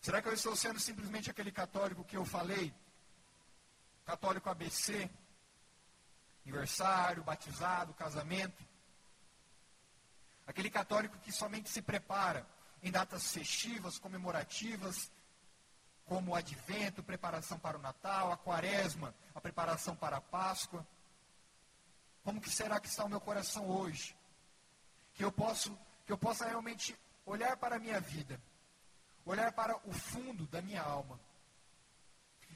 Será 0.00 0.22
que 0.22 0.28
eu 0.28 0.32
estou 0.32 0.56
sendo 0.56 0.80
simplesmente 0.80 1.30
aquele 1.30 1.52
católico 1.52 2.02
que 2.02 2.16
eu 2.16 2.24
falei? 2.24 2.74
Católico 4.06 4.48
ABC? 4.48 5.10
Aniversário, 6.46 7.22
batizado, 7.22 7.92
casamento? 7.92 8.64
Aquele 10.46 10.70
católico 10.70 11.18
que 11.18 11.30
somente 11.30 11.68
se 11.68 11.82
prepara 11.82 12.48
em 12.82 12.90
datas 12.90 13.30
festivas, 13.30 13.98
comemorativas, 13.98 15.12
como 16.06 16.32
o 16.32 16.34
advento, 16.34 17.02
preparação 17.02 17.58
para 17.58 17.78
o 17.78 17.80
Natal, 17.80 18.32
a 18.32 18.36
quaresma, 18.36 19.14
a 19.34 19.40
preparação 19.40 19.96
para 19.96 20.18
a 20.18 20.20
Páscoa. 20.20 20.86
Como 22.22 22.40
que 22.40 22.50
será 22.50 22.80
que 22.80 22.86
está 22.86 23.04
o 23.04 23.08
meu 23.08 23.20
coração 23.20 23.68
hoje? 23.68 24.16
Que 25.14 25.24
eu 25.24 25.32
posso, 25.32 25.76
que 26.06 26.12
eu 26.12 26.18
possa 26.18 26.46
realmente 26.46 26.96
olhar 27.24 27.56
para 27.56 27.76
a 27.76 27.78
minha 27.78 28.00
vida, 28.00 28.40
olhar 29.24 29.52
para 29.52 29.76
o 29.88 29.92
fundo 29.92 30.46
da 30.46 30.60
minha 30.60 30.82
alma, 30.82 31.18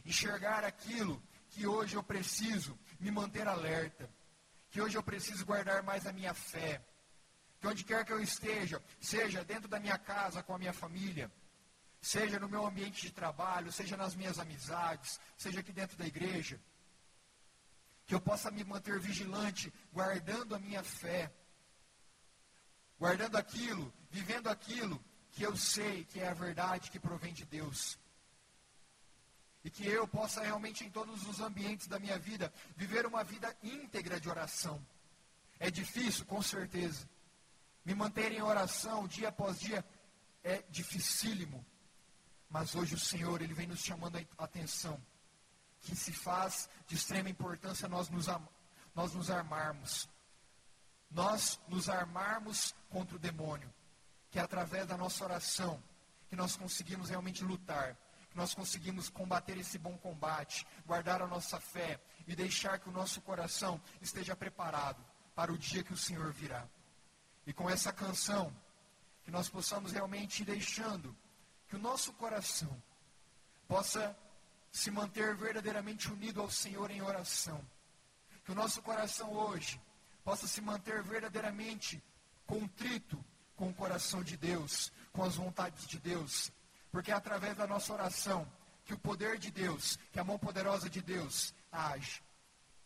enxergar 0.04 0.64
aquilo 0.64 1.22
que 1.50 1.66
hoje 1.66 1.96
eu 1.96 2.02
preciso 2.02 2.78
me 3.00 3.10
manter 3.10 3.48
alerta, 3.48 4.10
que 4.70 4.80
hoje 4.80 4.96
eu 4.96 5.02
preciso 5.02 5.46
guardar 5.46 5.82
mais 5.82 6.06
a 6.06 6.12
minha 6.12 6.34
fé, 6.34 6.82
que 7.60 7.66
onde 7.66 7.84
quer 7.84 8.04
que 8.04 8.12
eu 8.12 8.20
esteja, 8.20 8.82
seja 9.00 9.44
dentro 9.44 9.68
da 9.68 9.80
minha 9.80 9.98
casa 9.98 10.42
com 10.42 10.54
a 10.54 10.58
minha 10.58 10.72
família, 10.72 11.30
seja 12.00 12.38
no 12.38 12.48
meu 12.48 12.66
ambiente 12.66 13.02
de 13.02 13.12
trabalho, 13.12 13.72
seja 13.72 13.96
nas 13.96 14.14
minhas 14.14 14.38
amizades, 14.38 15.20
seja 15.36 15.60
aqui 15.60 15.72
dentro 15.72 15.96
da 15.96 16.06
igreja, 16.06 16.60
que 18.06 18.14
eu 18.14 18.20
possa 18.20 18.50
me 18.50 18.64
manter 18.64 18.98
vigilante, 18.98 19.72
guardando 19.92 20.54
a 20.54 20.58
minha 20.58 20.82
fé, 20.82 21.32
guardando 22.98 23.36
aquilo, 23.36 23.92
vivendo 24.10 24.48
aquilo 24.48 25.02
que 25.30 25.42
eu 25.42 25.56
sei 25.56 26.04
que 26.04 26.20
é 26.20 26.28
a 26.28 26.34
verdade 26.34 26.90
que 26.90 26.98
provém 26.98 27.32
de 27.32 27.44
Deus. 27.44 27.98
E 29.62 29.70
que 29.70 29.86
eu 29.86 30.06
possa 30.08 30.42
realmente, 30.42 30.84
em 30.84 30.90
todos 30.90 31.26
os 31.26 31.40
ambientes 31.40 31.86
da 31.86 31.98
minha 31.98 32.18
vida, 32.18 32.52
viver 32.76 33.04
uma 33.04 33.22
vida 33.22 33.54
íntegra 33.62 34.18
de 34.18 34.28
oração. 34.28 34.84
É 35.60 35.70
difícil, 35.70 36.24
com 36.24 36.40
certeza. 36.40 37.08
Me 37.84 37.94
manter 37.94 38.32
em 38.32 38.40
oração 38.40 39.06
dia 39.06 39.28
após 39.28 39.60
dia 39.60 39.84
é 40.42 40.62
dificílimo. 40.70 41.64
Mas 42.48 42.74
hoje 42.74 42.94
o 42.94 42.98
Senhor, 42.98 43.42
Ele 43.42 43.54
vem 43.54 43.66
nos 43.66 43.80
chamando 43.80 44.16
a 44.16 44.44
atenção. 44.44 45.00
Que 45.80 45.94
se 45.94 46.12
faz 46.12 46.68
de 46.86 46.96
extrema 46.96 47.28
importância 47.28 47.88
nós 47.88 48.08
nos, 48.08 48.26
nós 48.94 49.12
nos 49.14 49.30
armarmos. 49.30 50.08
Nós 51.10 51.60
nos 51.68 51.88
armarmos 51.88 52.74
contra 52.88 53.16
o 53.16 53.18
demônio. 53.18 53.72
Que 54.30 54.38
é 54.38 54.42
através 54.42 54.86
da 54.86 54.96
nossa 54.96 55.24
oração 55.24 55.82
que 56.28 56.36
nós 56.36 56.56
conseguimos 56.56 57.08
realmente 57.08 57.44
lutar. 57.44 57.96
Que 58.30 58.36
nós 58.36 58.54
conseguimos 58.54 59.08
combater 59.08 59.56
esse 59.56 59.78
bom 59.78 59.96
combate. 59.98 60.66
Guardar 60.86 61.22
a 61.22 61.26
nossa 61.26 61.60
fé. 61.60 62.00
E 62.26 62.34
deixar 62.34 62.78
que 62.78 62.88
o 62.88 62.92
nosso 62.92 63.20
coração 63.20 63.80
esteja 64.00 64.34
preparado 64.34 65.04
para 65.34 65.52
o 65.52 65.58
dia 65.58 65.84
que 65.84 65.92
o 65.92 65.96
Senhor 65.96 66.32
virá. 66.32 66.66
E 67.46 67.52
com 67.52 67.70
essa 67.70 67.92
canção, 67.92 68.52
que 69.22 69.30
nós 69.30 69.48
possamos 69.48 69.92
realmente 69.92 70.42
ir 70.42 70.46
deixando 70.46 71.16
que 71.68 71.76
o 71.76 71.78
nosso 71.78 72.12
coração 72.14 72.82
possa 73.66 74.16
se 74.72 74.90
manter 74.90 75.36
verdadeiramente 75.36 76.10
unido 76.10 76.40
ao 76.40 76.50
Senhor 76.50 76.90
em 76.90 77.02
oração. 77.02 77.64
Que 78.44 78.52
o 78.52 78.54
nosso 78.54 78.80
coração 78.82 79.32
hoje 79.32 79.80
possa 80.24 80.46
se 80.46 80.60
manter 80.60 81.02
verdadeiramente 81.02 82.02
contrito 82.46 83.22
com 83.56 83.68
o 83.68 83.74
coração 83.74 84.22
de 84.22 84.36
Deus, 84.36 84.90
com 85.12 85.22
as 85.22 85.36
vontades 85.36 85.86
de 85.86 85.98
Deus. 85.98 86.50
Porque 86.90 87.10
é 87.10 87.14
através 87.14 87.56
da 87.56 87.66
nossa 87.66 87.92
oração 87.92 88.50
que 88.84 88.94
o 88.94 88.98
poder 88.98 89.38
de 89.38 89.50
Deus, 89.50 89.98
que 90.10 90.18
a 90.18 90.24
mão 90.24 90.38
poderosa 90.38 90.88
de 90.88 91.02
Deus 91.02 91.54
age. 91.70 92.22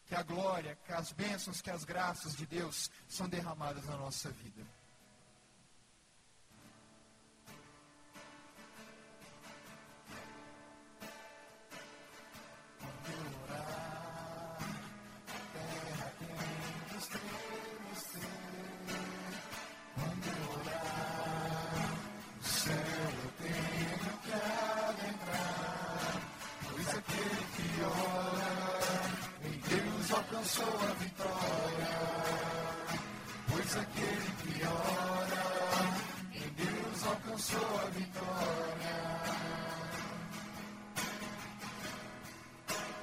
Que 0.07 0.17
a 0.17 0.23
glória, 0.23 0.77
que 0.85 0.93
as 0.93 1.13
bênçãos, 1.13 1.61
que 1.61 1.71
as 1.71 1.85
graças 1.85 2.35
de 2.35 2.45
Deus 2.45 2.91
são 3.09 3.29
derramadas 3.29 3.85
na 3.87 3.97
nossa 3.97 4.31
vida. 4.31 4.67
sua 37.43 37.91
vitória. 37.91 38.99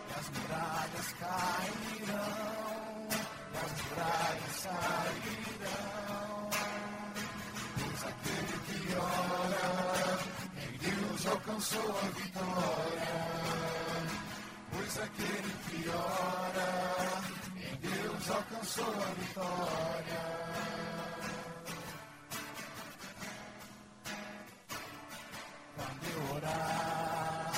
E 0.08 0.14
as 0.20 0.28
muralhas 0.36 1.10
cairão, 1.20 2.30
e 3.52 3.58
as 3.66 3.74
muralhas 3.82 4.56
sairão. 4.64 6.50
Pois 7.76 8.02
aquele 8.12 8.56
que 8.68 8.80
ora, 8.96 9.68
em 10.64 10.78
Deus 10.78 11.22
alcançou 11.28 11.90
a 11.90 12.10
vitória. 12.20 13.18
Pois 14.72 14.98
aquele 15.00 15.54
que 15.68 15.90
ora, 15.90 16.70
em 17.58 17.76
Deus 17.76 18.30
alcançou 18.30 18.94
a 18.94 19.14
vitória. 19.20 20.49
Orar, 26.32 27.52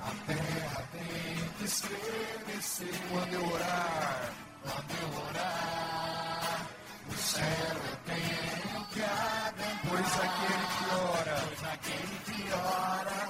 a 0.00 0.10
terra 0.26 0.84
tem 0.92 1.48
que 1.58 1.64
estremecer. 1.64 2.94
Quando 3.10 3.32
eu 3.34 3.44
orar, 3.52 4.32
quando 4.62 4.92
eu 5.02 5.08
orar, 5.28 6.66
o 7.08 7.14
céu 7.16 7.76
eu 7.90 7.96
tenho 8.06 8.84
que 8.86 9.02
abençoar. 9.02 9.82
Pois 9.88 10.12
aquele 10.26 10.66
que 10.72 10.86
ora, 10.94 11.36
pois 11.46 11.62
aquele 11.72 12.16
que 12.26 12.42
ora, 12.52 13.20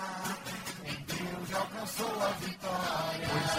em 0.84 0.98
Deus 1.04 1.48
alcançou 1.54 2.22
a 2.22 2.28
vitória. 2.40 3.28
Pois 3.30 3.51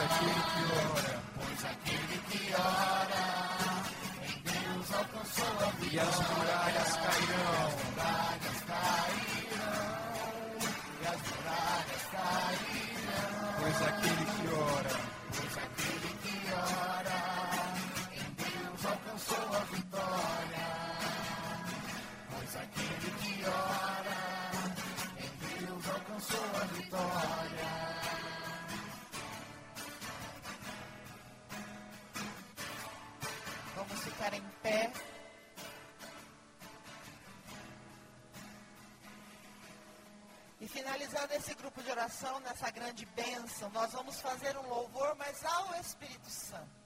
grande 42.94 43.06
bênção, 43.08 43.70
nós 43.72 43.92
vamos 43.92 44.22
fazer 44.22 44.56
um 44.56 44.70
louvor, 44.70 45.16
mas 45.16 45.44
ao 45.44 45.74
Espírito 45.76 46.30
Santo. 46.30 46.84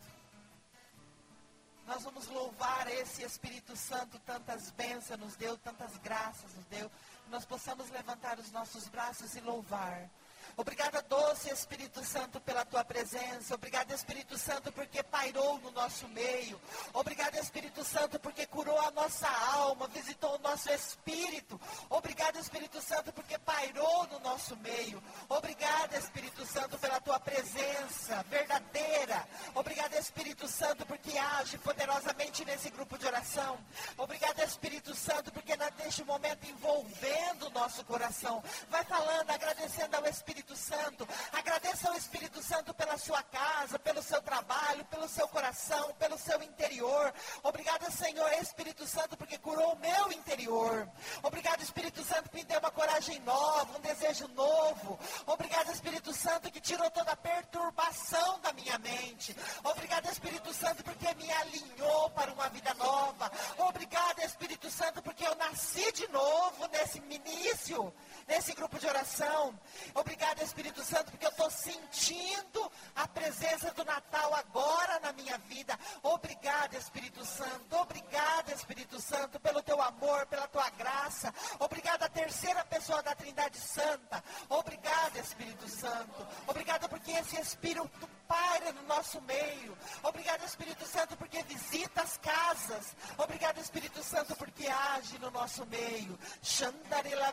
Nós 1.86 2.04
vamos 2.04 2.28
louvar 2.28 2.88
esse 2.88 3.24
Espírito 3.24 3.76
Santo, 3.76 4.18
tantas 4.20 4.72
bênçãos 4.72 5.20
nos 5.20 5.36
deu, 5.36 5.58
tantas 5.58 5.98
graças 5.98 6.54
nos 6.54 6.66
deu. 6.66 6.90
Nós 7.30 7.46
possamos 7.46 7.90
levantar 7.90 8.40
os 8.40 8.52
nossos 8.52 8.88
braços 8.88 9.36
e 9.36 9.42
louvar. 9.42 10.10
Obrigada, 10.58 11.04
doce 11.04 11.52
Espírito 11.54 12.04
Santo, 12.04 12.42
pela 12.42 12.66
tua 12.66 12.84
presença. 12.84 13.54
Obrigada, 13.54 13.94
Espírito 13.94 14.36
Santo, 14.40 14.72
porque 14.72 15.04
pairou 15.04 15.60
no 15.60 15.70
nosso 15.70 16.08
meio. 16.08 16.60
Obrigada, 16.94 17.40
Espírito 17.40 17.84
Santo, 17.84 18.20
porque 18.20 18.48
curou 18.48 18.80
a 18.80 18.90
nossa 18.90 19.30
alma, 19.54 19.88
visitou 19.88 20.34
o 20.34 20.40
nosso 20.40 20.72
espírito. 20.72 21.62
Obrigada, 21.92 22.40
Espírito 22.40 22.82
Santo, 22.82 23.14
porque 23.14 23.38
pairou 23.38 24.08
no 24.08 24.20
nosso 24.20 24.56
meio. 24.58 25.02
Obrigada, 25.30 25.96
Espírito 25.96 26.44
Santo, 26.44 26.76
pela 26.80 27.00
tua 27.02 27.20
presença 27.20 28.24
verdadeira. 28.24 29.28
Obrigada, 29.54 30.00
Espírito 30.00 30.48
Santo, 30.48 30.88
porque 30.88 31.16
age 31.20 31.60
poderosamente 31.60 32.44
nesse 32.46 32.72
grupo 32.72 32.98
de 32.98 33.06
oração. 33.06 33.60
Obrigada, 33.96 34.44
Espírito 34.44 34.96
Santo, 34.96 35.32
porque 35.32 35.56
neste 35.84 36.04
momento 36.04 36.48
envolvendo 36.48 37.48
o 37.48 37.52
nosso 37.52 37.86
coração. 37.86 38.44
Vai 38.70 38.84
falando, 38.86 39.30
agradecendo 39.30 39.98
ao 39.98 40.06
Espírito 40.08 40.47
Santo. 40.56 41.08
Agradeça 41.32 41.90
ao 41.90 41.96
Espírito 41.96 42.42
Santo 42.42 42.74
pela 42.74 42.98
sua 42.98 43.22
casa, 43.24 43.80
pelo 43.80 44.02
seu 44.02 44.22
trabalho, 44.22 44.86
pelo 44.86 45.08
seu 45.08 45.28
coração, 45.28 45.94
pelo 45.96 46.18
seu 46.18 46.42
interior. 46.42 47.14
Obrigada, 47.44 47.90
Senhor 47.92 48.32
Espírito 48.34 48.86
Santo, 48.88 49.18
porque 49.18 49.38
curou 49.38 49.74
o 49.74 49.80
meu 49.80 50.12
interior. 50.12 50.90
Obrigado, 51.24 51.62
Espírito 51.62 52.04
Santo, 52.04 52.30
que 52.30 52.38
me 52.38 52.44
deu 52.44 52.60
uma 52.60 52.72
coragem 52.72 53.20
nova, 53.20 53.78
um 53.78 53.82
desejo 53.82 54.28
novo. 54.30 55.00
Obrigado, 55.26 55.72
Espírito 55.72 56.14
Santo, 56.14 56.52
que 56.52 56.62
tirou 56.62 56.90
toda 56.92 57.12
a 57.12 57.16
perturbação 57.16 58.40
da 58.40 58.54
minha 58.54 58.78
mente. 58.80 59.36
Obrigado, 59.64 60.10
Espírito 60.10 60.54
Santo, 60.54 60.84
porque 60.84 61.14
me 61.16 61.32
alinhou 61.32 62.10
para 62.12 62.32
uma 62.32 62.50
vida 62.50 62.74
nova. 62.76 63.32
Obrigado, 63.58 64.20
Espírito 64.20 64.70
Santo, 64.70 65.02
porque 65.02 65.26
eu 65.26 65.36
nasci 65.36 65.92
de 65.92 66.08
novo 66.10 66.68
nesse 66.68 67.00
início, 67.00 67.94
nesse 68.28 68.54
grupo 68.54 68.80
de 68.80 68.88
oração. 68.88 69.58
Obrigado, 69.94 70.37
Espírito 70.44 70.84
Santo, 70.84 71.12
porque 71.12 71.26
eu 71.26 71.30
estou 71.30 71.50
sentindo 71.50 72.72
a 72.96 73.08
presença 73.08 73.72
do 73.74 73.84
Natal 73.84 74.34
agora 74.36 75.00
na 75.00 75.12
minha 75.14 75.38
vida. 75.40 75.78
Obrigado, 76.04 76.76
Espírito 76.76 77.26
Santo. 77.26 77.76
Obrigado, 77.76 78.52
Espírito 78.52 79.00
Santo, 79.00 79.40
pelo 79.40 79.62
teu 79.62 79.82
amor, 79.82 80.26
pela 80.28 80.48
tua 80.48 80.70
graça. 80.72 81.34
Obrigado 81.60 82.04
à 82.04 82.10
terceira 82.10 82.64
pessoa 82.66 83.02
da 83.04 83.16
Trindade 83.16 83.58
Santa. 83.58 84.24
Obrigado, 84.50 85.18
Espírito 85.18 85.68
Santo. 85.70 86.28
Obrigado 86.48 86.90
porque 86.90 87.12
esse 87.12 87.40
Espírito 87.40 88.10
paira 88.28 88.72
no 88.74 88.84
nosso 88.84 89.22
meio. 89.22 89.78
Obrigado, 90.04 90.44
Espírito 90.44 90.86
Santo, 90.86 91.16
porque 91.18 91.42
visita 91.44 92.02
as 92.02 92.18
casas. 92.18 92.96
Obrigado, 93.18 93.60
Espírito 93.60 94.04
Santo, 94.04 94.36
porque 94.36 94.68
age 94.68 95.18
no 95.20 95.32
nosso 95.32 95.66
meio. 95.66 96.18
Xandarila 96.42 97.32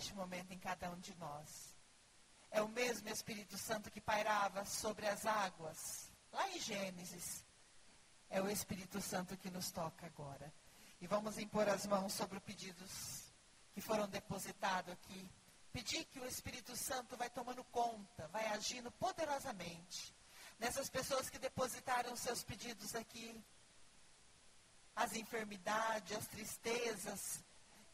neste 0.00 0.14
momento 0.14 0.50
em 0.50 0.58
cada 0.58 0.90
um 0.90 0.98
de 0.98 1.14
nós. 1.16 1.76
É 2.50 2.62
o 2.62 2.68
mesmo 2.68 3.06
Espírito 3.10 3.58
Santo 3.58 3.90
que 3.90 4.00
pairava 4.00 4.64
sobre 4.64 5.06
as 5.06 5.26
águas, 5.26 6.10
lá 6.32 6.48
em 6.48 6.58
Gênesis. 6.58 7.44
É 8.30 8.40
o 8.40 8.48
Espírito 8.48 8.98
Santo 9.02 9.36
que 9.36 9.50
nos 9.50 9.70
toca 9.70 10.06
agora. 10.06 10.50
E 11.02 11.06
vamos 11.06 11.36
impor 11.36 11.68
as 11.68 11.84
mãos 11.84 12.14
sobre 12.14 12.38
os 12.38 12.42
pedidos 12.42 13.30
que 13.74 13.82
foram 13.82 14.08
depositados 14.08 14.90
aqui. 14.94 15.30
Pedir 15.70 16.06
que 16.06 16.18
o 16.18 16.26
Espírito 16.26 16.74
Santo 16.74 17.14
vai 17.14 17.28
tomando 17.28 17.62
conta, 17.64 18.26
vai 18.28 18.46
agindo 18.46 18.90
poderosamente. 18.92 20.14
nessas 20.58 20.88
pessoas 20.88 21.28
que 21.28 21.38
depositaram 21.38 22.16
seus 22.16 22.42
pedidos 22.42 22.94
aqui. 22.94 23.38
As 24.96 25.14
enfermidades, 25.14 26.16
as 26.16 26.26
tristezas, 26.26 27.44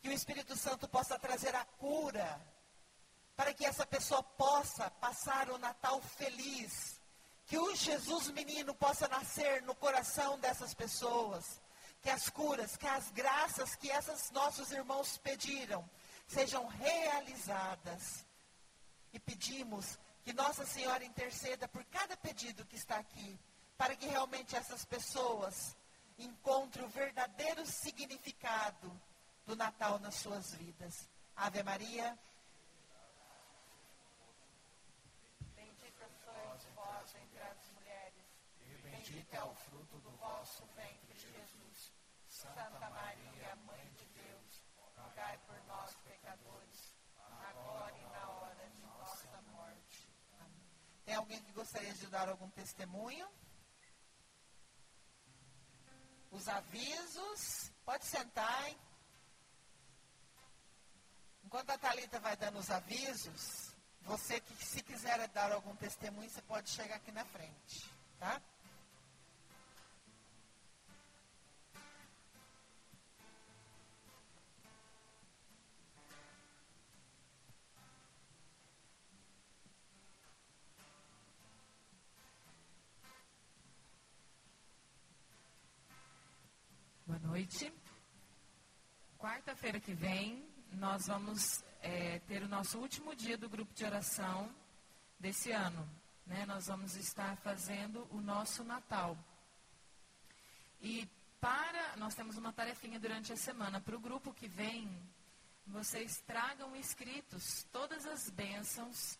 que 0.06 0.10
o 0.10 0.12
Espírito 0.12 0.54
Santo 0.54 0.86
possa 0.86 1.18
trazer 1.18 1.52
a 1.56 1.64
cura, 1.64 2.40
para 3.34 3.52
que 3.52 3.66
essa 3.66 3.84
pessoa 3.84 4.22
possa 4.22 4.88
passar 4.88 5.50
o 5.50 5.58
Natal 5.58 6.00
feliz, 6.00 7.00
que 7.44 7.58
o 7.58 7.74
Jesus 7.74 8.28
menino 8.28 8.72
possa 8.72 9.08
nascer 9.08 9.62
no 9.62 9.74
coração 9.74 10.38
dessas 10.38 10.72
pessoas, 10.74 11.60
que 12.00 12.08
as 12.08 12.30
curas, 12.30 12.76
que 12.76 12.86
as 12.86 13.10
graças 13.10 13.74
que 13.74 13.88
esses 13.88 14.30
nossos 14.30 14.70
irmãos 14.70 15.18
pediram 15.18 15.84
sejam 16.28 16.64
realizadas. 16.68 18.24
E 19.12 19.18
pedimos 19.18 19.98
que 20.22 20.32
Nossa 20.32 20.64
Senhora 20.64 21.04
interceda 21.04 21.66
por 21.66 21.84
cada 21.86 22.16
pedido 22.16 22.64
que 22.64 22.76
está 22.76 22.96
aqui, 22.98 23.40
para 23.76 23.96
que 23.96 24.06
realmente 24.06 24.54
essas 24.54 24.84
pessoas 24.84 25.76
encontrem 26.16 26.84
o 26.84 26.88
verdadeiro 26.88 27.66
significado 27.66 28.88
do 29.46 29.54
Natal 29.54 29.98
nas 30.00 30.16
suas 30.16 30.54
vidas. 30.54 31.08
Ave 31.36 31.62
Maria. 31.62 32.18
Bendita 35.54 36.08
sois 36.24 36.64
vós 36.74 37.14
entre 37.14 37.40
as 37.40 37.70
mulheres, 37.70 38.24
e 38.60 38.78
bendito 38.78 39.34
é 39.34 39.44
o 39.44 39.54
fruto 39.54 39.98
do 40.00 40.10
vosso 40.16 40.66
ventre, 40.74 41.16
Jesus. 41.16 41.92
Santa 42.28 42.90
Maria, 42.90 43.56
Mãe 43.64 43.88
de 43.92 44.04
Deus, 44.06 44.62
rogai 44.96 45.38
por 45.46 45.58
nós, 45.66 45.94
pecadores, 46.04 46.94
agora 47.48 47.96
e 47.96 48.06
na 48.06 48.28
hora 48.28 48.68
de 48.68 48.82
nossa 48.82 49.42
morte. 49.42 50.10
Amém. 50.40 50.68
Tem 51.04 51.14
alguém 51.14 51.40
que 51.42 51.52
gostaria 51.52 51.94
de 51.94 52.06
dar 52.08 52.28
algum 52.28 52.50
testemunho? 52.50 53.28
Os 56.32 56.48
avisos, 56.48 57.70
pode 57.84 58.04
sentar, 58.04 58.68
hein? 58.68 58.76
Enquanto 61.56 61.70
a 61.70 61.78
Thalita 61.78 62.20
vai 62.20 62.36
dando 62.36 62.58
os 62.58 62.70
avisos, 62.70 63.74
você 64.02 64.38
que 64.40 64.62
se 64.62 64.82
quiser 64.82 65.26
dar 65.28 65.50
algum 65.52 65.74
testemunho, 65.74 66.28
você 66.28 66.42
pode 66.42 66.68
chegar 66.68 66.96
aqui 66.96 67.10
na 67.10 67.24
frente, 67.24 67.90
tá? 68.18 68.42
Boa 87.06 87.18
noite. 87.20 87.72
Quarta-feira 89.18 89.80
que 89.80 89.94
vem, 89.94 90.45
nós 90.72 91.06
vamos 91.06 91.64
é, 91.80 92.18
ter 92.20 92.42
o 92.42 92.48
nosso 92.48 92.78
último 92.78 93.14
dia 93.14 93.38
do 93.38 93.48
grupo 93.48 93.72
de 93.74 93.84
oração 93.84 94.50
desse 95.18 95.52
ano. 95.52 95.88
Né? 96.26 96.44
Nós 96.46 96.66
vamos 96.66 96.96
estar 96.96 97.36
fazendo 97.36 98.06
o 98.10 98.20
nosso 98.20 98.64
Natal. 98.64 99.16
E 100.80 101.08
para. 101.40 101.96
Nós 101.96 102.14
temos 102.14 102.36
uma 102.36 102.52
tarefinha 102.52 102.98
durante 102.98 103.32
a 103.32 103.36
semana. 103.36 103.80
Para 103.80 103.96
o 103.96 104.00
grupo 104.00 104.34
que 104.34 104.48
vem, 104.48 104.90
vocês 105.66 106.22
tragam 106.26 106.74
escritos 106.76 107.64
todas 107.72 108.06
as 108.06 108.28
bênçãos 108.30 109.18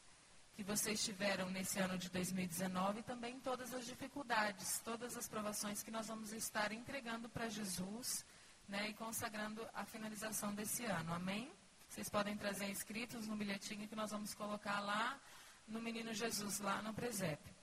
que 0.55 0.63
vocês 0.63 1.05
tiveram 1.05 1.51
nesse 1.51 1.79
ano 1.79 1.99
de 1.99 2.09
2019 2.09 3.01
e 3.01 3.03
também 3.03 3.39
todas 3.41 3.75
as 3.75 3.85
dificuldades, 3.85 4.81
todas 4.81 5.17
as 5.17 5.29
provações 5.29 5.83
que 5.83 5.91
nós 5.91 6.09
vamos 6.09 6.33
estar 6.33 6.73
entregando 6.73 7.29
para 7.29 7.49
Jesus 7.49 8.25
né, 8.69 8.89
e 8.89 8.95
consagrando 8.95 9.67
a 9.75 9.85
finalização 9.85 10.55
desse 10.55 10.85
ano. 10.85 11.13
Amém? 11.13 11.53
Vocês 11.89 12.09
podem 12.09 12.37
trazer 12.37 12.69
inscritos 12.69 13.27
no 13.27 13.37
bilhetinho 13.37 13.89
que 13.89 13.97
nós 13.97 14.11
vamos 14.11 14.35
colocar 14.35 14.81
lá 14.81 15.19
no 15.67 15.81
Menino 15.81 16.13
Jesus, 16.13 16.61
lá 16.61 16.83
no 16.83 16.93
presépio. 16.93 17.55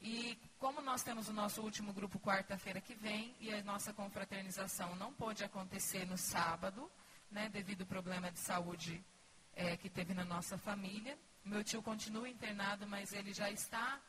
E 0.00 0.38
como 0.58 0.80
nós 0.80 1.02
temos 1.02 1.28
o 1.28 1.32
nosso 1.32 1.60
último 1.60 1.92
grupo 1.92 2.20
quarta-feira 2.20 2.80
que 2.80 2.94
vem 2.94 3.34
e 3.40 3.52
a 3.52 3.62
nossa 3.62 3.92
confraternização 3.92 4.94
não 4.96 5.12
pôde 5.12 5.42
acontecer 5.42 6.06
no 6.06 6.16
sábado, 6.16 6.90
né, 7.30 7.48
devido 7.48 7.82
ao 7.82 7.86
problema 7.86 8.30
de 8.30 8.38
saúde 8.38 9.04
é, 9.54 9.76
que 9.76 9.90
teve 9.90 10.14
na 10.14 10.24
nossa 10.24 10.56
família, 10.56 11.18
meu 11.44 11.64
tio 11.64 11.82
continua 11.82 12.28
internado, 12.28 12.86
mas 12.86 13.12
ele 13.12 13.32
já 13.32 13.50
está 13.50 14.00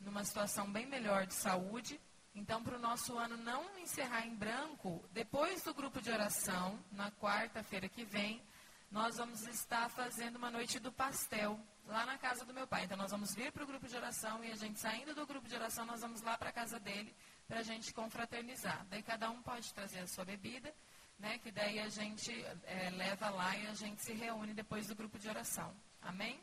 numa 0.00 0.24
situação 0.24 0.70
bem 0.70 0.86
melhor 0.86 1.26
de 1.26 1.34
saúde. 1.34 2.00
Então, 2.36 2.62
para 2.62 2.76
o 2.76 2.78
nosso 2.78 3.16
ano 3.16 3.36
não 3.38 3.64
encerrar 3.78 4.26
em 4.26 4.36
branco, 4.36 5.02
depois 5.10 5.62
do 5.64 5.72
grupo 5.72 6.02
de 6.02 6.10
oração, 6.10 6.78
na 6.92 7.10
quarta-feira 7.10 7.88
que 7.88 8.04
vem, 8.04 8.42
nós 8.90 9.16
vamos 9.16 9.46
estar 9.48 9.88
fazendo 9.88 10.36
uma 10.36 10.50
noite 10.50 10.78
do 10.78 10.92
pastel 10.92 11.58
lá 11.86 12.04
na 12.04 12.18
casa 12.18 12.44
do 12.44 12.52
meu 12.52 12.66
pai. 12.66 12.84
Então, 12.84 12.96
nós 12.96 13.10
vamos 13.10 13.34
vir 13.34 13.50
para 13.50 13.64
o 13.64 13.66
grupo 13.66 13.88
de 13.88 13.96
oração 13.96 14.44
e 14.44 14.52
a 14.52 14.54
gente 14.54 14.78
saindo 14.78 15.14
do 15.14 15.26
grupo 15.26 15.48
de 15.48 15.54
oração, 15.54 15.86
nós 15.86 16.02
vamos 16.02 16.20
lá 16.20 16.36
para 16.36 16.50
a 16.50 16.52
casa 16.52 16.78
dele 16.78 17.12
para 17.48 17.60
a 17.60 17.62
gente 17.62 17.94
confraternizar. 17.94 18.84
Daí 18.90 19.02
cada 19.02 19.30
um 19.30 19.40
pode 19.42 19.72
trazer 19.72 20.00
a 20.00 20.06
sua 20.06 20.24
bebida, 20.24 20.72
né? 21.18 21.38
Que 21.38 21.50
daí 21.50 21.78
a 21.78 21.88
gente 21.88 22.32
é, 22.64 22.90
leva 22.90 23.30
lá 23.30 23.56
e 23.56 23.66
a 23.66 23.74
gente 23.74 24.02
se 24.02 24.12
reúne 24.12 24.52
depois 24.52 24.86
do 24.86 24.94
grupo 24.94 25.18
de 25.18 25.28
oração. 25.28 25.72
Amém? 26.02 26.38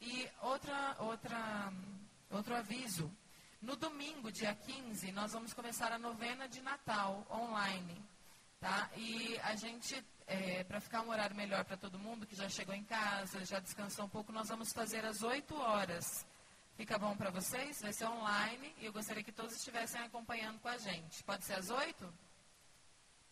E 0.00 0.28
outra, 0.42 0.96
outra, 1.00 1.72
outro 2.30 2.54
aviso. 2.54 3.10
No 3.62 3.76
domingo, 3.76 4.32
dia 4.32 4.52
15, 4.56 5.12
nós 5.12 5.32
vamos 5.32 5.54
começar 5.54 5.92
a 5.92 5.98
novena 5.98 6.48
de 6.48 6.60
Natal 6.60 7.24
online. 7.30 7.96
Tá? 8.58 8.90
E 8.96 9.38
a 9.38 9.54
gente, 9.54 10.04
é, 10.26 10.64
para 10.64 10.80
ficar 10.80 11.02
um 11.02 11.10
horário 11.10 11.36
melhor 11.36 11.64
para 11.64 11.76
todo 11.76 11.96
mundo, 11.96 12.26
que 12.26 12.34
já 12.34 12.48
chegou 12.48 12.74
em 12.74 12.82
casa, 12.82 13.44
já 13.44 13.60
descansou 13.60 14.06
um 14.06 14.08
pouco, 14.08 14.32
nós 14.32 14.48
vamos 14.48 14.72
fazer 14.72 15.04
às 15.04 15.22
8 15.22 15.54
horas. 15.54 16.26
Fica 16.76 16.98
bom 16.98 17.16
para 17.16 17.30
vocês? 17.30 17.80
Vai 17.80 17.92
ser 17.92 18.06
online 18.06 18.74
e 18.78 18.86
eu 18.86 18.92
gostaria 18.92 19.22
que 19.22 19.30
todos 19.30 19.54
estivessem 19.54 20.00
acompanhando 20.00 20.58
com 20.58 20.68
a 20.68 20.78
gente. 20.78 21.22
Pode 21.22 21.44
ser 21.44 21.54
às 21.54 21.70
8? 21.70 22.12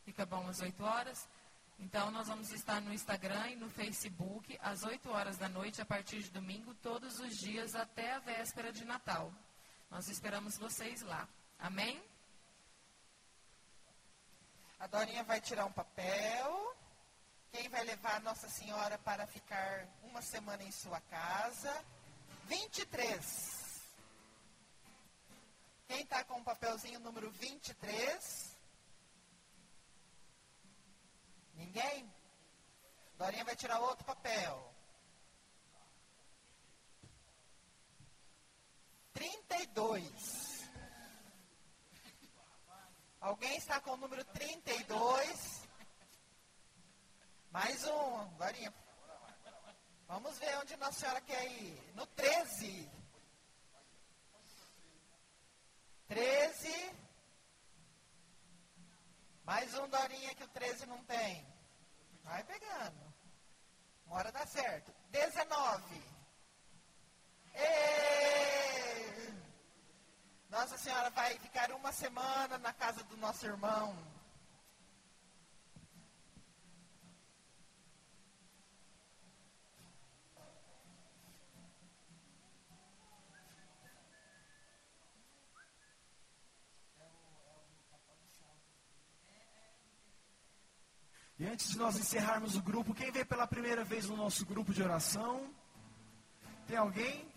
Fica 0.04 0.24
bom 0.24 0.46
às 0.46 0.60
8 0.60 0.80
horas? 0.84 1.28
Então, 1.76 2.08
nós 2.12 2.28
vamos 2.28 2.52
estar 2.52 2.80
no 2.80 2.94
Instagram 2.94 3.48
e 3.48 3.56
no 3.56 3.68
Facebook 3.68 4.56
às 4.62 4.84
8 4.84 5.10
horas 5.10 5.36
da 5.38 5.48
noite, 5.48 5.82
a 5.82 5.84
partir 5.84 6.22
de 6.22 6.30
domingo, 6.30 6.72
todos 6.74 7.18
os 7.18 7.36
dias 7.36 7.74
até 7.74 8.12
a 8.12 8.20
véspera 8.20 8.72
de 8.72 8.84
Natal. 8.84 9.32
Nós 9.90 10.08
esperamos 10.08 10.56
vocês 10.56 11.02
lá. 11.02 11.28
Amém? 11.58 12.00
A 14.78 14.86
Dorinha 14.86 15.24
vai 15.24 15.40
tirar 15.40 15.66
um 15.66 15.72
papel. 15.72 16.76
Quem 17.50 17.68
vai 17.68 17.84
levar 17.84 18.20
Nossa 18.20 18.48
Senhora 18.48 18.96
para 18.98 19.26
ficar 19.26 19.86
uma 20.04 20.22
semana 20.22 20.62
em 20.62 20.70
sua 20.70 21.00
casa? 21.02 21.84
23. 22.46 23.82
Quem 25.88 26.02
está 26.02 26.22
com 26.22 26.38
o 26.38 26.44
papelzinho 26.44 27.00
número 27.00 27.28
23? 27.32 28.56
Ninguém? 31.54 32.10
Dorinha 33.18 33.44
vai 33.44 33.56
tirar 33.56 33.80
outro 33.80 34.04
papel. 34.04 34.69
32. 39.20 40.70
Alguém 43.20 43.54
está 43.58 43.78
com 43.82 43.90
o 43.90 43.96
número 43.98 44.24
32? 44.24 45.68
Mais 47.50 47.84
um, 47.84 48.26
Dorinha. 48.38 48.72
Vamos 50.08 50.38
ver 50.38 50.56
onde 50.58 50.74
Nossa 50.78 51.00
Senhora 51.00 51.20
quer 51.20 51.46
ir. 51.52 51.92
No 51.94 52.06
13. 52.06 52.90
13. 56.08 56.96
Mais 59.44 59.74
um 59.74 59.86
Dorinha 59.86 60.34
que 60.34 60.44
o 60.44 60.48
13 60.48 60.86
não 60.86 61.04
tem. 61.04 61.46
Vai 62.24 62.42
pegando. 62.44 63.14
Uma 64.06 64.16
hora 64.16 64.32
dá 64.32 64.46
certo. 64.46 64.94
19. 65.10 66.09
Ê! 67.54 69.32
Nossa 70.50 70.76
Senhora 70.76 71.10
vai 71.10 71.38
ficar 71.38 71.70
uma 71.72 71.92
semana 71.92 72.58
na 72.58 72.72
casa 72.72 73.02
do 73.04 73.16
nosso 73.16 73.46
irmão. 73.46 73.96
E 91.40 91.46
antes 91.46 91.70
de 91.70 91.78
nós 91.78 91.96
encerrarmos 91.96 92.54
o 92.54 92.60
grupo, 92.60 92.92
quem 92.92 93.10
veio 93.10 93.24
pela 93.24 93.46
primeira 93.46 93.82
vez 93.82 94.06
no 94.06 94.14
nosso 94.14 94.44
grupo 94.44 94.74
de 94.74 94.82
oração? 94.82 95.50
Tem 96.66 96.76
alguém? 96.76 97.29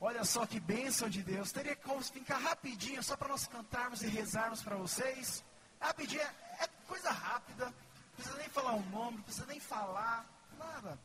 Olha 0.00 0.24
só 0.24 0.46
que 0.46 0.58
bênção 0.58 1.10
de 1.10 1.22
Deus. 1.22 1.52
Teria 1.52 1.76
como 1.76 2.02
ficar 2.02 2.38
rapidinho 2.38 3.02
só 3.02 3.16
para 3.16 3.28
nós 3.28 3.46
cantarmos 3.46 4.02
e 4.02 4.08
rezarmos 4.08 4.62
para 4.62 4.74
vocês? 4.76 5.44
Rapidinho, 5.78 6.22
é, 6.22 6.64
é 6.64 6.68
coisa 6.88 7.10
rápida. 7.10 7.66
Não 7.66 8.14
precisa 8.14 8.38
nem 8.38 8.48
falar 8.48 8.74
o 8.74 8.82
nome, 8.90 9.18
não 9.18 9.22
precisa 9.24 9.46
nem 9.46 9.60
falar, 9.60 10.26
nada. 10.58 10.98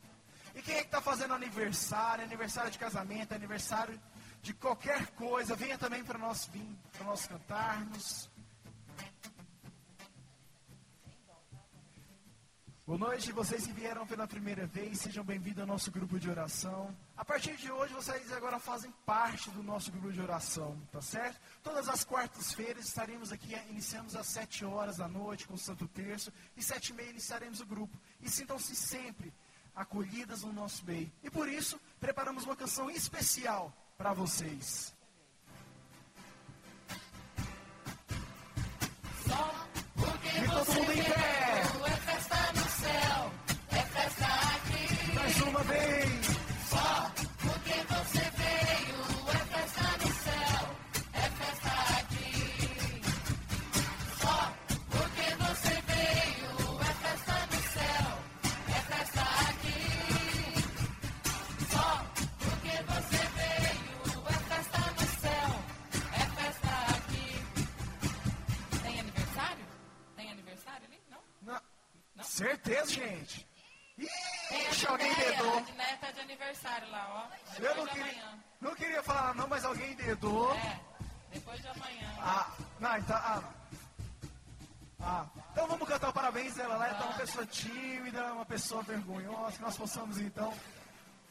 E 0.53 0.61
quem 0.61 0.76
é 0.76 0.80
que 0.80 0.85
está 0.85 1.01
fazendo 1.01 1.34
aniversário, 1.34 2.23
aniversário 2.23 2.72
de 2.72 2.80
casamento, 2.80 3.34
aniversário 3.34 3.99
de 4.41 4.53
qualquer 4.53 5.07
coisa, 5.07 5.55
venha 5.55 5.77
também 5.77 6.03
para 6.03 6.17
nós 6.17 6.45
vir, 6.45 6.77
para 6.93 7.05
nós 7.05 7.27
cantarmos. 7.27 8.30
Boa 12.88 12.99
noite, 12.99 13.32
vocês 13.32 13.66
que 13.66 13.74
vieram 13.74 14.06
pela 14.06 14.28
primeira 14.28 14.68
vez, 14.68 14.99
sejam 14.99 15.24
bem-vindos 15.24 15.62
ao 15.62 15.66
nosso 15.66 15.90
grupo 15.90 16.20
de 16.20 16.30
oração. 16.30 16.95
A 17.18 17.26
partir 17.26 17.57
de 17.57 17.72
hoje, 17.72 17.91
vocês 17.95 18.32
agora 18.32 18.60
fazem 18.60 18.94
parte 19.03 19.49
do 19.49 19.64
nosso 19.64 19.91
grupo 19.91 20.12
de 20.12 20.22
oração, 20.22 20.80
tá 20.91 21.02
certo? 21.02 21.41
Todas 21.64 21.90
as 21.90 22.03
quartas-feiras 22.03 22.86
estaremos 22.86 23.32
aqui, 23.32 23.56
iniciamos 23.72 24.16
às 24.16 24.28
sete 24.28 24.64
horas 24.64 24.98
da 24.98 25.07
noite 25.07 25.48
com 25.48 25.56
o 25.56 25.57
Santo 25.57 25.88
Terço, 25.88 26.32
e 26.56 26.62
sete 26.62 26.90
e 26.90 26.94
meia 26.94 27.10
iniciaremos 27.10 27.60
o 27.60 27.66
grupo. 27.66 27.98
E 28.22 28.30
sintam-se 28.30 28.76
sempre 28.76 29.34
acolhidas 29.76 30.44
no 30.44 30.53
nosso 30.53 30.86
meio. 30.86 31.12
E 31.24 31.30
por 31.32 31.49
isso, 31.49 31.82
preparamos 31.99 32.44
uma 32.45 32.56
canção 32.56 32.88
especial 32.91 33.74
para 33.98 34.14
vocês. 34.14 34.94
Só 39.28 39.68
porque 39.95 40.28
E 40.28 40.48
todo 40.48 40.74
mundo 40.76 40.91
em 40.91 41.03
pé. 41.03 41.44
Certeza, 72.36 72.91
gente. 72.91 73.48
Tem 73.98 74.68
a 74.68 74.70
Ixi, 74.72 74.86
alguém 74.88 75.10
Dinéia, 75.14 75.32
dedou. 75.32 75.57
A 75.57 75.62
Dinéia 75.62 75.98
tá 76.02 76.12
de 76.12 76.20
aniversário 76.20 76.91
lá, 76.91 77.07
ó. 77.10 77.36
Eu 77.56 77.62
Depois 77.62 77.78
não 77.78 77.86
de 77.86 77.91
queria, 77.91 78.12
amanhã. 78.24 78.44
não 78.60 78.76
queria 78.76 79.03
falar 79.03 79.36
não, 79.36 79.48
mas 79.48 79.64
alguém 79.64 79.95
dedou. 79.95 80.53
É, 80.53 80.80
depois 81.32 81.62
de 81.62 81.68
amanhã. 81.70 82.14
Ah, 82.20 82.52
não, 82.78 82.98
então. 82.98 83.16
Ah, 83.16 83.44
ah, 84.99 85.26
então 85.53 85.66
vamos 85.66 85.88
cantar 85.88 86.10
o 86.10 86.14
parabéns 86.14 86.56
dela 86.56 86.76
lá. 86.76 86.90
Ela 86.90 86.99
é 86.99 87.03
uma 87.06 87.14
pessoa 87.14 87.45
tímida, 87.45 88.34
uma 88.34 88.45
pessoa 88.45 88.84
vergonhosa, 88.84 89.56
que 89.56 89.62
nós 89.62 89.78
possamos 89.78 90.20
então. 90.20 90.53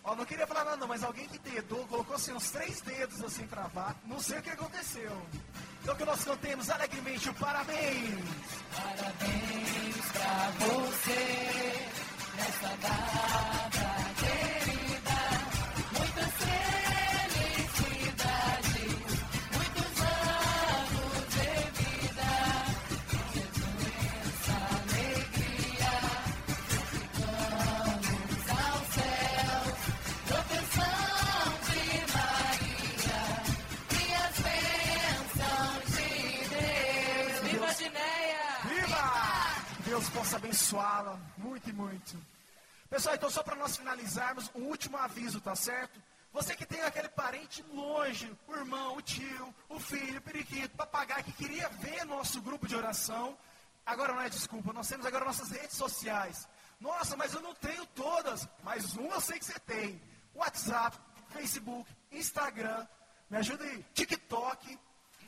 Ó, 0.04 0.14
não 0.14 0.24
queria 0.24 0.46
falar 0.46 0.64
nada, 0.64 0.76
não, 0.78 0.88
mas 0.88 1.04
alguém 1.04 1.28
que 1.28 1.38
dedou, 1.38 1.86
colocou 1.86 2.16
assim 2.16 2.32
uns 2.32 2.50
três 2.50 2.80
dedos 2.80 3.22
assim 3.22 3.46
pra 3.46 3.68
baixo. 3.68 3.98
Não 4.06 4.20
sei 4.20 4.38
o 4.38 4.42
que 4.42 4.50
aconteceu. 4.50 5.26
Então 5.84 5.94
que 5.96 6.04
nós 6.06 6.24
cantemos 6.24 6.70
alegremente 6.70 7.28
o 7.28 7.34
parabéns. 7.34 8.24
Parabéns 8.74 10.12
pra 10.12 10.50
você 10.66 11.88
nessa 12.38 12.68
data 12.80 13.93
possa 40.14 40.36
abençoá-la 40.36 41.18
muito 41.36 41.68
e 41.68 41.72
muito. 41.72 42.16
Pessoal, 42.88 43.16
então 43.16 43.28
só 43.28 43.42
para 43.42 43.56
nós 43.56 43.76
finalizarmos, 43.76 44.48
um 44.54 44.62
último 44.66 44.96
aviso, 44.96 45.40
tá 45.40 45.56
certo? 45.56 46.00
Você 46.32 46.54
que 46.54 46.64
tem 46.64 46.80
aquele 46.82 47.08
parente 47.08 47.64
longe, 47.72 48.30
o 48.46 48.54
irmão, 48.54 48.96
o 48.96 49.02
tio, 49.02 49.52
o 49.68 49.80
filho, 49.80 50.18
o 50.18 50.22
periquito, 50.22 50.76
papagaio, 50.76 51.24
que 51.24 51.32
queria 51.32 51.68
ver 51.68 52.04
nosso 52.04 52.40
grupo 52.40 52.66
de 52.68 52.76
oração, 52.76 53.36
agora 53.84 54.14
não 54.14 54.20
é 54.20 54.28
desculpa, 54.28 54.72
nós 54.72 54.88
temos 54.88 55.04
agora 55.04 55.24
nossas 55.24 55.50
redes 55.50 55.76
sociais. 55.76 56.48
Nossa, 56.80 57.16
mas 57.16 57.34
eu 57.34 57.40
não 57.40 57.54
tenho 57.54 57.84
todas, 57.86 58.48
mas 58.62 58.94
uma 58.94 59.14
eu 59.14 59.20
sei 59.20 59.38
que 59.38 59.44
você 59.44 59.58
tem. 59.60 60.00
WhatsApp, 60.32 60.96
Facebook, 61.30 61.90
Instagram, 62.12 62.86
me 63.28 63.38
ajuda 63.38 63.64
aí, 63.64 63.84
TikTok, 63.94 64.78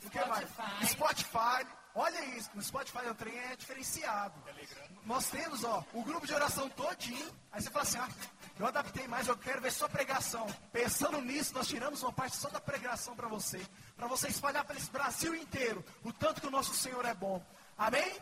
o 0.05 0.09
que 0.09 0.25
mais? 0.25 0.49
Spotify. 0.49 0.87
Spotify. 0.87 1.76
Olha 1.99 2.23
isso, 2.37 2.51
no 2.53 2.61
Spotify 2.61 3.07
o 3.09 3.15
trem 3.15 3.35
é 3.35 3.55
diferenciado. 3.55 4.35
Nós 5.03 5.31
temos, 5.31 5.63
ó, 5.63 5.83
o 5.93 6.03
grupo 6.03 6.27
de 6.27 6.33
oração 6.33 6.69
todinho. 6.69 7.27
Aí 7.51 7.59
você 7.59 7.71
fala 7.71 7.81
assim, 7.81 7.97
ah, 7.97 8.07
eu 8.59 8.67
adaptei 8.67 9.07
mais, 9.07 9.27
eu 9.27 9.35
quero 9.35 9.59
ver 9.61 9.71
só 9.71 9.87
pregação. 9.87 10.45
Pensando 10.71 11.19
nisso, 11.21 11.55
nós 11.55 11.67
tiramos 11.67 12.03
uma 12.03 12.13
parte 12.13 12.35
só 12.35 12.49
da 12.49 12.61
pregação 12.61 13.15
para 13.15 13.27
você. 13.27 13.59
Para 13.95 14.05
você 14.05 14.27
espalhar 14.27 14.63
para 14.63 14.75
esse 14.77 14.91
Brasil 14.91 15.33
inteiro 15.33 15.83
o 16.03 16.13
tanto 16.13 16.39
que 16.39 16.45
o 16.45 16.51
nosso 16.51 16.75
Senhor 16.75 17.03
é 17.03 17.15
bom. 17.15 17.43
Amém? 17.75 18.15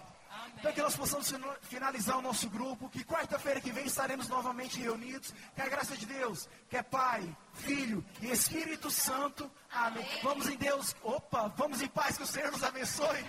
Então 0.57 0.71
que 0.71 0.81
nós 0.81 0.95
possamos 0.95 1.33
finalizar 1.63 2.17
o 2.17 2.21
nosso 2.21 2.49
grupo, 2.49 2.87
que 2.87 3.03
quarta-feira 3.03 3.59
que 3.59 3.73
vem 3.73 3.87
estaremos 3.87 4.29
novamente 4.29 4.79
reunidos. 4.79 5.33
Que 5.53 5.61
a 5.61 5.67
graça 5.67 5.97
de 5.97 6.05
Deus, 6.05 6.47
que 6.69 6.77
é 6.77 6.81
Pai, 6.81 7.29
Filho 7.55 8.05
e 8.21 8.31
Espírito 8.31 8.89
Santo. 8.89 9.51
Amém. 9.69 10.07
Vamos 10.23 10.47
em 10.47 10.55
Deus. 10.55 10.95
Opa, 11.03 11.49
vamos 11.57 11.81
em 11.81 11.89
paz, 11.89 12.15
que 12.15 12.23
o 12.23 12.27
Senhor 12.27 12.53
nos 12.53 12.63
abençoe. 12.63 13.25